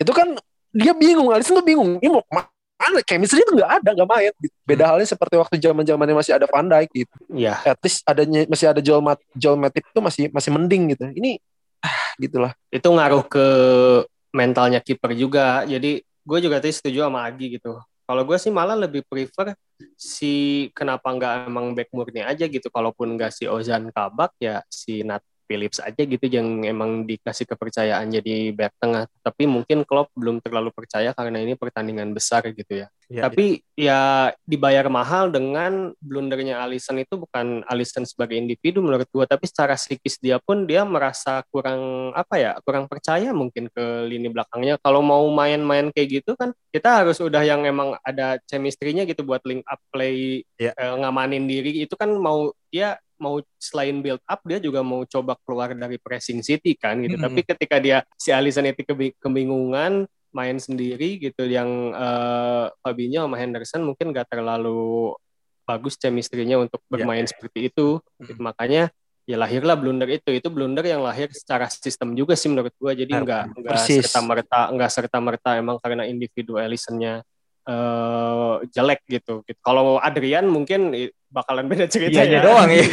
Itu 0.00 0.10
kan 0.10 0.34
dia 0.72 0.96
bingung, 0.96 1.28
Alisson 1.30 1.60
tuh 1.60 1.66
bingung. 1.66 2.00
Ini 2.00 2.08
mau 2.08 2.24
mana 2.82 2.98
chemistry 3.06 3.46
itu 3.46 3.52
nggak 3.54 3.72
ada, 3.82 3.88
nggak 3.94 4.08
main. 4.10 4.32
Beda 4.66 4.84
halnya 4.90 5.06
seperti 5.06 5.38
waktu 5.38 5.54
zaman 5.62 5.86
zamannya 5.86 6.18
masih 6.18 6.34
ada 6.34 6.50
Van 6.50 6.66
Dijk 6.66 6.90
gitu. 6.90 7.14
Iya. 7.30 7.62
At 7.62 7.78
least 7.84 8.02
adanya 8.02 8.42
masih 8.50 8.66
ada 8.74 8.80
Joel, 8.82 9.04
Mat 9.04 9.22
Joel 9.38 9.60
Matip 9.60 9.86
itu 9.86 10.00
masih 10.02 10.24
masih 10.34 10.50
mending 10.50 10.82
gitu. 10.96 11.04
Ini 11.14 11.38
ah 11.84 12.02
gitulah. 12.18 12.52
Itu 12.74 12.90
ngaruh 12.90 13.22
ke 13.30 13.46
mentalnya 14.32 14.80
kiper 14.82 15.12
juga. 15.14 15.62
Jadi 15.68 16.02
gue 16.02 16.38
juga 16.42 16.58
tadi 16.58 16.72
setuju 16.74 17.06
sama 17.06 17.28
Agi 17.28 17.60
gitu. 17.60 17.78
Kalau 18.02 18.22
gue 18.26 18.36
sih 18.36 18.50
malah 18.50 18.74
lebih 18.76 19.06
prefer 19.06 19.54
si 19.94 20.66
kenapa 20.74 21.08
nggak 21.14 21.32
emang 21.48 21.72
back 21.72 21.88
murni 21.94 22.20
aja 22.24 22.44
gitu. 22.48 22.68
Kalaupun 22.68 23.14
nggak 23.16 23.30
si 23.32 23.44
Ozan 23.46 23.88
Kabak 23.94 24.34
ya 24.42 24.60
si 24.66 25.06
Nat 25.06 25.22
Phillips 25.52 25.84
aja 25.84 26.00
gitu 26.00 26.24
yang 26.32 26.64
emang 26.64 27.04
dikasih 27.04 27.44
kepercayaan 27.44 28.08
jadi 28.08 28.56
back 28.56 28.72
tengah. 28.80 29.04
Tapi 29.20 29.44
mungkin 29.44 29.84
Klopp 29.84 30.08
belum 30.16 30.40
terlalu 30.40 30.72
percaya 30.72 31.12
karena 31.12 31.44
ini 31.44 31.52
pertandingan 31.60 32.16
besar 32.16 32.40
gitu 32.48 32.80
ya. 32.80 32.88
Ya, 33.12 33.28
Tapi 33.28 33.60
ya 33.76 34.32
dibayar 34.48 34.88
mahal 34.88 35.28
dengan 35.28 35.92
blundernya 36.00 36.64
Alisson 36.64 37.04
itu 37.04 37.20
bukan 37.20 37.60
Alisson 37.68 38.08
sebagai 38.08 38.40
individu 38.40 38.80
menurut 38.80 39.04
gua, 39.12 39.28
tapi 39.28 39.44
secara 39.44 39.76
psikis 39.76 40.16
dia 40.16 40.40
pun 40.40 40.64
dia 40.64 40.88
merasa 40.88 41.44
kurang 41.52 42.08
apa 42.16 42.40
ya, 42.40 42.56
kurang 42.64 42.88
percaya 42.88 43.36
mungkin 43.36 43.68
ke 43.68 44.08
lini 44.08 44.32
belakangnya. 44.32 44.80
Kalau 44.80 45.04
mau 45.04 45.28
main-main 45.28 45.92
kayak 45.92 46.24
gitu 46.24 46.32
kan 46.40 46.56
kita 46.72 47.04
harus 47.04 47.20
udah 47.20 47.44
yang 47.44 47.68
emang 47.68 48.00
ada 48.00 48.40
chemistry-nya 48.48 49.04
gitu 49.04 49.28
buat 49.28 49.44
link 49.44 49.60
up 49.68 49.76
play 49.92 50.40
Ya. 50.56 50.70
eh, 50.78 50.94
ngamanin 50.94 51.44
diri 51.44 51.82
itu 51.82 51.98
kan 51.98 52.08
mau 52.14 52.54
dia 52.72 52.96
mau 53.22 53.38
selain 53.62 54.02
build 54.02 54.18
up 54.26 54.42
dia 54.42 54.58
juga 54.58 54.82
mau 54.82 55.06
coba 55.06 55.38
keluar 55.46 55.70
dari 55.70 55.94
pressing 56.02 56.42
City 56.42 56.74
kan 56.74 56.98
gitu. 56.98 57.14
Mm-mm. 57.14 57.30
Tapi 57.30 57.40
ketika 57.46 57.78
dia 57.78 58.02
si 58.18 58.34
Alisson 58.34 58.66
itu 58.66 58.82
kebi- 58.82 59.14
kebingungan 59.22 60.10
main 60.34 60.56
sendiri 60.58 61.22
gitu 61.22 61.46
yang 61.46 61.94
eh, 61.94 62.66
Fabinho 62.82 63.22
sama 63.22 63.38
Henderson 63.38 63.86
mungkin 63.86 64.10
gak 64.10 64.32
terlalu 64.34 65.14
bagus 65.62 65.94
chemistry-nya 65.94 66.58
untuk 66.58 66.82
Ya. 66.90 66.98
bermain 66.98 67.22
seperti 67.22 67.70
itu. 67.70 68.02
Gitu. 68.18 68.40
Makanya 68.42 68.90
ya 69.22 69.36
lahirlah 69.38 69.78
blunder 69.78 70.10
itu. 70.10 70.34
Itu 70.34 70.50
blunder 70.50 70.82
yang 70.82 71.06
lahir 71.06 71.30
secara 71.30 71.70
sistem 71.70 72.18
juga 72.18 72.34
sih 72.34 72.50
menurut 72.50 72.74
gua. 72.82 72.90
Jadi 72.96 73.14
Benar. 73.14 73.22
nggak 73.22 73.44
nggak 73.62 73.72
Persis. 73.78 74.02
serta 74.10 74.20
merta 74.26 74.60
nggak 74.74 74.90
serta 74.90 75.18
merta 75.22 75.50
emang 75.54 75.78
karena 75.78 76.02
individu 76.10 76.58
Alisson-nya 76.58 77.22
eh, 77.66 78.54
jelek 78.70 79.00
gitu. 79.06 79.42
gitu. 79.46 79.60
Kalau 79.62 79.98
Adrian 80.02 80.46
mungkin 80.48 80.94
bakalan 81.32 81.66
beda 81.66 81.88
cerita 81.88 82.22
Iyanya 82.22 82.38
ya. 82.38 82.44
doang 82.44 82.70
ya. 82.70 82.84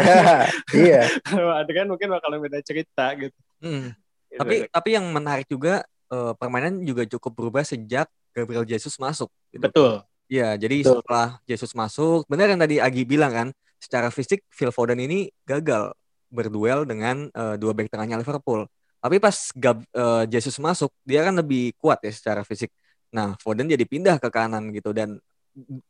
iya. 0.88 1.02
Kalau 1.24 1.52
Adrian 1.52 1.88
mungkin 1.88 2.08
bakalan 2.12 2.38
beda 2.40 2.58
cerita 2.64 3.12
gitu. 3.18 3.36
Hmm. 3.60 3.92
Gitu. 4.28 4.40
Tapi 4.40 4.56
tapi 4.68 4.88
yang 4.96 5.06
menarik 5.10 5.46
juga 5.48 5.84
eh, 6.10 6.32
permainan 6.36 6.84
juga 6.84 7.04
cukup 7.04 7.32
berubah 7.34 7.62
sejak 7.64 8.08
Gabriel 8.32 8.64
Jesus 8.64 8.96
masuk. 9.00 9.28
gitu. 9.50 9.64
betul. 9.64 9.92
Iya, 10.28 10.60
jadi 10.60 10.84
Betul. 10.84 11.00
setelah 11.00 11.28
Jesus 11.48 11.72
masuk, 11.72 12.28
benar 12.28 12.52
yang 12.52 12.60
tadi 12.60 12.76
Agi 12.76 13.08
bilang 13.08 13.32
kan, 13.32 13.48
secara 13.80 14.12
fisik 14.12 14.44
Phil 14.52 14.68
Foden 14.68 15.00
ini 15.00 15.32
gagal 15.48 15.96
berduel 16.28 16.84
dengan 16.84 17.32
eh, 17.32 17.56
dua 17.56 17.72
back 17.72 17.88
tengahnya 17.88 18.20
Liverpool. 18.20 18.68
Tapi 19.00 19.16
pas 19.16 19.36
Gab, 19.56 19.80
eh, 19.80 20.24
Jesus 20.28 20.60
masuk, 20.60 20.92
dia 21.08 21.24
kan 21.24 21.32
lebih 21.32 21.72
kuat 21.80 22.04
ya 22.04 22.12
secara 22.12 22.44
fisik. 22.44 22.68
Nah, 23.14 23.34
Foden 23.40 23.68
jadi 23.68 23.84
pindah 23.88 24.20
ke 24.20 24.28
kanan 24.28 24.70
gitu 24.72 24.92
dan 24.92 25.20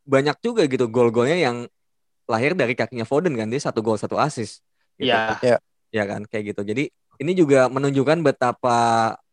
banyak 0.06 0.36
juga 0.40 0.64
gitu 0.64 0.88
gol-golnya 0.88 1.36
yang 1.36 1.56
lahir 2.28 2.52
dari 2.52 2.76
kakinya 2.76 3.04
Foden 3.08 3.34
kan, 3.34 3.48
dia 3.48 3.60
satu 3.60 3.80
gol 3.80 3.98
satu 3.98 4.16
assist. 4.20 4.60
Gitu. 5.00 5.10
Iya. 5.10 5.58
Ya 5.88 6.04
kan, 6.04 6.28
kayak 6.28 6.54
gitu. 6.54 6.62
Jadi 6.64 6.92
ini 7.18 7.32
juga 7.34 7.66
menunjukkan 7.66 8.22
betapa 8.22 8.76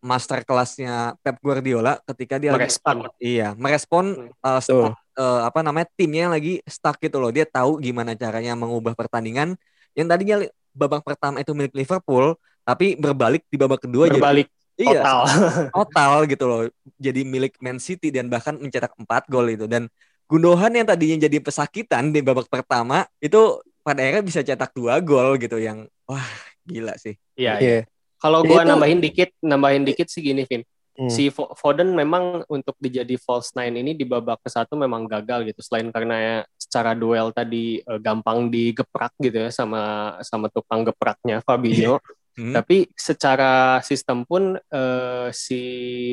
master 0.01 0.41
kelasnya 0.41 1.13
Pep 1.21 1.37
Guardiola 1.41 2.01
ketika 2.09 2.41
dia 2.41 2.49
lagi 2.53 2.69
Merespon. 2.69 2.95
stuck. 3.05 3.13
Iya, 3.21 3.47
merespon 3.53 4.05
Hmm. 4.15 4.29
uh, 4.41 4.61
stuck, 4.61 4.93
uh, 5.17 5.41
apa 5.45 5.59
namanya 5.61 5.87
timnya 5.93 6.29
yang 6.29 6.33
lagi 6.33 6.65
stuck 6.65 6.97
gitu 6.97 7.21
loh. 7.21 7.29
Dia 7.29 7.45
tahu 7.45 7.77
gimana 7.77 8.17
caranya 8.17 8.57
mengubah 8.57 8.97
pertandingan 8.97 9.53
yang 9.93 10.07
tadinya 10.09 10.41
babak 10.75 11.05
pertama 11.05 11.39
itu 11.39 11.53
milik 11.53 11.77
Liverpool, 11.77 12.35
tapi 12.65 12.97
berbalik 12.97 13.45
di 13.47 13.55
babak 13.55 13.85
kedua 13.85 14.09
Berbalik 14.09 14.49
jadi 14.49 14.64
iya, 14.77 14.99
total. 15.01 15.19
total 15.77 16.11
gitu 16.27 16.45
loh. 16.45 16.61
Jadi 16.95 17.21
milik 17.23 17.55
Man 17.59 17.79
City 17.79 18.11
dan 18.11 18.27
bahkan 18.27 18.55
mencetak 18.55 18.91
4 18.95 19.23
gol 19.27 19.47
itu 19.51 19.65
dan 19.65 19.87
Gundogan 20.25 20.73
yang 20.73 20.89
tadinya 20.89 21.29
jadi 21.29 21.37
pesakitan 21.37 22.09
di 22.09 22.17
babak 22.25 22.49
pertama 22.49 23.05
itu 23.21 23.61
pada 23.85 24.01
akhirnya 24.01 24.25
bisa 24.25 24.41
cetak 24.41 24.73
dua 24.73 24.97
gol 24.97 25.37
gitu 25.37 25.61
yang 25.61 25.85
wah 26.09 26.25
gila 26.65 26.97
sih. 26.97 27.13
Iya. 27.37 27.61
Iya. 27.61 27.79
Kalau 28.17 28.41
Ya, 28.41 28.49
gua 28.49 28.61
itu- 28.65 28.69
nambahin 28.73 28.99
dikit, 29.05 29.29
nambahin 29.45 29.85
dikit 29.85 30.09
sih 30.09 30.25
gini, 30.25 30.41
Vin. 30.49 30.65
Hmm. 30.97 31.11
Si 31.13 31.29
Fo- 31.29 31.53
Foden 31.53 31.93
memang 31.93 32.41
untuk 32.49 32.73
dijadi 32.81 33.19
false 33.21 33.53
nine 33.53 33.85
ini 33.85 33.93
di 33.93 34.01
babak 34.01 34.41
ke 34.41 34.49
satu 34.49 34.73
memang 34.73 35.05
gagal 35.05 35.45
gitu. 35.45 35.61
Selain 35.61 35.93
karena 35.93 36.15
ya 36.17 36.35
secara 36.57 36.97
duel 36.97 37.29
tadi 37.29 37.85
eh, 37.85 37.99
gampang 38.01 38.49
digeprak 38.49 39.13
gitu 39.21 39.45
ya 39.45 39.53
sama 39.53 40.15
sama 40.25 40.49
tukang 40.49 40.81
gepraknya 40.81 41.37
Fabinho. 41.45 42.01
Hmm. 42.35 42.51
Tapi 42.51 42.91
secara 42.99 43.79
sistem 43.79 44.27
pun 44.27 44.59
eh, 44.59 45.27
si 45.31 45.61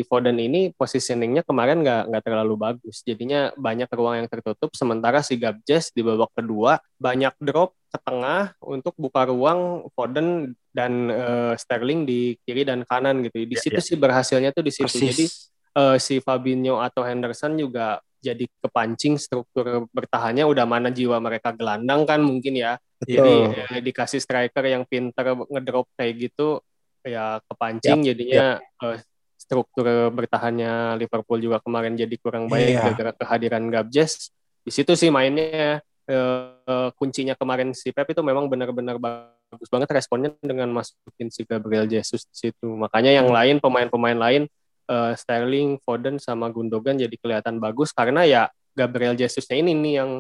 Foden 0.07 0.39
ini 0.39 0.71
positioningnya 0.71 1.43
kemarin 1.43 1.83
nggak 1.83 2.03
nggak 2.15 2.23
terlalu 2.23 2.55
bagus. 2.55 3.03
Jadinya 3.03 3.51
banyak 3.59 3.91
ruang 3.91 4.23
yang 4.23 4.29
tertutup. 4.31 4.71
Sementara 4.79 5.19
si 5.27 5.35
Gabjes 5.35 5.91
di 5.91 6.07
babak 6.07 6.31
kedua 6.31 6.79
banyak 6.95 7.35
drop 7.43 7.75
ke 7.91 7.99
tengah 8.07 8.55
untuk 8.63 8.95
buka 8.95 9.27
ruang 9.27 9.91
Foden 9.99 10.55
dan 10.71 11.11
eh, 11.11 11.55
Sterling 11.59 12.07
di 12.07 12.39
kiri 12.47 12.63
dan 12.63 12.87
kanan 12.87 13.27
gitu. 13.27 13.43
Di 13.43 13.59
Ya, 13.59 13.63
situ 13.67 13.81
ya. 13.83 13.85
sih 13.85 13.97
berhasilnya 13.99 14.55
tuh 14.55 14.63
di 14.63 14.71
situ. 14.71 14.87
Persis. 14.87 15.03
Jadi 15.11 15.27
eh, 15.75 15.97
si 15.99 16.23
Fabinho 16.23 16.79
atau 16.79 17.03
Henderson 17.03 17.59
juga 17.59 17.99
jadi 18.23 18.47
kepancing 18.63 19.19
struktur 19.19 19.91
bertahannya 19.91 20.47
udah 20.47 20.63
mana 20.63 20.95
jiwa 20.95 21.19
mereka 21.19 21.51
gelandang 21.51 22.07
kan 22.07 22.23
mungkin 22.23 22.55
ya. 22.55 22.79
Jadi 23.03 23.35
Betul. 23.51 23.75
eh, 23.75 23.81
dikasih 23.83 24.23
striker 24.23 24.63
yang 24.63 24.87
pinter 24.87 25.35
ngedrop 25.51 25.91
kayak 25.99 26.31
gitu 26.31 26.63
ya 27.03 27.43
kepancing 27.51 28.07
jadinya 28.07 28.63
eh, 28.63 29.03
struktur 29.35 30.15
bertahannya 30.15 31.03
Liverpool 31.03 31.43
juga 31.43 31.59
kemarin 31.59 31.99
jadi 31.99 32.15
kurang 32.23 32.47
baik 32.47 32.79
Iya. 32.79 32.81
gara-gara 32.95 33.13
kehadiran 33.27 33.67
Gabjes. 33.75 34.31
Di 34.63 34.71
situ 34.71 34.95
sih 34.95 35.11
mainnya 35.11 35.83
eh, 36.07 36.89
kuncinya 36.95 37.35
kemarin 37.35 37.75
si 37.75 37.91
Pep 37.91 38.07
itu 38.07 38.23
memang 38.23 38.47
benar-benar 38.47 39.03
bagus 39.03 39.67
banget 39.67 39.91
responnya 39.99 40.31
dengan 40.39 40.71
masukin 40.71 41.27
si 41.27 41.43
Gabriel 41.43 41.91
Jesus 41.91 42.23
di 42.31 42.37
situ. 42.39 42.71
Makanya 42.71 43.19
yang 43.19 43.27
lain 43.35 43.59
pemain-pemain 43.59 44.15
lain 44.15 44.47
eh, 44.89 45.13
Sterling, 45.15 45.79
Foden 45.83 46.19
sama 46.19 46.49
Gundogan 46.51 46.99
jadi 46.99 47.15
kelihatan 47.19 47.59
bagus 47.63 47.91
karena 47.95 48.27
ya 48.27 48.43
Gabriel 48.73 49.19
Jesusnya 49.19 49.61
ini 49.61 49.77
nih 49.77 49.95
yang 50.03 50.11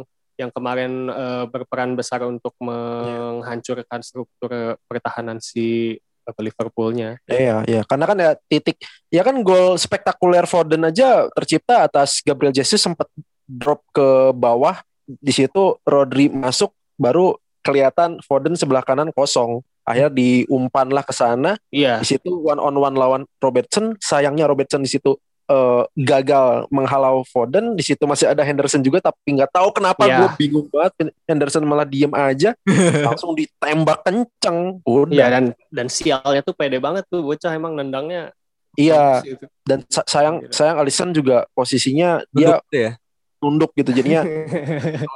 yang 0.40 0.50
kemarin 0.50 1.12
eh, 1.12 1.44
berperan 1.48 1.94
besar 1.94 2.24
untuk 2.24 2.56
menghancurkan 2.60 4.00
struktur 4.00 4.76
pertahanan 4.88 5.38
si 5.38 5.96
Liverpoolnya. 6.38 7.18
Iya, 7.26 7.66
iya. 7.66 7.82
Karena 7.82 8.06
kan 8.06 8.18
ya 8.18 8.32
titik, 8.46 8.78
ya 9.10 9.26
kan 9.26 9.34
gol 9.42 9.74
spektakuler 9.74 10.46
Foden 10.46 10.86
aja 10.86 11.26
tercipta 11.34 11.90
atas 11.90 12.22
Gabriel 12.22 12.54
Jesus 12.54 12.78
sempat 12.78 13.10
drop 13.46 13.82
ke 13.90 14.30
bawah. 14.30 14.78
Di 15.02 15.34
situ 15.34 15.76
Rodri 15.82 16.30
masuk, 16.30 16.70
baru 16.94 17.34
kelihatan 17.66 18.22
Foden 18.22 18.54
sebelah 18.54 18.86
kanan 18.86 19.10
kosong. 19.10 19.66
Akhirnya 19.82 20.10
diumpan 20.10 20.86
lah 20.88 21.02
ke 21.02 21.10
sana. 21.10 21.58
Iya, 21.68 21.98
Di 21.98 22.06
situ 22.08 22.30
one 22.38 22.56
on 22.56 22.72
one 22.72 22.94
lawan 22.94 23.22
Robertson. 23.38 23.98
Sayangnya 23.98 24.46
Robertson 24.46 24.78
di 24.78 24.86
situ 24.86 25.18
eh, 25.42 25.82
gagal 25.98 26.70
menghalau 26.70 27.26
Foden. 27.26 27.74
Di 27.74 27.82
situ 27.82 27.98
masih 28.06 28.30
ada 28.30 28.40
Henderson 28.40 28.78
juga, 28.78 29.02
tapi 29.02 29.34
nggak 29.34 29.50
tahu 29.50 29.74
kenapa 29.74 30.06
Iya. 30.06 30.14
gue 30.22 30.28
bingung 30.38 30.66
banget. 30.70 31.10
Henderson 31.26 31.62
malah 31.62 31.82
diem 31.82 32.10
aja, 32.10 32.54
langsung 33.06 33.34
ditembak 33.34 34.02
kenceng. 34.02 34.78
Udah. 34.82 35.10
iya 35.10 35.26
dan 35.28 35.44
dan 35.68 35.86
sialnya 35.86 36.40
tuh 36.40 36.54
pede 36.54 36.78
banget 36.78 37.02
tuh 37.10 37.20
bocah 37.20 37.50
emang 37.50 37.74
nendangnya. 37.74 38.30
Iya. 38.72 39.20
gitu. 39.20 39.44
dan 39.68 39.84
sa- 39.84 40.06
sayang 40.08 40.40
Gila. 40.40 40.48
sayang 40.48 40.76
Alisson 40.80 41.12
juga 41.12 41.44
posisinya 41.52 42.24
dia 42.32 42.56
Duduk 42.56 42.64
tuh 42.72 42.80
ya. 42.80 42.90
tunduk 43.36 43.70
gitu 43.76 43.90
jadinya 43.92 44.24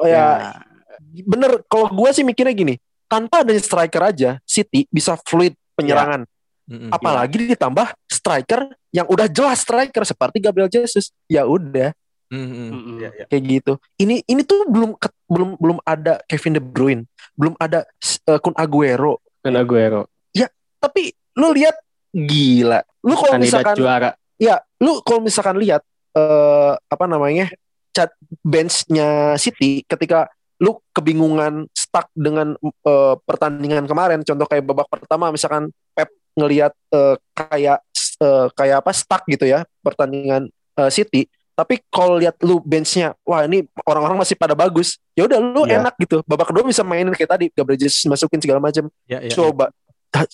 oh 0.00 0.06
ya 0.06 0.54
bener 1.28 1.62
kalau 1.66 1.88
gue 1.88 2.10
sih 2.10 2.24
mikirnya 2.24 2.54
gini 2.54 2.74
tanpa 3.08 3.42
adanya 3.42 3.62
striker 3.64 4.02
aja 4.04 4.30
City 4.44 4.84
bisa 4.92 5.16
fluid 5.26 5.56
penyerangan. 5.74 6.28
Mm-mm. 6.68 6.92
apalagi 6.92 7.56
ditambah 7.56 7.96
striker 8.12 8.68
yang 8.92 9.08
udah 9.08 9.24
jelas 9.24 9.64
striker 9.64 10.04
seperti 10.04 10.36
Gabriel 10.36 10.68
Jesus. 10.68 11.16
Ya 11.24 11.48
udah. 11.48 11.96
Iya, 12.28 13.08
iya. 13.08 13.24
kayak 13.24 13.42
gitu. 13.48 13.72
Ini 13.96 14.20
ini 14.28 14.44
tuh 14.44 14.68
belum 14.68 14.92
ke- 15.00 15.16
belum 15.32 15.56
belum 15.56 15.80
ada 15.80 16.20
Kevin 16.28 16.60
De 16.60 16.62
Bruyne. 16.62 17.08
Belum 17.32 17.56
ada 17.56 17.88
uh, 18.28 18.36
Kun 18.36 18.52
Aguero. 18.52 19.16
Dan 19.40 19.56
Aguero. 19.56 20.12
Tapi 20.78 21.10
lu 21.34 21.50
lihat 21.56 21.74
gila. 22.14 22.80
Lu 23.02 23.14
kalau 23.18 23.34
misalkan 23.40 23.74
juara. 23.74 24.10
Ya, 24.38 24.62
lu 24.78 25.02
kalau 25.02 25.24
misalkan 25.24 25.58
lihat 25.58 25.82
eh 26.14 26.72
apa 26.76 27.04
namanya 27.10 27.50
cat 27.90 28.14
benchnya 28.46 29.34
City 29.40 29.82
ketika 29.88 30.30
lu 30.58 30.78
kebingungan 30.90 31.66
stuck 31.74 32.10
dengan 32.14 32.58
eh, 32.62 33.14
pertandingan 33.22 33.86
kemarin, 33.86 34.20
contoh 34.26 34.46
kayak 34.46 34.64
babak 34.66 34.88
pertama 34.90 35.30
misalkan 35.30 35.70
Pep 35.94 36.10
ngelihat 36.34 36.74
eh, 36.94 37.16
kayak 37.34 37.78
eh, 38.22 38.46
kayak 38.54 38.76
apa 38.82 38.90
stuck 38.94 39.22
gitu 39.30 39.46
ya 39.46 39.62
pertandingan 39.82 40.50
eh, 40.50 40.90
City, 40.90 41.30
tapi 41.58 41.82
kalau 41.90 42.18
lihat 42.18 42.38
lu 42.42 42.62
benchnya, 42.62 43.14
wah 43.26 43.42
ini 43.46 43.66
orang-orang 43.86 44.22
masih 44.22 44.38
pada 44.38 44.54
bagus, 44.54 44.98
ya 45.14 45.26
udah 45.26 45.38
lu 45.42 45.66
Iya. 45.66 45.82
enak 45.82 45.94
gitu, 45.98 46.22
babak 46.26 46.50
kedua 46.50 46.62
bisa 46.66 46.82
mainin 46.86 47.14
kayak 47.14 47.30
tadi, 47.34 47.46
Gabriel 47.50 47.78
Jesus 47.78 48.06
masukin 48.06 48.38
segala 48.38 48.62
macam, 48.62 48.86
Ya, 49.10 49.18
ya, 49.22 49.34
coba. 49.34 49.70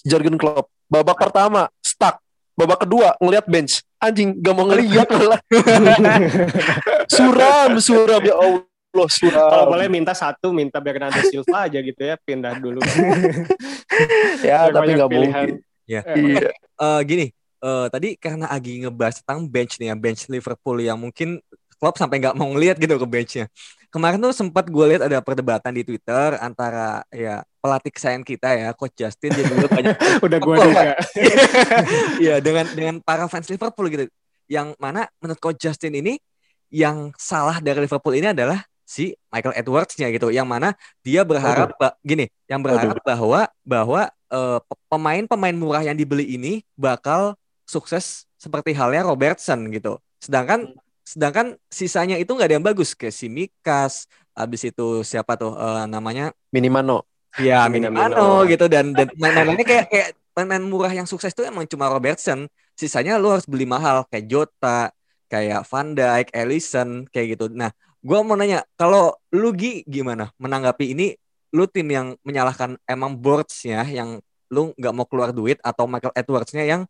Jurgen 0.06 0.38
Klopp 0.38 0.70
babak 0.88 1.18
pertama 1.18 1.66
stuck. 1.82 2.20
Babak 2.54 2.86
kedua 2.86 3.18
ngelihat 3.18 3.50
bench. 3.50 3.82
Anjing 3.98 4.38
gak 4.38 4.54
mau 4.54 4.62
ngelihat 4.70 5.10
malah. 5.10 5.42
Suram 7.10 7.82
suram. 7.82 8.22
Ya 8.22 8.36
Allah 8.38 8.62
Los 8.94 9.18
Kalau 9.18 9.66
boleh 9.66 9.90
minta 9.90 10.14
satu, 10.14 10.54
minta 10.54 10.78
Bernardo 10.78 11.18
Silva 11.26 11.66
aja 11.66 11.78
gitu 11.82 11.98
ya, 11.98 12.14
pindah 12.22 12.62
dulu. 12.62 12.78
ya, 14.46 14.70
Biar 14.70 14.72
tapi 14.72 14.78
banyak 14.86 14.96
nggak 14.96 15.10
pilihan. 15.10 15.46
mungkin. 15.50 15.56
Ya. 15.84 16.00
Eh, 16.06 16.14
Iya. 16.16 16.48
Eh, 16.54 17.00
gini, 17.02 17.26
eh, 17.60 17.86
tadi 17.90 18.08
karena 18.14 18.46
Agi 18.48 18.86
ngebahas 18.86 19.20
tentang 19.20 19.44
bench 19.50 19.76
nih 19.82 19.90
ya, 19.90 19.96
bench 19.98 20.30
Liverpool 20.30 20.78
yang 20.78 20.96
mungkin 20.96 21.42
Klopp 21.74 21.98
sampai 21.98 22.22
nggak 22.22 22.38
mau 22.38 22.48
ngeliat 22.54 22.78
gitu 22.78 22.94
ke 22.96 23.04
benchnya. 23.04 23.46
Kemarin 23.90 24.18
tuh 24.18 24.34
sempat 24.34 24.66
gue 24.66 24.84
lihat 24.90 25.06
ada 25.06 25.22
perdebatan 25.22 25.70
di 25.70 25.86
Twitter 25.86 26.34
antara 26.42 27.02
ya 27.14 27.46
pelatih 27.58 27.92
kesayangan 27.94 28.24
kita 28.26 28.48
ya, 28.54 28.68
Coach 28.74 28.94
Justin 28.94 29.30
dia 29.34 29.44
juga 29.46 29.66
banyak 29.70 29.94
Udah 30.26 30.38
gua 30.42 30.54
Apa? 30.58 30.64
duga. 30.66 30.92
Iya 32.24 32.36
dengan 32.42 32.66
dengan 32.74 32.94
para 33.02 33.26
fans 33.30 33.46
Liverpool 33.50 33.86
gitu. 33.90 34.04
Yang 34.50 34.74
mana 34.82 35.06
menurut 35.22 35.38
Coach 35.38 35.60
Justin 35.62 35.94
ini 35.98 36.18
yang 36.74 37.14
salah 37.14 37.62
dari 37.62 37.86
Liverpool 37.86 38.18
ini 38.18 38.34
adalah 38.34 38.66
si 38.84 39.16
Michael 39.32 39.56
Edwards-nya 39.58 40.12
gitu. 40.12 40.28
Yang 40.30 40.48
mana 40.48 40.68
dia 41.00 41.24
berharap 41.24 41.74
ba- 41.80 41.96
gini, 42.04 42.28
yang 42.46 42.60
berharap 42.60 43.00
bahwa 43.02 43.48
bahwa 43.64 44.00
eh, 44.30 44.58
pe- 44.60 44.80
pemain-pemain 44.92 45.56
murah 45.56 45.82
yang 45.82 45.96
dibeli 45.96 46.36
ini 46.36 46.62
bakal 46.76 47.34
sukses 47.64 48.28
seperti 48.36 48.76
halnya 48.76 49.02
Robertson 49.02 49.72
gitu. 49.72 49.98
Sedangkan 50.20 50.76
sedangkan 51.04 51.56
sisanya 51.68 52.16
itu 52.16 52.32
nggak 52.32 52.48
ada 52.48 52.56
yang 52.60 52.64
bagus 52.64 52.92
kayak 52.96 53.12
si 53.12 53.28
Mikas, 53.28 54.08
habis 54.36 54.64
itu 54.64 55.00
siapa 55.02 55.36
tuh 55.36 55.56
eh, 55.56 55.84
namanya 55.88 56.30
Minimano. 56.52 57.08
Ya 57.34 57.66
Minamino. 57.66 58.14
Minamino 58.14 58.28
gitu 58.46 58.64
dan 58.70 58.94
dan 58.94 59.10
main-mainnya 59.18 59.66
kayak 59.66 59.86
kayak 59.90 60.08
pemain 60.34 60.62
murah 60.62 60.92
yang 60.94 61.06
sukses 61.06 61.34
tuh 61.34 61.42
emang 61.46 61.66
cuma 61.66 61.90
Robertson. 61.90 62.46
Sisanya 62.74 63.18
lu 63.18 63.30
harus 63.30 63.46
beli 63.46 63.66
mahal 63.66 64.06
kayak 64.10 64.26
Jota, 64.26 64.90
kayak 65.30 65.62
Van 65.66 65.94
Dijk, 65.94 66.26
Ellison 66.34 67.06
kayak 67.10 67.38
gitu. 67.38 67.46
Nah, 67.50 67.70
gua 68.04 68.20
mau 68.20 68.36
nanya 68.36 68.62
kalau 68.76 69.16
lu 69.32 69.50
Gi 69.56 69.82
gimana 69.88 70.28
menanggapi 70.36 70.92
ini? 70.92 71.16
Lu 71.54 71.64
tim 71.70 71.86
yang 71.86 72.18
menyalahkan 72.26 72.76
emang 72.84 73.16
boards-nya 73.16 73.86
yang 73.88 74.18
lu 74.52 74.76
nggak 74.76 74.94
mau 74.94 75.06
keluar 75.08 75.32
duit 75.32 75.56
atau 75.64 75.88
Michael 75.88 76.12
Edwards-nya 76.12 76.66
yang 76.66 76.82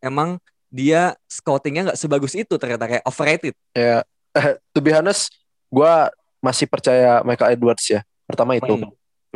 emang 0.00 0.40
dia 0.72 1.12
scoutingnya 1.28 1.92
nggak 1.92 2.00
sebagus 2.00 2.32
itu 2.32 2.56
ternyata 2.56 2.88
kayak 2.88 3.04
overrated. 3.04 3.54
Ya, 3.76 4.06
eh, 4.32 4.56
to 4.72 4.80
be 4.80 4.94
honest, 4.94 5.28
gue 5.68 5.92
masih 6.40 6.64
percaya 6.66 7.20
Michael 7.22 7.60
Edwards 7.60 7.84
ya. 7.86 8.00
Pertama 8.24 8.56
itu. 8.56 8.80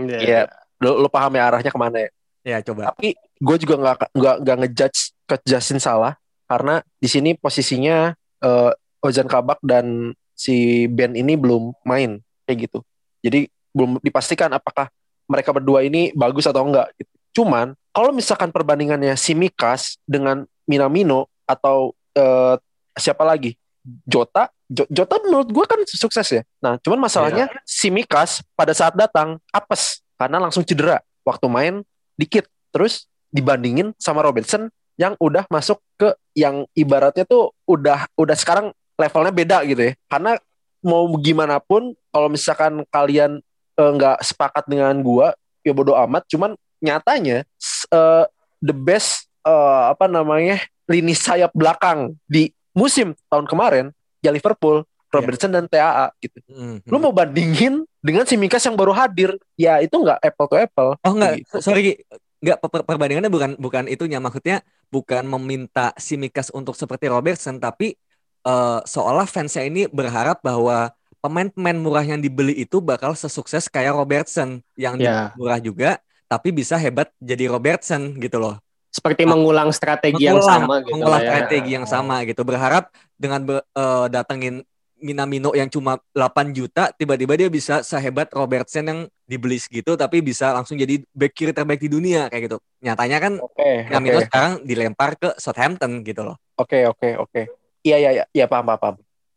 Iya. 0.00 0.18
Iya, 0.18 0.40
lu, 0.80 1.04
lu 1.04 1.08
paham 1.12 1.36
ya 1.36 1.52
arahnya 1.52 1.70
ke 1.70 1.78
mana 1.78 2.08
ya. 2.08 2.10
Ya 2.46 2.58
coba. 2.62 2.94
Tapi 2.94 3.18
gue 3.18 3.56
juga 3.60 3.74
nggak 3.76 3.96
nggak 4.16 4.36
nggak 4.42 4.56
ngejudge 4.64 5.00
Coach 5.26 5.44
Justin 5.44 5.82
salah 5.82 6.14
karena 6.46 6.80
di 7.02 7.08
sini 7.10 7.34
posisinya 7.34 8.14
eh, 8.40 8.72
Ozan 9.02 9.28
Kabak 9.28 9.60
dan 9.60 10.16
si 10.36 10.86
Ben 10.92 11.16
ini 11.16 11.34
belum 11.34 11.72
main 11.82 12.20
kayak 12.44 12.68
gitu. 12.68 12.78
Jadi 13.24 13.48
belum 13.72 13.98
dipastikan 14.04 14.52
apakah 14.52 14.92
mereka 15.26 15.50
berdua 15.50 15.82
ini 15.82 16.12
bagus 16.14 16.46
atau 16.46 16.62
enggak. 16.62 16.92
Gitu. 16.94 17.10
Cuman 17.42 17.74
kalau 17.90 18.12
misalkan 18.12 18.52
perbandingannya 18.52 19.16
si 19.16 19.32
Mikas 19.32 19.98
dengan 20.04 20.44
Minamino 20.68 21.26
atau 21.48 21.96
eh, 22.14 22.54
siapa 22.94 23.24
lagi 23.24 23.56
Jota, 24.02 24.50
Jo- 24.66 24.88
Jota 24.90 25.22
menurut 25.22 25.48
gue 25.48 25.64
kan 25.64 25.78
sukses 25.86 26.26
ya. 26.26 26.42
Nah, 26.58 26.74
cuman 26.82 26.98
masalahnya 26.98 27.46
si 27.62 27.86
Mikas 27.88 28.42
pada 28.58 28.74
saat 28.74 28.98
datang 28.98 29.38
apes 29.54 30.02
karena 30.18 30.42
langsung 30.42 30.66
cedera 30.66 30.98
waktu 31.22 31.46
main 31.46 31.74
dikit. 32.18 32.50
Terus 32.74 33.06
dibandingin 33.30 33.94
sama 33.96 34.26
Robertson 34.26 34.68
yang 34.98 35.14
udah 35.22 35.46
masuk 35.52 35.78
ke 36.00 36.12
yang 36.34 36.66
ibaratnya 36.74 37.22
tuh 37.28 37.52
udah 37.68 38.10
udah 38.18 38.36
sekarang 38.36 38.72
levelnya 38.96 39.32
beda 39.32 39.58
gitu 39.64 39.80
ya. 39.80 39.92
Karena 40.08 40.36
mau 40.80 41.04
gimana 41.18 41.56
pun 41.58 41.92
kalau 42.08 42.28
misalkan 42.28 42.82
kalian 42.88 43.40
eh, 43.76 43.90
nggak 43.92 44.20
sepakat 44.20 44.64
dengan 44.66 44.96
gua 45.00 45.32
ya 45.62 45.72
bodo 45.72 45.92
amat. 45.94 46.24
Cuman 46.26 46.52
nyatanya 46.80 47.44
eh, 47.90 48.24
the 48.60 48.74
best 48.74 49.28
eh, 49.42 49.82
apa 49.90 50.06
namanya 50.06 50.60
lini 50.86 51.12
sayap 51.12 51.50
belakang 51.52 52.14
di 52.24 52.50
musim 52.70 53.16
tahun 53.26 53.46
kemarin 53.46 53.86
ya 54.22 54.30
Liverpool, 54.30 54.84
Robertson 55.10 55.50
dan 55.50 55.66
TAA 55.66 56.12
gitu. 56.20 56.38
Hmm, 56.50 56.78
Lu 56.86 56.98
mau 56.98 57.10
bandingin 57.10 57.82
dengan 57.98 58.22
si 58.22 58.36
Mikas 58.38 58.62
yang 58.62 58.78
baru 58.78 58.94
hadir, 58.94 59.34
ya 59.58 59.80
itu 59.80 59.96
nggak 59.96 60.18
apple 60.22 60.46
to 60.46 60.56
apple. 60.60 60.90
Oh 61.02 61.12
enggak, 61.14 61.42
Gitu. 61.42 61.58
sorry 61.58 62.04
per- 62.38 62.70
per- 62.70 62.86
perbandingannya 62.86 63.32
bukan 63.32 63.50
bukan 63.58 63.84
itunya 63.90 64.22
maksudnya 64.22 64.62
bukan 64.86 65.26
meminta 65.26 65.90
si 65.98 66.14
Mikas 66.14 66.52
untuk 66.54 66.78
seperti 66.78 67.10
Robertson 67.10 67.58
tapi 67.58 67.98
eh, 68.46 68.78
seolah 68.86 69.26
fansnya 69.28 69.64
ini 69.68 69.80
berharap 69.90 70.40
bahwa 70.44 70.92
pemain-pemain 71.22 71.78
murah 71.78 72.04
yang 72.06 72.20
dibeli 72.22 72.54
itu 72.62 72.78
bakal 72.78 73.12
sesukses 73.18 73.66
kayak 73.66 73.94
Robertson 73.98 74.62
yang 74.78 75.02
Ya. 75.02 75.34
murah 75.36 75.58
juga 75.60 75.98
tapi 76.30 76.50
bisa 76.54 76.74
hebat 76.78 77.10
jadi 77.22 77.46
Robertson 77.50 78.18
gitu 78.18 78.38
loh. 78.42 78.56
Seperti 78.90 79.22
mengulang 79.28 79.70
strategi 79.70 80.24
yang 80.30 80.40
sama 80.40 80.80
gitu 80.88 81.04
mengulang 81.04 81.20
ya. 81.20 81.36
strategi 81.44 81.70
yang 81.76 81.86
sama 81.88 82.22
gitu. 82.28 82.42
Berharap 82.46 82.90
dengan 83.18 83.40
be- 83.44 83.64
eh, 83.76 84.06
datengin 84.12 84.62
Minamino 84.96 85.52
yang 85.52 85.68
cuma 85.68 86.00
8 86.16 86.56
juta, 86.56 86.88
tiba-tiba 86.96 87.36
dia 87.36 87.52
bisa 87.52 87.84
sehebat 87.84 88.32
Robertson 88.32 88.84
yang 88.88 89.00
dibeli 89.28 89.60
segitu, 89.60 89.92
tapi 89.92 90.24
bisa 90.24 90.56
langsung 90.56 90.80
jadi 90.80 91.04
back 91.12 91.36
kiri 91.36 91.52
terbaik 91.52 91.84
di 91.84 91.92
dunia 91.92 92.32
kayak 92.32 92.48
gitu. 92.48 92.56
Nyatanya 92.80 93.18
kan 93.20 93.32
Oke, 93.38 93.68
Minamino 93.84 94.18
oke, 94.18 94.24
sekarang 94.24 94.64
dilempar 94.64 95.20
ke 95.20 95.36
Southampton 95.36 96.00
gitu 96.00 96.24
loh. 96.24 96.40
oke, 96.56 96.78
oke, 96.88 97.08
oke. 97.18 97.40
Iya, 97.86 97.96
iya, 98.02 98.10
iya, 98.10 98.24
iya, 98.34 98.46
paham, 98.50 98.66
paham, 98.66 98.80
paham. 98.82 98.96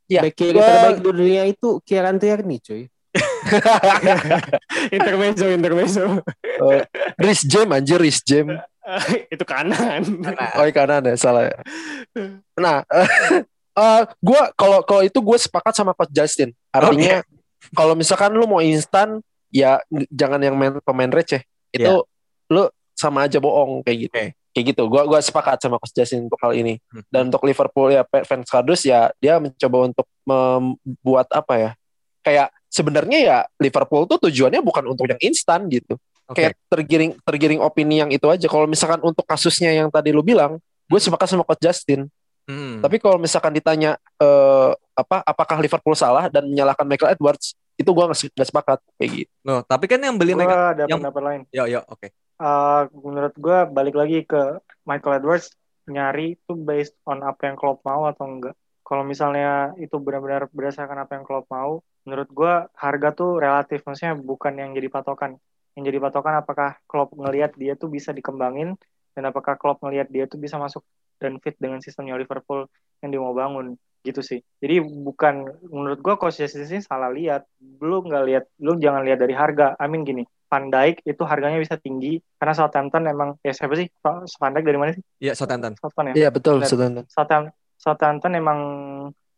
Ya, 0.10 0.26
Back 0.26 0.34
kiri 0.34 0.58
gua- 0.58 0.66
terbaik 0.66 0.98
di 0.98 1.04
dunia 1.06 1.44
itu 1.46 1.78
Kieran 1.86 2.18
Tierney 2.18 2.58
cuy. 2.58 2.90
intermezzo, 4.98 5.46
intermezzo. 5.50 6.26
Eh, 6.42 6.82
Rhys 7.22 7.46
James 7.46 7.70
anjir, 7.70 8.02
Rhys 8.02 8.26
James. 8.26 8.58
itu 9.34 9.46
kanan. 9.46 10.02
Oh, 10.58 10.66
iya, 10.66 10.74
kanan 10.74 11.06
ya, 11.06 11.14
salah 11.14 11.46
ya. 11.46 11.58
Nah, 12.58 12.82
eh 13.80 14.02
gua 14.18 14.50
kalau 14.58 14.82
kalau 14.82 15.06
itu 15.06 15.20
gue 15.22 15.38
sepakat 15.38 15.78
sama 15.78 15.94
Coach 15.94 16.10
Justin. 16.10 16.50
Artinya 16.74 17.22
kalau 17.78 17.94
misalkan 17.94 18.34
lu 18.34 18.50
mau 18.50 18.66
instan, 18.66 19.22
ya 19.54 19.78
jangan 20.10 20.42
yang 20.42 20.58
main 20.58 20.74
pemain 20.82 21.12
receh. 21.14 21.46
Itu 21.70 22.10
lu 22.50 22.66
sama 22.98 23.30
aja 23.30 23.38
bohong 23.38 23.86
kayak 23.86 24.10
gitu. 24.10 24.16
Oke. 24.18 24.39
Kayak 24.50 24.66
gitu. 24.74 24.84
Gua 24.90 25.06
gua 25.06 25.20
sepakat 25.22 25.62
sama 25.62 25.78
Coach 25.78 25.94
Justin 25.94 26.26
untuk 26.26 26.40
hal 26.42 26.58
ini. 26.58 26.82
Hmm. 26.90 27.06
Dan 27.10 27.22
untuk 27.30 27.46
Liverpool 27.46 27.94
ya 27.94 28.02
fans 28.26 28.50
kardus 28.50 28.82
ya 28.86 29.14
dia 29.22 29.38
mencoba 29.38 29.78
untuk 29.86 30.08
membuat 30.26 31.28
apa 31.30 31.54
ya? 31.56 31.72
Kayak 32.26 32.48
sebenarnya 32.70 33.20
ya 33.20 33.38
Liverpool 33.62 34.06
tuh 34.10 34.18
tujuannya 34.30 34.62
bukan 34.62 34.90
untuk 34.90 35.06
yang 35.10 35.22
instan 35.22 35.70
gitu. 35.70 35.98
Oke. 36.30 36.46
Kayak 36.46 36.54
tergiring 36.70 37.12
tergiring 37.26 37.62
opini 37.62 38.02
yang 38.02 38.10
itu 38.14 38.26
aja. 38.30 38.46
Kalau 38.46 38.70
misalkan 38.70 39.02
untuk 39.02 39.26
kasusnya 39.26 39.74
yang 39.74 39.90
tadi 39.90 40.14
lu 40.14 40.22
bilang, 40.22 40.62
gue 40.86 41.00
sepakat 41.02 41.30
sama 41.30 41.46
Coach 41.46 41.62
Justin. 41.62 42.06
Hmm. 42.50 42.82
Tapi 42.82 42.98
kalau 42.98 43.22
misalkan 43.22 43.54
ditanya 43.54 43.98
eh, 44.18 44.72
apa 44.98 45.22
apakah 45.22 45.62
Liverpool 45.62 45.94
salah 45.94 46.30
dan 46.34 46.50
menyalahkan 46.50 46.86
Michael 46.86 47.14
Edwards, 47.14 47.54
itu 47.78 47.90
gue 47.90 48.06
nggak 48.10 48.48
sepakat 48.50 48.82
kayak 48.98 49.10
gitu. 49.26 49.32
Loh, 49.46 49.62
tapi 49.64 49.86
kan 49.88 50.02
yang 50.02 50.18
beli 50.18 50.34
mereka 50.34 50.74
ada 50.74 50.84
yang- 50.90 51.00
pendapat 51.00 51.22
lain. 51.22 51.42
Yo 51.54 51.64
yo, 51.70 51.82
oke. 51.86 52.10
Eh, 52.40 52.82
menurut 52.96 53.36
gue 53.36 53.58
balik 53.68 53.96
lagi 54.00 54.24
ke 54.24 54.64
Michael 54.88 55.20
Edwards 55.20 55.52
nyari 55.92 56.40
itu 56.40 56.54
based 56.56 56.96
on 57.04 57.20
apa 57.20 57.52
yang 57.52 57.60
Klopp 57.60 57.84
mau 57.84 58.08
atau 58.08 58.24
enggak. 58.32 58.56
Kalau 58.88 59.04
misalnya 59.04 59.76
itu 59.76 60.00
benar-benar 60.00 60.48
berdasarkan 60.56 61.04
apa 61.04 61.20
yang 61.20 61.26
Klopp 61.28 61.52
mau, 61.52 61.84
menurut 62.08 62.30
gue 62.32 62.54
harga 62.80 63.10
tuh 63.12 63.44
relatif, 63.44 63.84
maksudnya 63.84 64.16
bukan 64.16 64.54
yang 64.56 64.72
jadi 64.72 64.88
patokan. 64.88 65.36
Yang 65.76 65.84
jadi 65.92 66.00
patokan 66.00 66.34
apakah 66.40 66.70
Klopp 66.88 67.12
ngelihat 67.12 67.52
dia 67.60 67.76
tuh 67.76 67.92
bisa 67.92 68.16
dikembangin 68.16 68.80
dan 69.14 69.24
apakah 69.28 69.60
Klopp 69.60 69.84
ngelihat 69.84 70.08
dia 70.08 70.24
tuh 70.32 70.40
bisa 70.40 70.56
masuk 70.56 70.88
dan 71.20 71.44
fit 71.44 71.60
dengan 71.60 71.84
sistemnya 71.84 72.16
Liverpool 72.16 72.72
yang 73.04 73.10
dia 73.12 73.20
mau 73.20 73.36
bangun 73.36 73.76
gitu 74.08 74.24
sih. 74.24 74.40
Jadi 74.64 74.80
bukan 74.80 75.44
menurut 75.68 76.00
gue 76.00 76.16
ini 76.16 76.80
salah 76.80 77.12
lihat. 77.12 77.44
Lu 77.84 78.00
nggak 78.00 78.24
lihat, 78.24 78.44
lu 78.64 78.80
jangan 78.80 79.04
lihat 79.04 79.20
dari 79.20 79.36
harga. 79.36 79.76
Amin 79.76 80.08
gini, 80.08 80.24
Van 80.50 80.66
Dijk 80.74 81.06
itu 81.06 81.24
harganya 81.30 81.62
bisa 81.62 81.78
tinggi 81.78 82.18
karena 82.42 82.58
Southampton 82.58 83.06
emang 83.06 83.38
ya 83.46 83.54
siapa 83.54 83.78
sih 83.78 83.86
Pak 84.02 84.26
Van 84.42 84.52
Dijk 84.58 84.66
dari 84.66 84.80
mana 84.82 84.92
sih? 84.98 85.04
Iya, 85.22 85.38
Southampton. 85.38 85.78
Southampton 85.78 86.06
ya. 86.12 86.14
Iya 86.26 86.30
betul. 86.34 86.58
Southampton. 86.66 87.06
Southampton, 87.06 87.54
Southampton 87.78 88.34
emang 88.34 88.60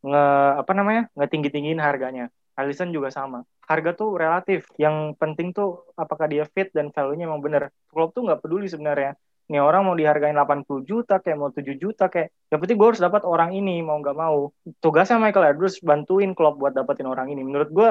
nge 0.01 0.25
apa 0.63 0.71
namanya 0.73 1.11
nge 1.13 1.27
tinggi 1.27 1.49
tinggiin 1.51 1.83
harganya. 1.83 2.31
Alisson 2.55 2.91
juga 2.91 3.11
sama. 3.11 3.43
Harga 3.67 3.95
tuh 3.95 4.15
relatif. 4.15 4.67
Yang 4.75 5.15
penting 5.19 5.55
tuh 5.55 5.87
apakah 5.95 6.27
dia 6.27 6.43
fit 6.47 6.71
dan 6.75 6.91
value-nya 6.91 7.27
emang 7.27 7.39
bener. 7.39 7.71
Klopp 7.87 8.15
tuh 8.15 8.27
nggak 8.27 8.43
peduli 8.43 8.67
sebenarnya. 8.67 9.15
Nih 9.51 9.59
orang 9.59 9.83
mau 9.83 9.95
dihargain 9.95 10.35
80 10.35 10.87
juta 10.87 11.19
kayak 11.19 11.37
mau 11.39 11.51
7 11.51 11.75
juta 11.75 12.07
kayak 12.07 12.31
yang 12.47 12.59
penting 12.63 12.77
gue 12.79 12.87
harus 12.87 13.03
dapat 13.03 13.27
orang 13.27 13.51
ini 13.51 13.83
mau 13.83 13.99
nggak 13.99 14.15
mau. 14.15 14.51
Tugasnya 14.79 15.19
Michael 15.19 15.55
Edwards 15.55 15.79
bantuin 15.83 16.31
Klopp 16.31 16.59
buat 16.59 16.71
dapetin 16.71 17.07
orang 17.07 17.31
ini. 17.31 17.43
Menurut 17.43 17.67
gue 17.71 17.89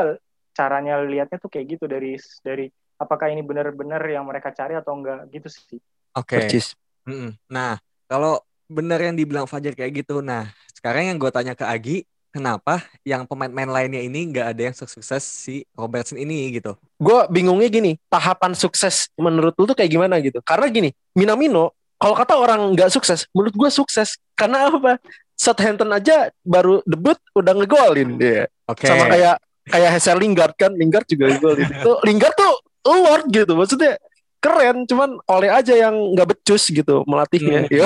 caranya 0.56 1.00
lihatnya 1.04 1.36
tuh 1.36 1.52
kayak 1.52 1.76
gitu 1.76 1.84
dari 1.84 2.16
dari 2.44 2.66
apakah 3.00 3.32
ini 3.32 3.40
bener-bener 3.40 4.02
yang 4.04 4.28
mereka 4.28 4.52
cari 4.52 4.76
atau 4.76 4.92
enggak 4.92 5.24
gitu 5.32 5.48
sih. 5.48 5.80
Oke. 6.12 6.36
Percis. 6.36 6.76
Mm-mm. 7.08 7.32
Nah, 7.48 7.80
kalau 8.04 8.44
benar 8.68 9.00
yang 9.00 9.16
dibilang 9.16 9.48
Fajar 9.48 9.72
kayak 9.72 10.04
gitu, 10.04 10.20
nah 10.20 10.52
sekarang 10.76 11.08
yang 11.08 11.16
gue 11.16 11.30
tanya 11.32 11.56
ke 11.56 11.64
Agi, 11.64 11.96
kenapa 12.28 12.84
yang 13.02 13.24
pemain-pemain 13.24 13.72
lainnya 13.72 14.04
ini 14.04 14.30
nggak 14.30 14.46
ada 14.52 14.62
yang 14.70 14.74
sukses 14.76 15.24
si 15.24 15.64
Robertson 15.72 16.20
ini 16.20 16.60
gitu. 16.60 16.76
Gue 17.00 17.24
bingungnya 17.32 17.72
gini, 17.72 17.96
tahapan 18.12 18.52
sukses 18.52 19.08
menurut 19.16 19.56
lu 19.56 19.64
tuh 19.64 19.74
kayak 19.74 19.90
gimana 19.90 20.20
gitu? 20.20 20.38
Karena 20.44 20.68
gini, 20.68 20.92
Minamino 21.16 21.74
kalau 22.00 22.16
kata 22.16 22.32
orang 22.40 22.72
nggak 22.72 22.88
sukses, 22.88 23.28
menurut 23.36 23.52
gue 23.52 23.70
sukses. 23.72 24.16
Karena 24.32 24.72
apa? 24.72 24.96
Southampton 25.36 25.92
aja 25.92 26.32
baru 26.40 26.80
debut 26.88 27.16
udah 27.36 27.52
ngegolin 27.56 28.16
dia. 28.16 28.48
Oke. 28.64 28.88
Sama 28.88 29.08
kayak 29.08 29.36
kayak 29.68 29.90
Hazel 29.92 30.16
Lingard 30.16 30.54
kan, 30.56 30.72
Lingard 30.72 31.04
juga 31.04 31.28
ngegolin. 31.28 31.68
Itu 31.80 31.92
Lingard 32.08 32.32
tuh 32.32 32.54
lord 32.84 33.24
gitu, 33.28 33.52
maksudnya 33.56 34.00
keren. 34.40 34.88
Cuman 34.88 35.20
oleh 35.28 35.52
aja 35.52 35.76
yang 35.76 35.94
nggak 36.16 36.34
becus 36.34 36.72
gitu 36.72 37.04
melatihnya. 37.04 37.68
Hmm. 37.68 37.78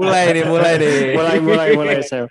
mulai 0.02 0.24
nih, 0.32 0.44
mulai 0.48 0.74
nih. 0.80 0.96
mulai 1.14 1.36
mulai 1.38 1.68
mulai 1.76 1.96
saya 2.00 2.26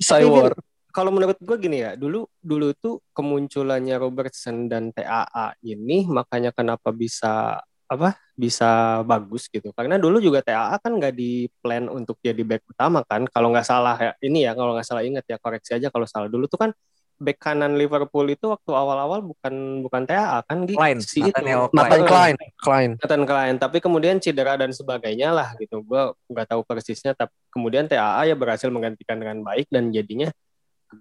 Cywar. 0.00 0.56
kalau 0.88 1.12
menurut 1.12 1.38
gue 1.38 1.56
gini 1.60 1.84
ya 1.84 1.94
dulu 1.94 2.26
dulu 2.40 2.72
tuh 2.74 2.98
kemunculannya 3.12 3.94
Robertson 4.00 4.66
dan 4.66 4.90
TAA 4.90 5.54
ini 5.62 6.08
makanya 6.08 6.50
kenapa 6.50 6.90
bisa 6.90 7.60
apa 7.88 8.20
bisa 8.36 9.00
bagus 9.08 9.48
gitu 9.48 9.72
karena 9.72 9.96
dulu 9.96 10.20
juga 10.20 10.44
TAA 10.44 10.76
kan 10.76 10.92
nggak 10.92 11.14
di 11.16 11.48
plan 11.64 11.88
untuk 11.88 12.20
jadi 12.20 12.44
back 12.44 12.68
utama 12.68 13.00
kan 13.00 13.24
kalau 13.32 13.48
nggak 13.48 13.64
salah 13.64 13.96
ya 13.96 14.12
ini 14.20 14.44
ya 14.44 14.52
kalau 14.52 14.76
nggak 14.76 14.84
salah 14.84 15.02
ingat 15.02 15.24
ya 15.24 15.40
koreksi 15.40 15.72
aja 15.72 15.88
kalau 15.88 16.04
salah 16.04 16.28
dulu 16.28 16.44
tuh 16.44 16.60
kan 16.60 16.70
back 17.18 17.38
kanan 17.42 17.74
Liverpool 17.74 18.30
itu 18.30 18.46
waktu 18.46 18.70
awal-awal 18.70 19.20
bukan 19.26 19.82
bukan 19.82 20.06
TAA 20.06 20.38
kan 20.46 20.58
Gi? 20.64 20.74
Klein, 20.78 20.98
si 21.02 21.20
Nathaniel 21.26 21.66
itu. 21.66 21.74
Nathan 21.74 22.02
Klein, 22.06 22.36
Klein. 22.62 22.90
Nathan 22.94 23.24
Klein. 23.26 23.54
Tapi 23.58 23.78
kemudian 23.82 24.16
cedera 24.22 24.54
dan 24.54 24.70
sebagainya 24.70 25.34
lah 25.34 25.58
gitu. 25.58 25.82
Gue 25.82 26.14
nggak 26.30 26.46
tahu 26.54 26.62
persisnya 26.62 27.18
tapi 27.18 27.34
kemudian 27.50 27.90
TAA 27.90 28.30
ya 28.30 28.36
berhasil 28.38 28.70
menggantikan 28.70 29.18
dengan 29.18 29.42
baik 29.42 29.66
dan 29.68 29.90
jadinya 29.90 30.30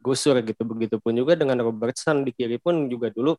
gusur 0.01 0.41
gitu. 0.41 0.65
Begitupun 0.65 1.13
juga 1.13 1.38
dengan 1.38 1.61
Robertson 1.61 2.26
di 2.26 2.34
kiri 2.34 2.57
pun 2.57 2.89
juga 2.89 3.13
dulu 3.13 3.38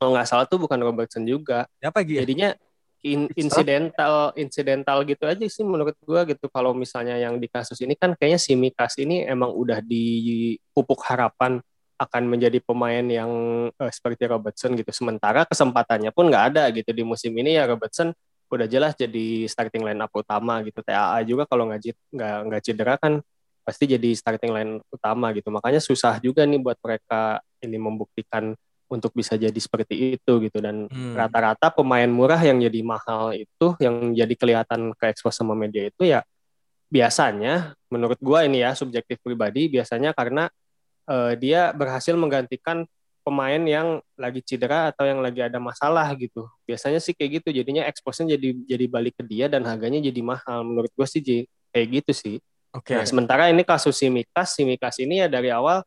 kalau 0.00 0.12
nggak 0.16 0.28
salah 0.28 0.44
tuh 0.48 0.58
bukan 0.60 0.80
Robertson 0.80 1.28
juga. 1.28 1.68
Siapa 1.80 2.00
Gi? 2.00 2.24
jadinya 2.24 2.56
in- 3.04 3.30
insidental 3.36 4.32
insidental 4.34 5.04
gitu 5.04 5.24
aja 5.28 5.44
sih 5.46 5.62
menurut 5.62 5.94
gua 6.00 6.24
gitu. 6.24 6.48
Kalau 6.48 6.72
misalnya 6.72 7.20
yang 7.20 7.36
di 7.36 7.46
kasus 7.46 7.76
ini 7.84 7.92
kan 7.92 8.16
kayaknya 8.16 8.40
si 8.40 8.56
Mikas 8.56 8.96
ini 8.96 9.22
emang 9.28 9.52
udah 9.52 9.84
dipupuk 9.84 11.04
harapan 11.04 11.60
akan 11.96 12.22
menjadi 12.28 12.60
pemain 12.60 13.02
yang 13.02 13.30
eh, 13.72 13.92
seperti 13.92 14.28
Robertson 14.28 14.76
gitu. 14.76 14.92
Sementara 14.92 15.48
kesempatannya 15.48 16.12
pun 16.12 16.28
nggak 16.28 16.44
ada 16.54 16.68
gitu 16.72 16.92
di 16.92 17.02
musim 17.02 17.32
ini 17.36 17.56
ya. 17.56 17.64
Robertson 17.64 18.12
udah 18.46 18.68
jelas 18.70 18.94
jadi 18.94 19.48
starting 19.50 19.82
line 19.82 19.98
up 19.98 20.12
utama 20.14 20.60
gitu. 20.62 20.78
TAA 20.84 21.24
juga 21.26 21.48
kalau 21.48 21.66
nggak 21.72 21.80
nggak 22.14 22.36
nggak 22.52 22.62
cedera 22.62 22.94
kan 23.00 23.18
pasti 23.66 23.90
jadi 23.90 24.14
starting 24.14 24.52
line 24.54 24.72
utama 24.92 25.34
gitu. 25.34 25.50
Makanya 25.50 25.82
susah 25.82 26.22
juga 26.22 26.46
nih 26.46 26.62
buat 26.62 26.78
mereka 26.78 27.42
ini 27.64 27.74
membuktikan 27.80 28.54
untuk 28.86 29.10
bisa 29.18 29.34
jadi 29.34 29.58
seperti 29.58 30.14
itu 30.14 30.32
gitu. 30.46 30.62
Dan 30.62 30.86
Hmm. 30.86 31.18
rata-rata 31.18 31.74
pemain 31.74 32.06
murah 32.06 32.38
yang 32.38 32.62
jadi 32.62 32.80
mahal 32.86 33.34
itu 33.34 33.74
yang 33.82 34.14
jadi 34.14 34.34
kelihatan 34.38 34.94
ke 34.94 35.10
expose 35.10 35.42
sama 35.42 35.58
media 35.58 35.90
itu 35.90 36.06
ya 36.06 36.22
biasanya 36.86 37.74
menurut 37.90 38.18
gua 38.22 38.46
ini 38.46 38.62
ya 38.62 38.78
subjektif 38.78 39.18
pribadi 39.18 39.66
biasanya 39.66 40.14
karena 40.14 40.46
eh, 41.06 41.32
dia 41.38 41.70
berhasil 41.72 42.12
menggantikan 42.14 42.84
pemain 43.22 43.58
yang 43.58 43.98
lagi 44.14 44.38
cedera 44.38 44.94
atau 44.94 45.02
yang 45.02 45.18
lagi 45.18 45.42
ada 45.42 45.58
masalah 45.58 46.06
gitu 46.14 46.46
biasanya 46.62 47.02
sih 47.02 47.10
kayak 47.10 47.42
gitu 47.42 47.58
jadinya 47.58 47.82
expose-nya 47.90 48.38
jadi 48.38 48.54
jadi 48.70 48.86
balik 48.86 49.18
ke 49.18 49.26
dia 49.26 49.50
dan 49.50 49.66
harganya 49.66 49.98
jadi 49.98 50.20
mahal 50.22 50.62
menurut 50.62 50.94
gua 50.94 51.10
sih 51.10 51.22
kayak 51.74 51.86
gitu 52.02 52.12
sih 52.14 52.36
Oke. 52.76 52.92
Nah, 52.92 53.08
sementara 53.08 53.48
ini 53.48 53.64
kasus 53.64 53.96
si 53.96 54.12
Mikas, 54.12 54.52
si 54.52 54.60
Mikas 54.68 55.00
ini 55.00 55.24
ya 55.24 55.32
dari 55.32 55.48
awal 55.48 55.80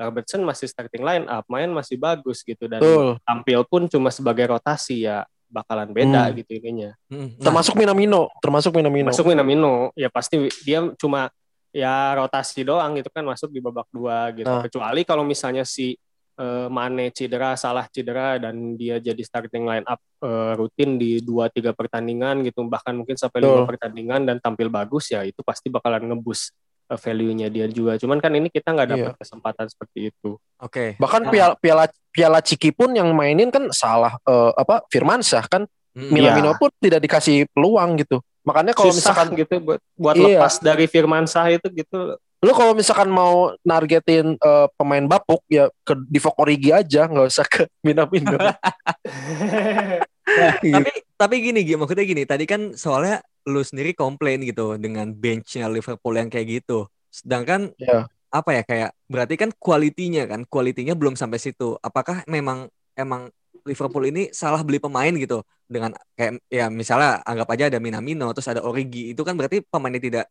Robertson 0.00 0.40
masih 0.40 0.72
starting 0.72 1.04
line 1.04 1.28
up, 1.28 1.44
main 1.52 1.68
masih 1.68 2.00
bagus 2.00 2.40
gitu 2.40 2.64
dan 2.64 2.80
Betul. 2.80 3.20
tampil 3.20 3.60
pun 3.68 3.84
cuma 3.84 4.08
sebagai 4.08 4.48
rotasi 4.48 5.04
ya 5.04 5.28
bakalan 5.52 5.92
beda 5.92 6.32
Hmm. 6.32 6.34
gitu 6.40 6.56
ininya. 6.56 6.96
Hmm. 7.12 7.36
Nah, 7.36 7.44
Termasuk 7.52 7.76
Minamino, 7.76 8.32
termasuk 8.40 8.72
Minamino. 8.72 9.12
Masuk 9.12 9.28
Minamino 9.28 9.92
ya 9.92 10.08
pasti 10.08 10.48
dia 10.64 10.80
cuma 10.96 11.28
ya 11.70 12.18
rotasi 12.18 12.66
doang 12.66 12.98
gitu 12.98 13.10
kan 13.14 13.22
masuk 13.22 13.50
di 13.54 13.62
babak 13.62 13.86
dua 13.94 14.34
gitu. 14.34 14.50
Nah. 14.50 14.62
Kecuali 14.66 15.06
kalau 15.06 15.22
misalnya 15.22 15.62
si 15.62 15.94
eh, 16.40 16.68
Mane 16.70 17.14
cedera, 17.14 17.54
salah 17.54 17.86
cedera 17.86 18.42
dan 18.42 18.74
dia 18.74 18.98
jadi 18.98 19.18
starting 19.22 19.64
line 19.66 19.86
up 19.86 20.02
eh, 20.22 20.52
rutin 20.58 20.98
di 20.98 21.22
dua 21.22 21.46
tiga 21.48 21.70
pertandingan 21.70 22.42
gitu 22.42 22.66
bahkan 22.66 22.96
mungkin 22.96 23.14
sampai 23.14 23.44
lima 23.44 23.62
pertandingan 23.68 24.26
dan 24.26 24.36
tampil 24.42 24.66
bagus 24.66 25.14
ya 25.14 25.22
itu 25.22 25.40
pasti 25.46 25.70
bakalan 25.70 26.10
ngebus 26.10 26.50
eh, 26.90 26.98
value-nya 26.98 27.46
dia 27.52 27.70
juga. 27.70 27.94
Cuman 28.00 28.18
kan 28.18 28.34
ini 28.34 28.50
kita 28.50 28.74
nggak 28.74 28.88
dapat 28.90 29.14
kesempatan 29.20 29.66
seperti 29.70 30.10
itu. 30.10 30.40
Oke. 30.58 30.98
Bahkan 30.98 31.22
Nah. 31.28 31.30
piala 31.30 31.54
piala 31.56 31.84
piala 32.10 32.38
Ciki 32.42 32.74
pun 32.74 32.90
yang 32.90 33.14
mainin 33.14 33.54
kan 33.54 33.70
salah 33.70 34.18
eh, 34.26 34.52
apa 34.58 34.82
Firmansyah 34.90 35.46
kan 35.46 35.64
Hmm. 35.90 36.06
Minamino 36.14 36.54
pun 36.54 36.70
tidak 36.78 37.02
dikasih 37.02 37.50
peluang 37.50 37.98
gitu. 37.98 38.22
Makanya 38.40 38.72
kalau 38.72 38.90
misalkan 38.90 39.28
gitu 39.34 39.54
buat 39.60 39.80
buat 39.94 40.14
Iya. 40.16 40.40
lepas 40.40 40.54
dari 40.58 40.86
Firmansyah 40.86 41.46
itu 41.52 41.68
gitu. 41.74 42.16
lu 42.40 42.56
kalau 42.56 42.72
misalkan 42.72 43.12
mau 43.12 43.52
nargetin 43.60 44.32
eh, 44.32 44.66
pemain 44.74 45.04
bapuk 45.04 45.44
ya 45.44 45.68
ke 45.84 45.92
Divock 46.08 46.40
Origi 46.40 46.72
aja 46.72 47.04
nggak 47.04 47.28
usah 47.28 47.44
ke 47.44 47.68
Minamino. 47.84 48.32
Gitu. 48.32 48.48
Tapi 50.72 50.92
tapi 51.16 51.34
gini 51.42 51.60
Gi, 51.66 51.76
maksudnya 51.76 52.06
gini, 52.06 52.22
tadi 52.24 52.48
kan 52.48 52.72
soalnya 52.72 53.20
lu 53.44 53.60
sendiri 53.60 53.92
komplain 53.92 54.40
gitu 54.40 54.80
dengan 54.80 55.10
benchnya 55.12 55.68
Liverpool 55.68 56.16
yang 56.16 56.32
kayak 56.32 56.62
gitu. 56.62 56.86
Sedangkan 57.10 57.74
Ya. 57.76 58.06
apa 58.30 58.50
ya 58.54 58.62
kayak 58.62 58.90
berarti 59.04 59.34
kan 59.36 59.50
kualitinya 59.58 60.24
kan, 60.24 60.46
kualitinya 60.46 60.94
belum 60.96 61.18
sampai 61.18 61.36
situ. 61.36 61.76
Apakah 61.82 62.22
memang 62.24 62.70
emang 62.94 63.28
Liverpool 63.70 64.10
ini 64.10 64.34
salah 64.34 64.66
beli 64.66 64.82
pemain 64.82 65.14
gitu 65.14 65.46
dengan 65.70 65.94
kayak 66.18 66.42
ya 66.50 66.66
misalnya 66.66 67.22
anggap 67.22 67.48
aja 67.54 67.64
ada 67.70 67.78
Minamino 67.78 68.26
terus 68.34 68.50
ada 68.50 68.66
Origi 68.66 69.14
itu 69.14 69.22
kan 69.22 69.38
berarti 69.38 69.62
pemainnya 69.62 70.02
tidak 70.02 70.26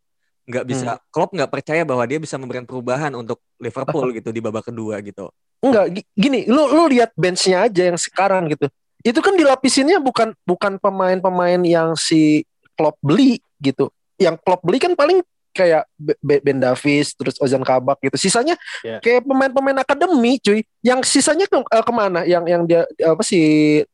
nggak 0.50 0.66
bisa 0.66 0.98
Klopp 1.14 1.32
nggak 1.32 1.48
percaya 1.48 1.82
bahwa 1.86 2.04
dia 2.10 2.18
bisa 2.18 2.36
memberikan 2.36 2.66
perubahan 2.66 3.14
untuk 3.14 3.40
Liverpool 3.62 4.10
gitu 4.18 4.34
di 4.34 4.42
babak 4.42 4.74
kedua 4.74 4.98
gitu. 5.00 5.30
Enggak, 5.62 5.86
gi- 5.94 6.08
gini, 6.18 6.40
lu 6.50 6.66
lu 6.74 6.90
lihat 6.90 7.14
benchnya 7.14 7.70
aja 7.70 7.94
yang 7.94 8.00
sekarang 8.00 8.50
gitu. 8.50 8.66
Itu 9.06 9.20
kan 9.22 9.38
dilapisinnya 9.38 10.02
bukan 10.02 10.34
bukan 10.44 10.82
pemain-pemain 10.82 11.62
yang 11.64 11.94
si 11.94 12.44
Klopp 12.74 12.98
beli 13.00 13.38
gitu. 13.62 13.94
Yang 14.18 14.42
Klopp 14.44 14.66
beli 14.66 14.82
kan 14.82 14.98
paling 14.98 15.22
kayak 15.60 15.84
Be- 16.00 16.20
Be- 16.24 16.40
Ben 16.40 16.64
Davis, 16.64 17.12
terus 17.12 17.36
Ozan 17.44 17.68
Kabak 17.68 18.00
gitu. 18.00 18.16
Sisanya 18.16 18.56
Ya. 18.80 19.04
kayak 19.04 19.28
pemain-pemain 19.28 19.84
akademi, 19.84 20.40
cuy. 20.40 20.64
Yang 20.80 21.12
sisanya 21.12 21.44
ke, 21.44 21.60
eh, 21.60 21.84
ke 21.84 21.92
mana? 21.92 22.24
Yang 22.24 22.44
yang 22.48 22.64
dia 22.64 22.82
apa 23.04 23.20
si 23.20 23.40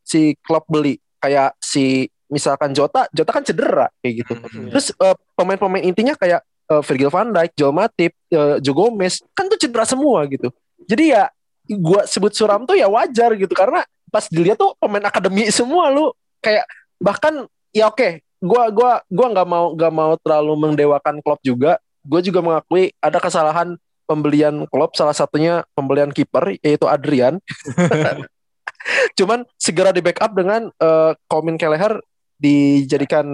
si 0.05 0.37
Klopp 0.45 0.69
beli? 0.69 1.01
Kayak 1.17 1.57
si 1.57 2.05
misalkan 2.29 2.73
Jota, 2.77 3.09
Jota 3.09 3.31
kan 3.33 3.41
cedera 3.41 3.89
kayak 4.05 4.13
gitu. 4.21 4.33
Hmm. 4.37 4.69
Terus 4.69 4.93
eh, 4.93 5.15
pemain-pemain 5.33 5.81
intinya 5.81 6.13
kayak 6.13 6.45
eh, 6.45 6.81
Virgil 6.85 7.09
van 7.09 7.33
Dijk, 7.33 7.51
Joel 7.57 7.73
Matip, 7.73 8.13
eh, 8.29 8.55
Joe 8.61 8.75
Gomez 8.77 9.25
kan 9.33 9.49
tuh 9.49 9.57
cedera 9.57 9.85
semua 9.89 10.21
gitu. 10.29 10.53
Jadi 10.85 11.17
ya 11.17 11.33
gua 11.81 12.05
sebut 12.05 12.29
suram 12.29 12.61
tuh 12.69 12.77
ya 12.77 12.85
wajar 12.85 13.33
gitu 13.33 13.49
karena 13.57 13.81
pas 14.13 14.29
dilihat 14.29 14.55
tuh 14.55 14.77
pemain 14.77 15.01
akademi 15.09 15.49
semua 15.49 15.89
lu 15.89 16.13
kayak 16.39 16.61
bahkan 17.01 17.49
ya 17.73 17.89
oke 17.89 18.21
gua 18.39 18.67
gua 18.69 18.91
gua 19.07 19.27
nggak 19.31 19.47
mau 19.47 19.65
nggak 19.73 19.93
mau 19.93 20.13
terlalu 20.17 20.53
mendewakan 20.57 21.19
Klopp 21.19 21.41
juga 21.41 21.79
gue 22.05 22.21
juga 22.21 22.37
mengakui 22.37 22.93
ada 23.01 23.17
kesalahan 23.17 23.73
pembelian 24.05 24.69
Klopp 24.69 24.93
salah 24.93 25.11
satunya 25.11 25.65
pembelian 25.73 26.13
kiper 26.13 26.53
yaitu 26.61 26.85
Adrian 26.85 27.41
cuman 29.17 29.41
segera 29.57 29.89
di 29.89 30.05
backup 30.05 30.31
dengan 30.31 30.69
eh, 30.69 31.11
Colin 31.25 31.57
Kelleher 31.57 31.97
dijadikan 32.37 33.25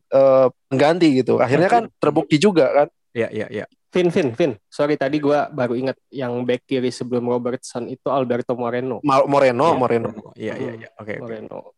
eh, 0.00 0.48
pengganti 0.66 1.22
gitu 1.22 1.38
akhirnya 1.38 1.70
kan 1.70 1.82
terbukti 1.96 2.36
juga 2.36 2.66
kan 2.74 2.88
Iya 3.16 3.32
iya 3.32 3.46
iya. 3.48 3.64
Vin, 3.96 4.12
Vin, 4.12 4.36
Vin. 4.36 4.52
Sorry 4.68 5.00
tadi 5.00 5.16
gua 5.16 5.48
baru 5.48 5.72
ingat 5.72 5.96
yang 6.12 6.44
back 6.44 6.68
kiri 6.68 6.92
sebelum 6.92 7.24
Robertson 7.24 7.88
itu 7.88 8.12
Alberto 8.12 8.52
Moreno. 8.52 9.00
Ma- 9.00 9.24
Moreno 9.24 9.72
Iya. 9.72 9.78
Moreno 9.80 10.08
Iya 10.36 10.54
iya 10.60 10.72
iya. 10.76 10.88
Oke 11.00 11.16
oke. 11.16 11.24
Moreno. 11.24 11.72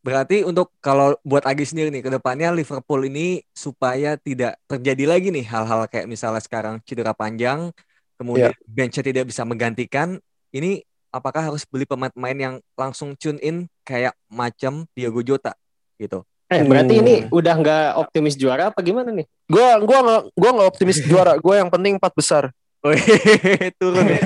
Berarti 0.00 0.48
untuk 0.48 0.72
kalau 0.80 1.12
buat 1.20 1.44
Agi 1.44 1.68
sendiri 1.68 1.92
nih 1.92 2.00
ke 2.00 2.10
depannya 2.10 2.48
Liverpool 2.56 3.04
ini 3.04 3.44
supaya 3.52 4.16
tidak 4.16 4.56
terjadi 4.64 5.04
lagi 5.04 5.28
nih 5.28 5.44
hal-hal 5.44 5.84
kayak 5.92 6.08
misalnya 6.08 6.40
sekarang 6.40 6.80
cedera 6.88 7.12
panjang, 7.12 7.68
kemudian 8.16 8.56
benchnya 8.64 9.04
tidak 9.04 9.28
bisa 9.28 9.44
menggantikan, 9.44 10.16
ini 10.56 10.80
apakah 11.12 11.52
harus 11.52 11.68
beli 11.68 11.84
pemain-pemain 11.84 12.38
yang 12.38 12.54
langsung 12.80 13.12
tune 13.12 13.36
in 13.44 13.68
kayak 13.84 14.16
macam 14.32 14.88
Diego 14.96 15.20
Jota 15.20 15.52
gitu? 16.00 16.24
Eh, 16.50 16.66
berarti 16.66 16.98
Hmm. 16.98 17.02
ini 17.06 17.14
udah 17.30 17.54
nggak 17.60 17.86
optimis 18.00 18.34
juara 18.34 18.74
apa 18.74 18.80
gimana 18.82 19.14
nih? 19.14 19.28
Gua 19.46 19.78
gua 19.84 19.98
nggak 20.02 20.22
gua 20.34 20.50
nggak 20.56 20.68
optimis 20.74 20.98
juara. 21.12 21.32
Gua 21.38 21.60
yang 21.60 21.70
penting 21.70 22.00
empat 22.00 22.16
besar. 22.16 22.50
Turun 23.78 24.02
ya. 24.08 24.18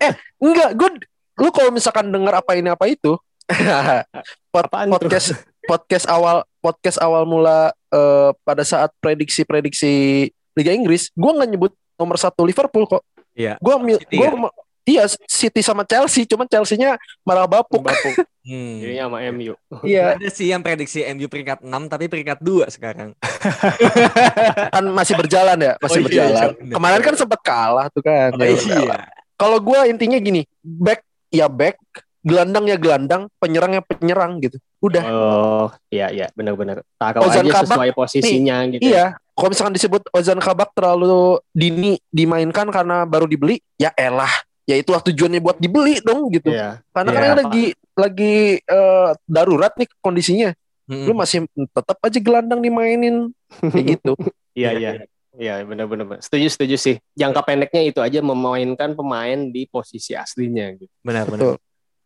Enggak, 0.44 0.70
gua 0.74 0.88
lu 1.40 1.48
kalau 1.54 1.70
misalkan 1.72 2.10
dengar 2.12 2.36
apa 2.42 2.52
ini 2.58 2.68
apa 2.68 2.84
itu 2.84 3.16
pod- 4.52 4.66
Apaan 4.68 4.88
tuh? 4.88 4.96
podcast 4.96 5.28
podcast 5.64 6.06
awal 6.06 6.36
podcast 6.58 6.98
awal 6.98 7.22
mula 7.24 7.70
eh, 7.90 8.30
pada 8.42 8.62
saat 8.62 8.90
prediksi-prediksi 8.98 10.26
Liga 10.52 10.72
Inggris, 10.72 11.08
gue 11.10 11.30
nggak 11.30 11.48
nyebut 11.48 11.72
nomor 11.94 12.16
satu 12.16 12.42
Liverpool 12.42 12.84
kok. 12.84 13.02
Iya. 13.32 13.54
Gue 13.58 13.74
gue 13.94 13.96
ya? 14.10 14.30
iya 14.82 15.04
City 15.24 15.62
sama 15.62 15.86
Chelsea, 15.86 16.26
cuman 16.26 16.44
Chelsea-nya 16.44 16.98
malah 17.22 17.46
bapuk. 17.46 17.80
Bapuk. 17.80 18.14
Hmm. 18.40 18.80
Jadinya 18.80 19.04
sama 19.06 19.20
MU. 19.36 19.52
iya, 19.84 20.16
Ada 20.16 20.32
sih 20.32 20.48
yang 20.48 20.64
prediksi 20.64 21.04
MU 21.12 21.28
peringkat 21.28 21.60
6 21.60 21.70
tapi 21.86 22.08
peringkat 22.08 22.40
2 22.40 22.72
sekarang. 22.72 23.12
kan 24.74 24.84
masih 24.90 25.14
berjalan 25.14 25.60
ya, 25.60 25.72
masih 25.76 26.00
Oh, 26.00 26.00
iya, 26.00 26.06
berjalan. 26.08 26.48
iya. 26.56 26.72
Kemarin 26.72 27.00
kan 27.04 27.14
sempat 27.14 27.40
kalah 27.44 27.86
tuh 27.92 28.00
kan. 28.00 28.32
Oh, 28.32 28.40
Ya 28.40 28.56
iya. 28.56 28.98
Kalau 29.36 29.60
gue 29.60 29.80
intinya 29.88 30.16
gini, 30.16 30.48
back 30.60 31.04
ya 31.28 31.52
back, 31.52 31.76
gelandang 32.20 32.64
ya 32.68 32.76
gelandang, 32.76 33.32
penyerang 33.40 33.72
ya 33.76 33.82
penyerang 33.84 34.40
gitu. 34.44 34.56
Udah. 34.80 35.04
Oh, 35.08 35.68
iya 35.92 36.08
iya 36.12 36.26
benar-benar. 36.36 36.84
Taruh 36.96 37.24
Ozan 37.24 37.44
aja 37.48 37.64
Kabak, 37.64 37.68
sesuai 37.76 37.90
posisinya 37.96 38.56
gitu. 38.72 38.82
Iya, 38.84 39.16
kalau 39.36 39.48
misalkan 39.52 39.74
disebut 39.76 40.02
Ozan 40.12 40.40
Kabak 40.40 40.72
terlalu 40.76 41.40
dini 41.52 41.96
dimainkan 42.12 42.68
karena 42.68 43.04
baru 43.04 43.28
dibeli, 43.28 43.60
ya 43.80 43.92
elah. 43.96 44.30
Ya 44.68 44.78
itulah 44.78 45.02
tujuannya 45.02 45.42
buat 45.42 45.58
dibeli 45.58 45.98
dong 46.04 46.30
gitu. 46.30 46.52
Iya. 46.54 46.78
Karena 46.94 47.10
Iya. 47.10 47.18
kan 47.18 47.30
lagi 47.42 47.64
lagi 47.98 48.34
eh, 48.62 49.10
darurat 49.26 49.72
nih 49.74 49.88
kondisinya. 49.98 50.54
Hmm. 50.86 51.06
Lu 51.10 51.12
masih 51.14 51.46
tetap 51.54 51.98
aja 52.02 52.18
gelandang 52.22 52.62
dimainin 52.62 53.34
kayak 53.58 53.86
gitu. 53.98 54.14
Iya 54.54 54.70
iya. 54.78 54.90
Iya 55.34 55.62
benar-benar. 55.66 56.18
Setuju 56.22 56.46
setuju 56.50 56.76
sih. 56.78 56.96
Jangka 57.18 57.42
pendeknya 57.46 57.82
itu 57.86 57.98
aja 58.02 58.18
memainkan 58.22 58.94
pemain 58.94 59.38
di 59.50 59.66
posisi 59.70 60.14
aslinya 60.14 60.70
gitu. 60.74 60.90
Benar-benar. 61.02 61.58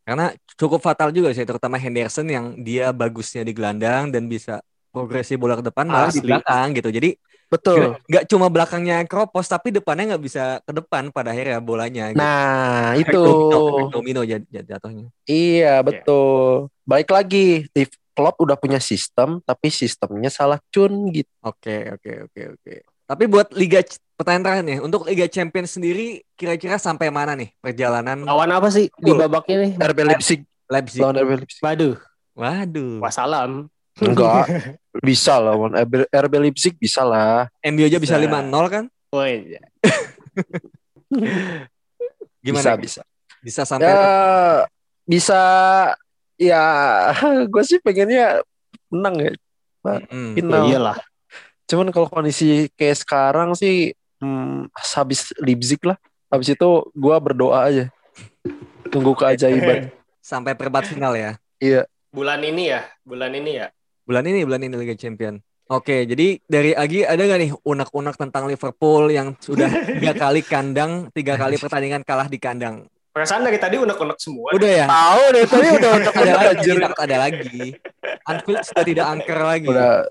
Karena 0.05 0.31
cukup 0.61 0.81
fatal 0.85 1.09
juga 1.17 1.33
sih, 1.33 1.49
terutama 1.49 1.81
Henderson 1.81 2.29
yang 2.29 2.47
dia 2.61 2.93
bagusnya 2.93 3.41
di 3.41 3.53
gelandang 3.57 4.13
dan 4.13 4.29
bisa 4.29 4.61
progresi 4.93 5.35
bola 5.35 5.59
ke 5.59 5.65
depan 5.65 5.89
malah 5.91 6.13
di 6.13 6.21
belakang 6.23 6.77
gitu. 6.77 6.89
Jadi 6.93 7.11
Betul. 7.49 7.97
nggak 8.11 8.25
cuma 8.29 8.47
belakangnya 8.51 9.07
kropos 9.07 9.47
tapi 9.47 9.71
depannya 9.71 10.15
nggak 10.15 10.25
bisa 10.25 10.43
ke 10.65 10.73
depan 10.75 11.09
pada 11.15 11.33
akhirnya 11.33 11.59
bolanya. 11.63 12.11
gitu. 12.13 12.21
Nah, 12.21 12.93
itu. 12.99 13.23
domino, 13.95 14.21
jat- 14.27 14.49
jatuhnya. 14.51 15.09
Iya, 15.25 15.81
betul. 15.81 16.69
Baik 16.85 17.09
lagi, 17.15 17.65
di 17.73 17.83
Klopp 18.15 18.39
udah 18.45 18.55
punya 18.61 18.79
sistem 18.79 19.41
tapi 19.43 19.73
sistemnya 19.73 20.31
salah 20.31 20.61
cun 20.71 21.11
gitu. 21.11 21.31
Oke, 21.43 21.91
oke, 21.95 22.11
oke, 22.31 22.41
oke. 22.55 22.75
Tapi 23.05 23.29
buat 23.29 23.53
Liga 23.53 23.85
pertanyaan 24.17 24.45
terakhir 24.49 24.65
nih, 24.65 24.79
untuk 24.81 25.05
Liga 25.05 25.29
Champions 25.29 25.77
sendiri 25.77 26.25
kira-kira 26.39 26.81
sampai 26.81 27.13
mana 27.13 27.37
nih 27.37 27.53
perjalanan 27.61 28.25
Lawan 28.25 28.49
apa 28.49 28.73
sih 28.73 28.89
di 28.97 29.13
babak 29.13 29.45
ini? 29.51 29.77
RB 29.77 29.99
Leipzig 30.09 30.41
Leipzig? 30.73 31.01
lawan 31.05 31.21
RB 31.21 31.31
Leipzig. 31.45 31.61
Waduh, 31.61 31.95
Waduh. 32.33 33.05
wassalam. 33.05 33.69
Enggak, 34.01 34.49
bisa 35.07 35.37
lah 35.37 35.53
lawan 35.55 35.77
RB, 35.77 36.09
RB 36.09 36.35
Leipzig 36.41 36.75
bisa 36.81 37.05
lah. 37.05 37.47
MU 37.61 37.85
aja 37.85 38.01
bisa 38.01 38.17
Bisa. 38.17 38.27
5-0 38.27 38.73
kan? 38.73 38.85
Oh 39.13 39.21
iya. 39.29 39.61
Gimana? 42.41 42.63
Bisa, 42.65 42.73
bisa. 42.81 43.03
Bisa 43.45 43.63
sampai 43.69 43.93
Ya 43.93 44.01
bisa 45.05 45.41
ya 46.41 46.63
gue 47.53 47.63
sih 47.69 47.77
pengennya 47.85 48.41
menang 48.89 49.17
ya. 49.21 49.33
Mm. 49.85 50.33
Final. 50.41 50.65
Ya 50.65 50.71
iyalah. 50.73 50.99
Cuman 51.69 51.89
kalau 51.91 52.09
kondisi 52.09 52.69
kayak 52.77 53.01
sekarang 53.01 53.57
sih 53.57 53.97
hmm, 54.21 54.73
habis 54.75 55.33
Leipzig 55.41 55.81
lah. 55.85 55.97
Habis 56.29 56.57
itu 56.57 56.71
gua 56.93 57.17
berdoa 57.23 57.69
aja. 57.69 57.85
Tunggu 58.89 59.17
keajaiban. 59.17 59.91
sampai 60.25 60.57
perempat 60.57 60.89
final 60.89 61.13
ya. 61.13 61.37
iya. 61.61 61.85
Bulan 62.09 62.41
ini 62.41 62.73
ya, 62.73 62.81
bulan 63.05 63.37
ini 63.37 63.61
ya. 63.61 63.69
Bulan 64.09 64.25
ini, 64.25 64.41
bulan 64.49 64.63
ini 64.65 64.75
Liga 64.81 64.97
Champion. 64.97 65.37
Oke, 65.69 66.05
jadi 66.09 66.41
dari 66.45 66.73
Agi 66.73 67.05
ada 67.05 67.21
nggak 67.25 67.41
nih 67.41 67.53
unek-unek 67.57 68.17
tentang 68.17 68.49
Liverpool 68.49 69.09
yang 69.13 69.37
sudah 69.41 69.69
tiga 70.01 70.13
kali 70.17 70.41
kandang, 70.45 71.09
tiga 71.13 71.37
kali 71.37 71.61
pertandingan 71.61 72.05
kalah 72.05 72.29
di 72.29 72.39
kandang? 72.41 72.89
Perasaan 73.15 73.47
dari 73.47 73.63
tadi 73.63 73.79
unek-unek 73.79 74.19
semua. 74.19 74.51
Udah 74.51 74.71
ya? 74.75 74.87
Tahu 74.91 75.23
deh 75.31 75.45
tadi 75.47 75.69
udah 75.71 75.91
ada 76.03 76.33
lagi, 76.35 76.51
anjir. 76.51 76.77
takut 76.83 76.99
ada 76.99 77.17
lagi. 77.23 77.63
Anfield 78.27 78.63
sudah 78.67 78.85
tidak 78.85 79.07
angker 79.07 79.39
lagi. 79.39 79.67
Udah 79.71 80.03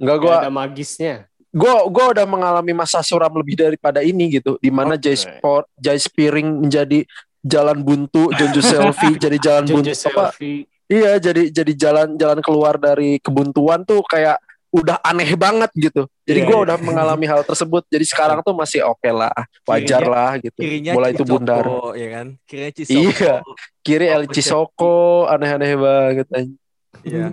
Enggak 0.00 0.16
Gua 0.24 0.34
ada 0.40 0.48
magisnya. 0.48 1.28
gua 1.52 1.84
gua 1.92 2.16
udah 2.16 2.24
mengalami 2.24 2.72
masa 2.72 3.04
suram 3.04 3.36
lebih 3.36 3.60
daripada 3.60 4.00
ini 4.00 4.40
gitu. 4.40 4.56
Di 4.64 4.72
mana 4.72 4.96
Oke. 4.96 5.12
Jay 5.12 5.16
Sport, 5.20 5.68
Jay 5.76 6.00
Spearing 6.00 6.64
menjadi 6.64 7.04
jalan 7.44 7.84
buntu, 7.84 8.32
Jonjo 8.32 8.64
Selfie 8.64 9.20
jadi 9.20 9.36
jalan 9.36 9.64
buntu 9.68 9.92
apa? 9.92 10.32
selfie. 10.32 10.64
Iya, 10.90 11.20
jadi 11.20 11.52
jadi 11.52 11.72
jalan 11.76 12.16
jalan 12.16 12.40
keluar 12.40 12.80
dari 12.80 13.20
kebuntuan 13.20 13.84
tuh 13.84 14.00
kayak 14.08 14.40
udah 14.70 15.02
aneh 15.02 15.34
banget 15.34 15.70
gitu. 15.74 16.06
Jadi 16.22 16.40
Iya, 16.42 16.46
gua 16.46 16.56
iya. 16.56 16.64
udah 16.70 16.76
mengalami 16.78 17.26
hal 17.26 17.42
tersebut. 17.42 17.82
Jadi 17.90 18.04
sekarang 18.06 18.38
tuh 18.40 18.54
masih 18.54 18.86
oke 18.86 19.10
lah, 19.10 19.34
wajar 19.66 19.98
Kirinya- 19.98 20.14
lah 20.14 20.30
gitu. 20.38 20.58
Kirinya 20.62 20.92
Bola 20.94 21.08
itu 21.10 21.24
bundar. 21.26 21.64
ya 21.92 22.08
kan? 22.14 22.26
Kirinya 22.46 22.72
Cisoko. 22.72 23.02
Iya. 23.02 23.34
Kiri 23.82 24.06
El 24.06 24.24
Cisoko 24.30 24.96
aneh-aneh 25.26 25.74
banget 25.74 26.26
anjing. 26.30 26.58
Iya. 27.02 27.26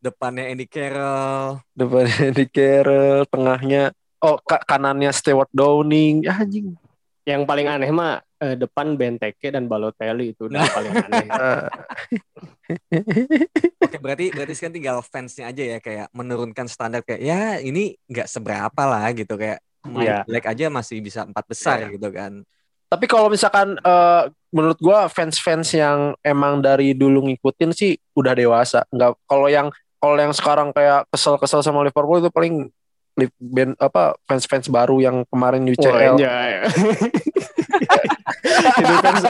Depannya 0.00 0.44
Andy 0.48 0.66
Carroll. 0.66 1.60
Depannya 1.72 2.28
di 2.38 2.44
Carroll, 2.46 3.26
tengahnya 3.26 3.82
oh 4.18 4.40
ka- 4.40 4.64
kanannya 4.64 5.12
Stewart 5.12 5.50
Downing. 5.52 6.24
Ya, 6.24 6.40
anjing. 6.40 6.72
Yang 7.26 7.42
paling 7.44 7.66
aneh 7.66 7.90
mah 7.90 8.22
eh, 8.38 8.54
depan 8.54 8.94
Benteke 8.94 9.48
dan 9.48 9.64
Balotelli 9.64 10.32
itu 10.32 10.46
udah 10.46 10.60
Nah. 10.60 10.70
paling 10.70 10.92
aneh. 10.94 11.26
Ah, 11.36 11.68
Oke, 13.78 13.98
berarti 13.98 14.30
berarti 14.30 14.52
sekarang 14.52 14.74
tinggal 14.74 14.98
fansnya 15.00 15.48
aja 15.48 15.62
ya 15.62 15.78
kayak 15.78 16.10
menurunkan 16.10 16.66
standar 16.66 17.00
kayak 17.00 17.22
ya 17.22 17.40
ini 17.58 17.94
nggak 18.04 18.26
seberapa 18.26 18.82
lah 18.82 19.06
gitu 19.12 19.34
kayak 19.34 19.62
main 19.84 20.02
Iya. 20.02 20.18
jelek 20.26 20.46
aja 20.46 20.66
masih 20.66 20.98
bisa 20.98 21.22
empat 21.22 21.44
besar 21.46 21.78
Iya. 21.80 21.94
gitu 21.94 22.08
kan. 22.10 22.42
Tapi 22.86 23.04
kalau 23.06 23.30
misalkan 23.30 23.78
eh, 23.78 24.22
menurut 24.50 24.78
gua 24.78 25.06
fans-fans 25.06 25.70
yang 25.72 26.14
emang 26.20 26.58
dari 26.58 26.90
dulu 26.90 27.22
ngikutin 27.24 27.70
sih 27.70 27.94
udah 28.12 28.34
dewasa. 28.34 28.82
Nggak 28.90 29.10
kalau 29.24 29.46
yang 29.46 29.68
kalau 29.96 30.16
yang 30.16 30.34
sekarang 30.34 30.70
kayak 30.70 31.06
kesel-kesel 31.08 31.62
sama 31.62 31.82
Liverpool 31.82 32.18
itu 32.18 32.30
paling 32.30 32.70
band 33.40 33.72
apa 33.80 34.12
fans-fans 34.28 34.68
baru 34.68 35.00
yang 35.00 35.24
kemarin 35.32 35.64
Wah, 35.64 35.72
UCL. 35.72 36.14
iya. 36.20 36.68
ini 38.80 38.94
fans, 39.00 39.22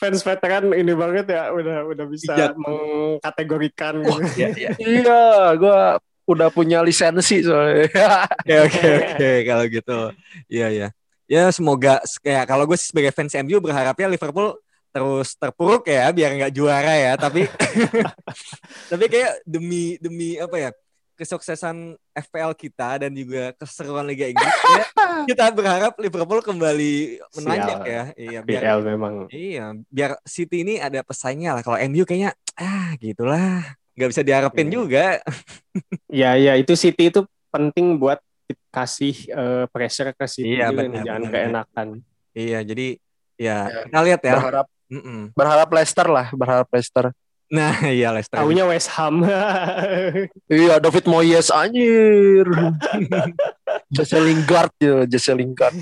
fans 0.00 0.20
veteran 0.24 0.72
ini 0.72 0.92
banget 0.96 1.28
ya 1.28 1.52
udah 1.52 1.84
udah 1.92 2.06
bisa 2.08 2.32
Bijak. 2.32 2.56
mengkategorikan 2.56 4.00
Wah, 4.00 4.16
gitu. 4.24 4.40
iya, 4.40 4.48
iya. 4.56 4.70
iya, 4.80 5.22
gua 5.60 6.00
udah 6.24 6.48
punya 6.48 6.80
lisensi 6.80 7.44
soalnya. 7.44 7.84
Oke 8.40 8.54
oke 8.64 8.88
oke 9.12 9.30
kalau 9.44 9.64
gitu. 9.68 9.98
Iya 10.48 10.68
ya. 10.72 10.88
Ya 11.24 11.48
semoga 11.52 12.00
kayak 12.20 12.44
kalau 12.48 12.64
gue 12.68 12.76
sebagai 12.76 13.12
fans 13.12 13.32
MU 13.44 13.60
berharapnya 13.60 14.12
Liverpool 14.12 14.56
terus 14.94 15.34
terpuruk 15.34 15.90
ya 15.90 16.06
biar 16.14 16.30
nggak 16.38 16.54
juara 16.54 16.94
ya 16.94 17.12
tapi 17.18 17.50
tapi 18.92 19.04
kayak 19.10 19.42
demi 19.42 19.98
demi 19.98 20.38
apa 20.38 20.54
ya 20.54 20.70
kesuksesan 21.14 21.94
FPL 22.10 22.52
kita 22.52 23.06
dan 23.06 23.10
juga 23.10 23.54
keseruan 23.54 24.04
Liga 24.04 24.26
Inggris 24.26 24.50
kayak 24.50 24.88
kita 25.30 25.44
berharap 25.50 25.94
Liverpool 25.96 26.42
kembali 26.42 26.94
menanjak 27.38 27.78
Sial. 27.80 27.86
ya. 27.86 28.02
Iya 28.14 28.40
biar 28.42 28.62
memang. 28.82 29.14
Iya 29.30 29.66
biar 29.88 30.10
City 30.22 30.62
ini 30.62 30.78
ada 30.78 31.00
pesaingnya 31.00 31.54
lah. 31.54 31.62
Kalau 31.62 31.78
MU 31.86 32.02
kayaknya 32.02 32.34
ah 32.54 32.94
gitulah. 32.98 33.62
Nggak 33.94 34.08
bisa 34.10 34.22
diharapin 34.22 34.68
Iya. 34.68 34.74
juga. 34.74 35.06
Ya 36.10 36.38
ya 36.38 36.54
itu 36.54 36.74
City 36.74 37.10
itu 37.10 37.26
penting 37.50 37.98
buat 37.98 38.22
kasih 38.70 39.14
eh, 39.30 39.64
pressure 39.70 40.10
ke 40.14 40.26
City 40.26 40.58
Iya, 40.58 40.70
juga 40.70 40.82
benar, 40.86 41.02
jangan 41.02 41.22
benar, 41.22 41.32
keenakan. 41.32 41.88
Iya 42.30 42.58
jadi 42.62 42.86
ya 43.34 43.58
Ya, 43.66 43.80
kita 43.86 44.00
lihat 44.02 44.20
ya. 44.22 44.34
Berharap 44.38 44.66
Mm-mm. 44.84 45.20
berharap 45.32 45.68
Leicester 45.72 46.06
lah, 46.06 46.26
berharap 46.30 46.68
Leicester. 46.70 47.10
Nah, 47.52 47.74
iya 47.92 48.12
Leicester. 48.12 48.40
Taunya 48.40 48.64
West 48.64 48.88
Ham 48.96 49.24
Iya, 50.52 50.80
David 50.80 51.04
Moyes 51.10 51.48
anjir. 51.52 52.46
Jesse 53.94 54.18
Lingard 54.20 54.72
ya, 54.80 55.04
Jesse 55.04 55.32
Lingard. 55.36 55.76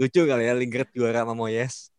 Lucu 0.00 0.26
kali 0.26 0.50
ya 0.50 0.54
Lingard 0.56 0.90
juara 0.90 1.22
sama 1.22 1.34
Moyes. 1.38 1.90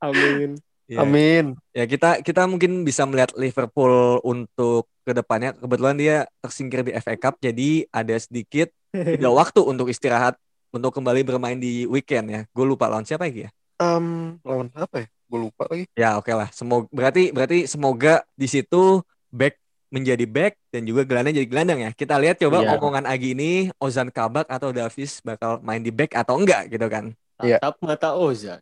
Amin 0.00 0.60
Iya. 0.92 1.08
Amin. 1.08 1.56
Ya 1.72 1.88
kita 1.88 2.20
kita 2.20 2.44
mungkin 2.44 2.84
bisa 2.84 3.08
melihat 3.08 3.32
Liverpool 3.32 4.20
untuk 4.20 4.84
ke 5.08 5.16
depannya. 5.16 5.56
Kebetulan 5.56 5.96
dia 5.96 6.16
tersingkir 6.44 6.84
di 6.84 6.92
FA 7.00 7.16
Cup, 7.16 7.40
jadi 7.40 7.88
ada 7.88 8.12
sedikit 8.20 8.68
tidak 8.92 9.32
waktu 9.32 9.60
untuk 9.64 9.88
istirahat 9.88 10.36
untuk 10.68 10.92
kembali 10.92 11.24
bermain 11.24 11.56
di 11.56 11.88
weekend 11.88 12.28
ya. 12.28 12.40
Gue 12.52 12.68
lupa 12.68 12.92
lawan 12.92 13.08
siapa 13.08 13.24
lagi 13.24 13.48
ya. 13.48 13.50
Em, 13.80 14.36
lawan 14.44 14.68
apa 14.76 15.06
ya? 15.06 15.08
Gue 15.32 15.48
lupa 15.48 15.64
lagi. 15.72 15.88
Ya 15.96 16.20
oke 16.20 16.28
lah. 16.28 16.52
Semoga 16.52 16.84
berarti 16.92 17.32
berarti 17.32 17.58
semoga 17.64 18.20
di 18.36 18.44
situ 18.44 19.00
back 19.32 19.56
menjadi 19.88 20.28
back 20.28 20.60
dan 20.68 20.84
juga 20.84 21.08
gelandang 21.08 21.40
jadi 21.40 21.48
gelandang 21.48 21.80
ya. 21.88 21.90
Kita 21.96 22.20
lihat 22.20 22.36
coba 22.36 22.60
Iya. 22.60 22.76
omongan 22.76 23.08
Agi 23.08 23.32
ini 23.32 23.72
Ozan 23.80 24.12
Kabak 24.12 24.44
atau 24.52 24.76
Davis 24.76 25.24
bakal 25.24 25.64
main 25.64 25.80
di 25.80 25.88
back 25.88 26.12
atau 26.12 26.36
enggak 26.36 26.68
gitu 26.68 26.84
kan. 26.92 27.16
Iya. 27.40 27.56
tatap 27.64 27.80
mata 27.80 28.12
Oza 28.12 28.60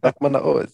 Tak 0.00 0.16
mana 0.16 0.40
oh. 0.40 0.64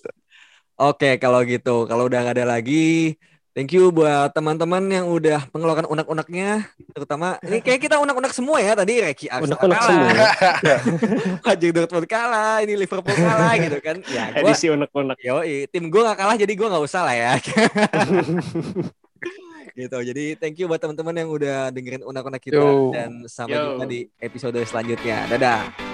Oke, 0.82 1.20
kalau 1.20 1.44
gitu, 1.46 1.84
kalau 1.86 2.08
udah 2.08 2.24
nggak 2.24 2.42
ada 2.42 2.46
lagi, 2.58 3.14
Thank 3.52 3.76
you 3.76 3.92
buat 3.92 4.32
teman-teman 4.32 4.80
yang 4.88 5.12
udah 5.12 5.44
mengeluarkan 5.52 5.84
unek-uneknya, 5.84 6.72
terutama 6.96 7.36
ini 7.44 7.60
kayak 7.60 7.84
kita 7.84 8.00
unek-unek 8.00 8.32
semua 8.32 8.56
ya 8.64 8.72
tadi 8.72 9.04
Reki 9.04 9.28
Arsenal 9.28 9.60
Unek-unek 9.60 9.80
semua. 9.84 10.08
kalah, 10.16 10.80
Haji 11.44 11.68
Dortmund 11.68 12.06
kalah, 12.08 12.64
ini 12.64 12.80
Liverpool 12.80 13.12
kalah 13.12 13.52
gitu 13.60 13.76
kan. 13.84 14.00
Ya 14.08 14.32
gua, 14.40 14.56
Edisi 14.56 14.72
unek-unek. 14.72 15.20
yoi, 15.20 15.68
tim 15.68 15.92
gue 15.92 16.00
gak 16.00 16.16
kalah 16.16 16.36
jadi 16.40 16.48
gue 16.48 16.64
nggak 16.64 16.80
usah 16.80 17.04
lah 17.04 17.12
ya. 17.12 17.32
gitu. 19.76 19.98
Jadi 20.00 20.24
thank 20.40 20.56
you 20.56 20.64
buat 20.64 20.80
teman-teman 20.80 21.12
yang 21.12 21.28
udah 21.28 21.68
dengerin 21.76 22.08
unek-unek 22.08 22.40
kita 22.40 22.56
Yo. 22.56 22.88
dan 22.96 23.28
sampai 23.28 23.60
Yo. 23.60 23.76
jumpa 23.76 23.84
di 23.84 24.08
episode 24.16 24.56
selanjutnya. 24.64 25.28
Dadah. 25.28 25.91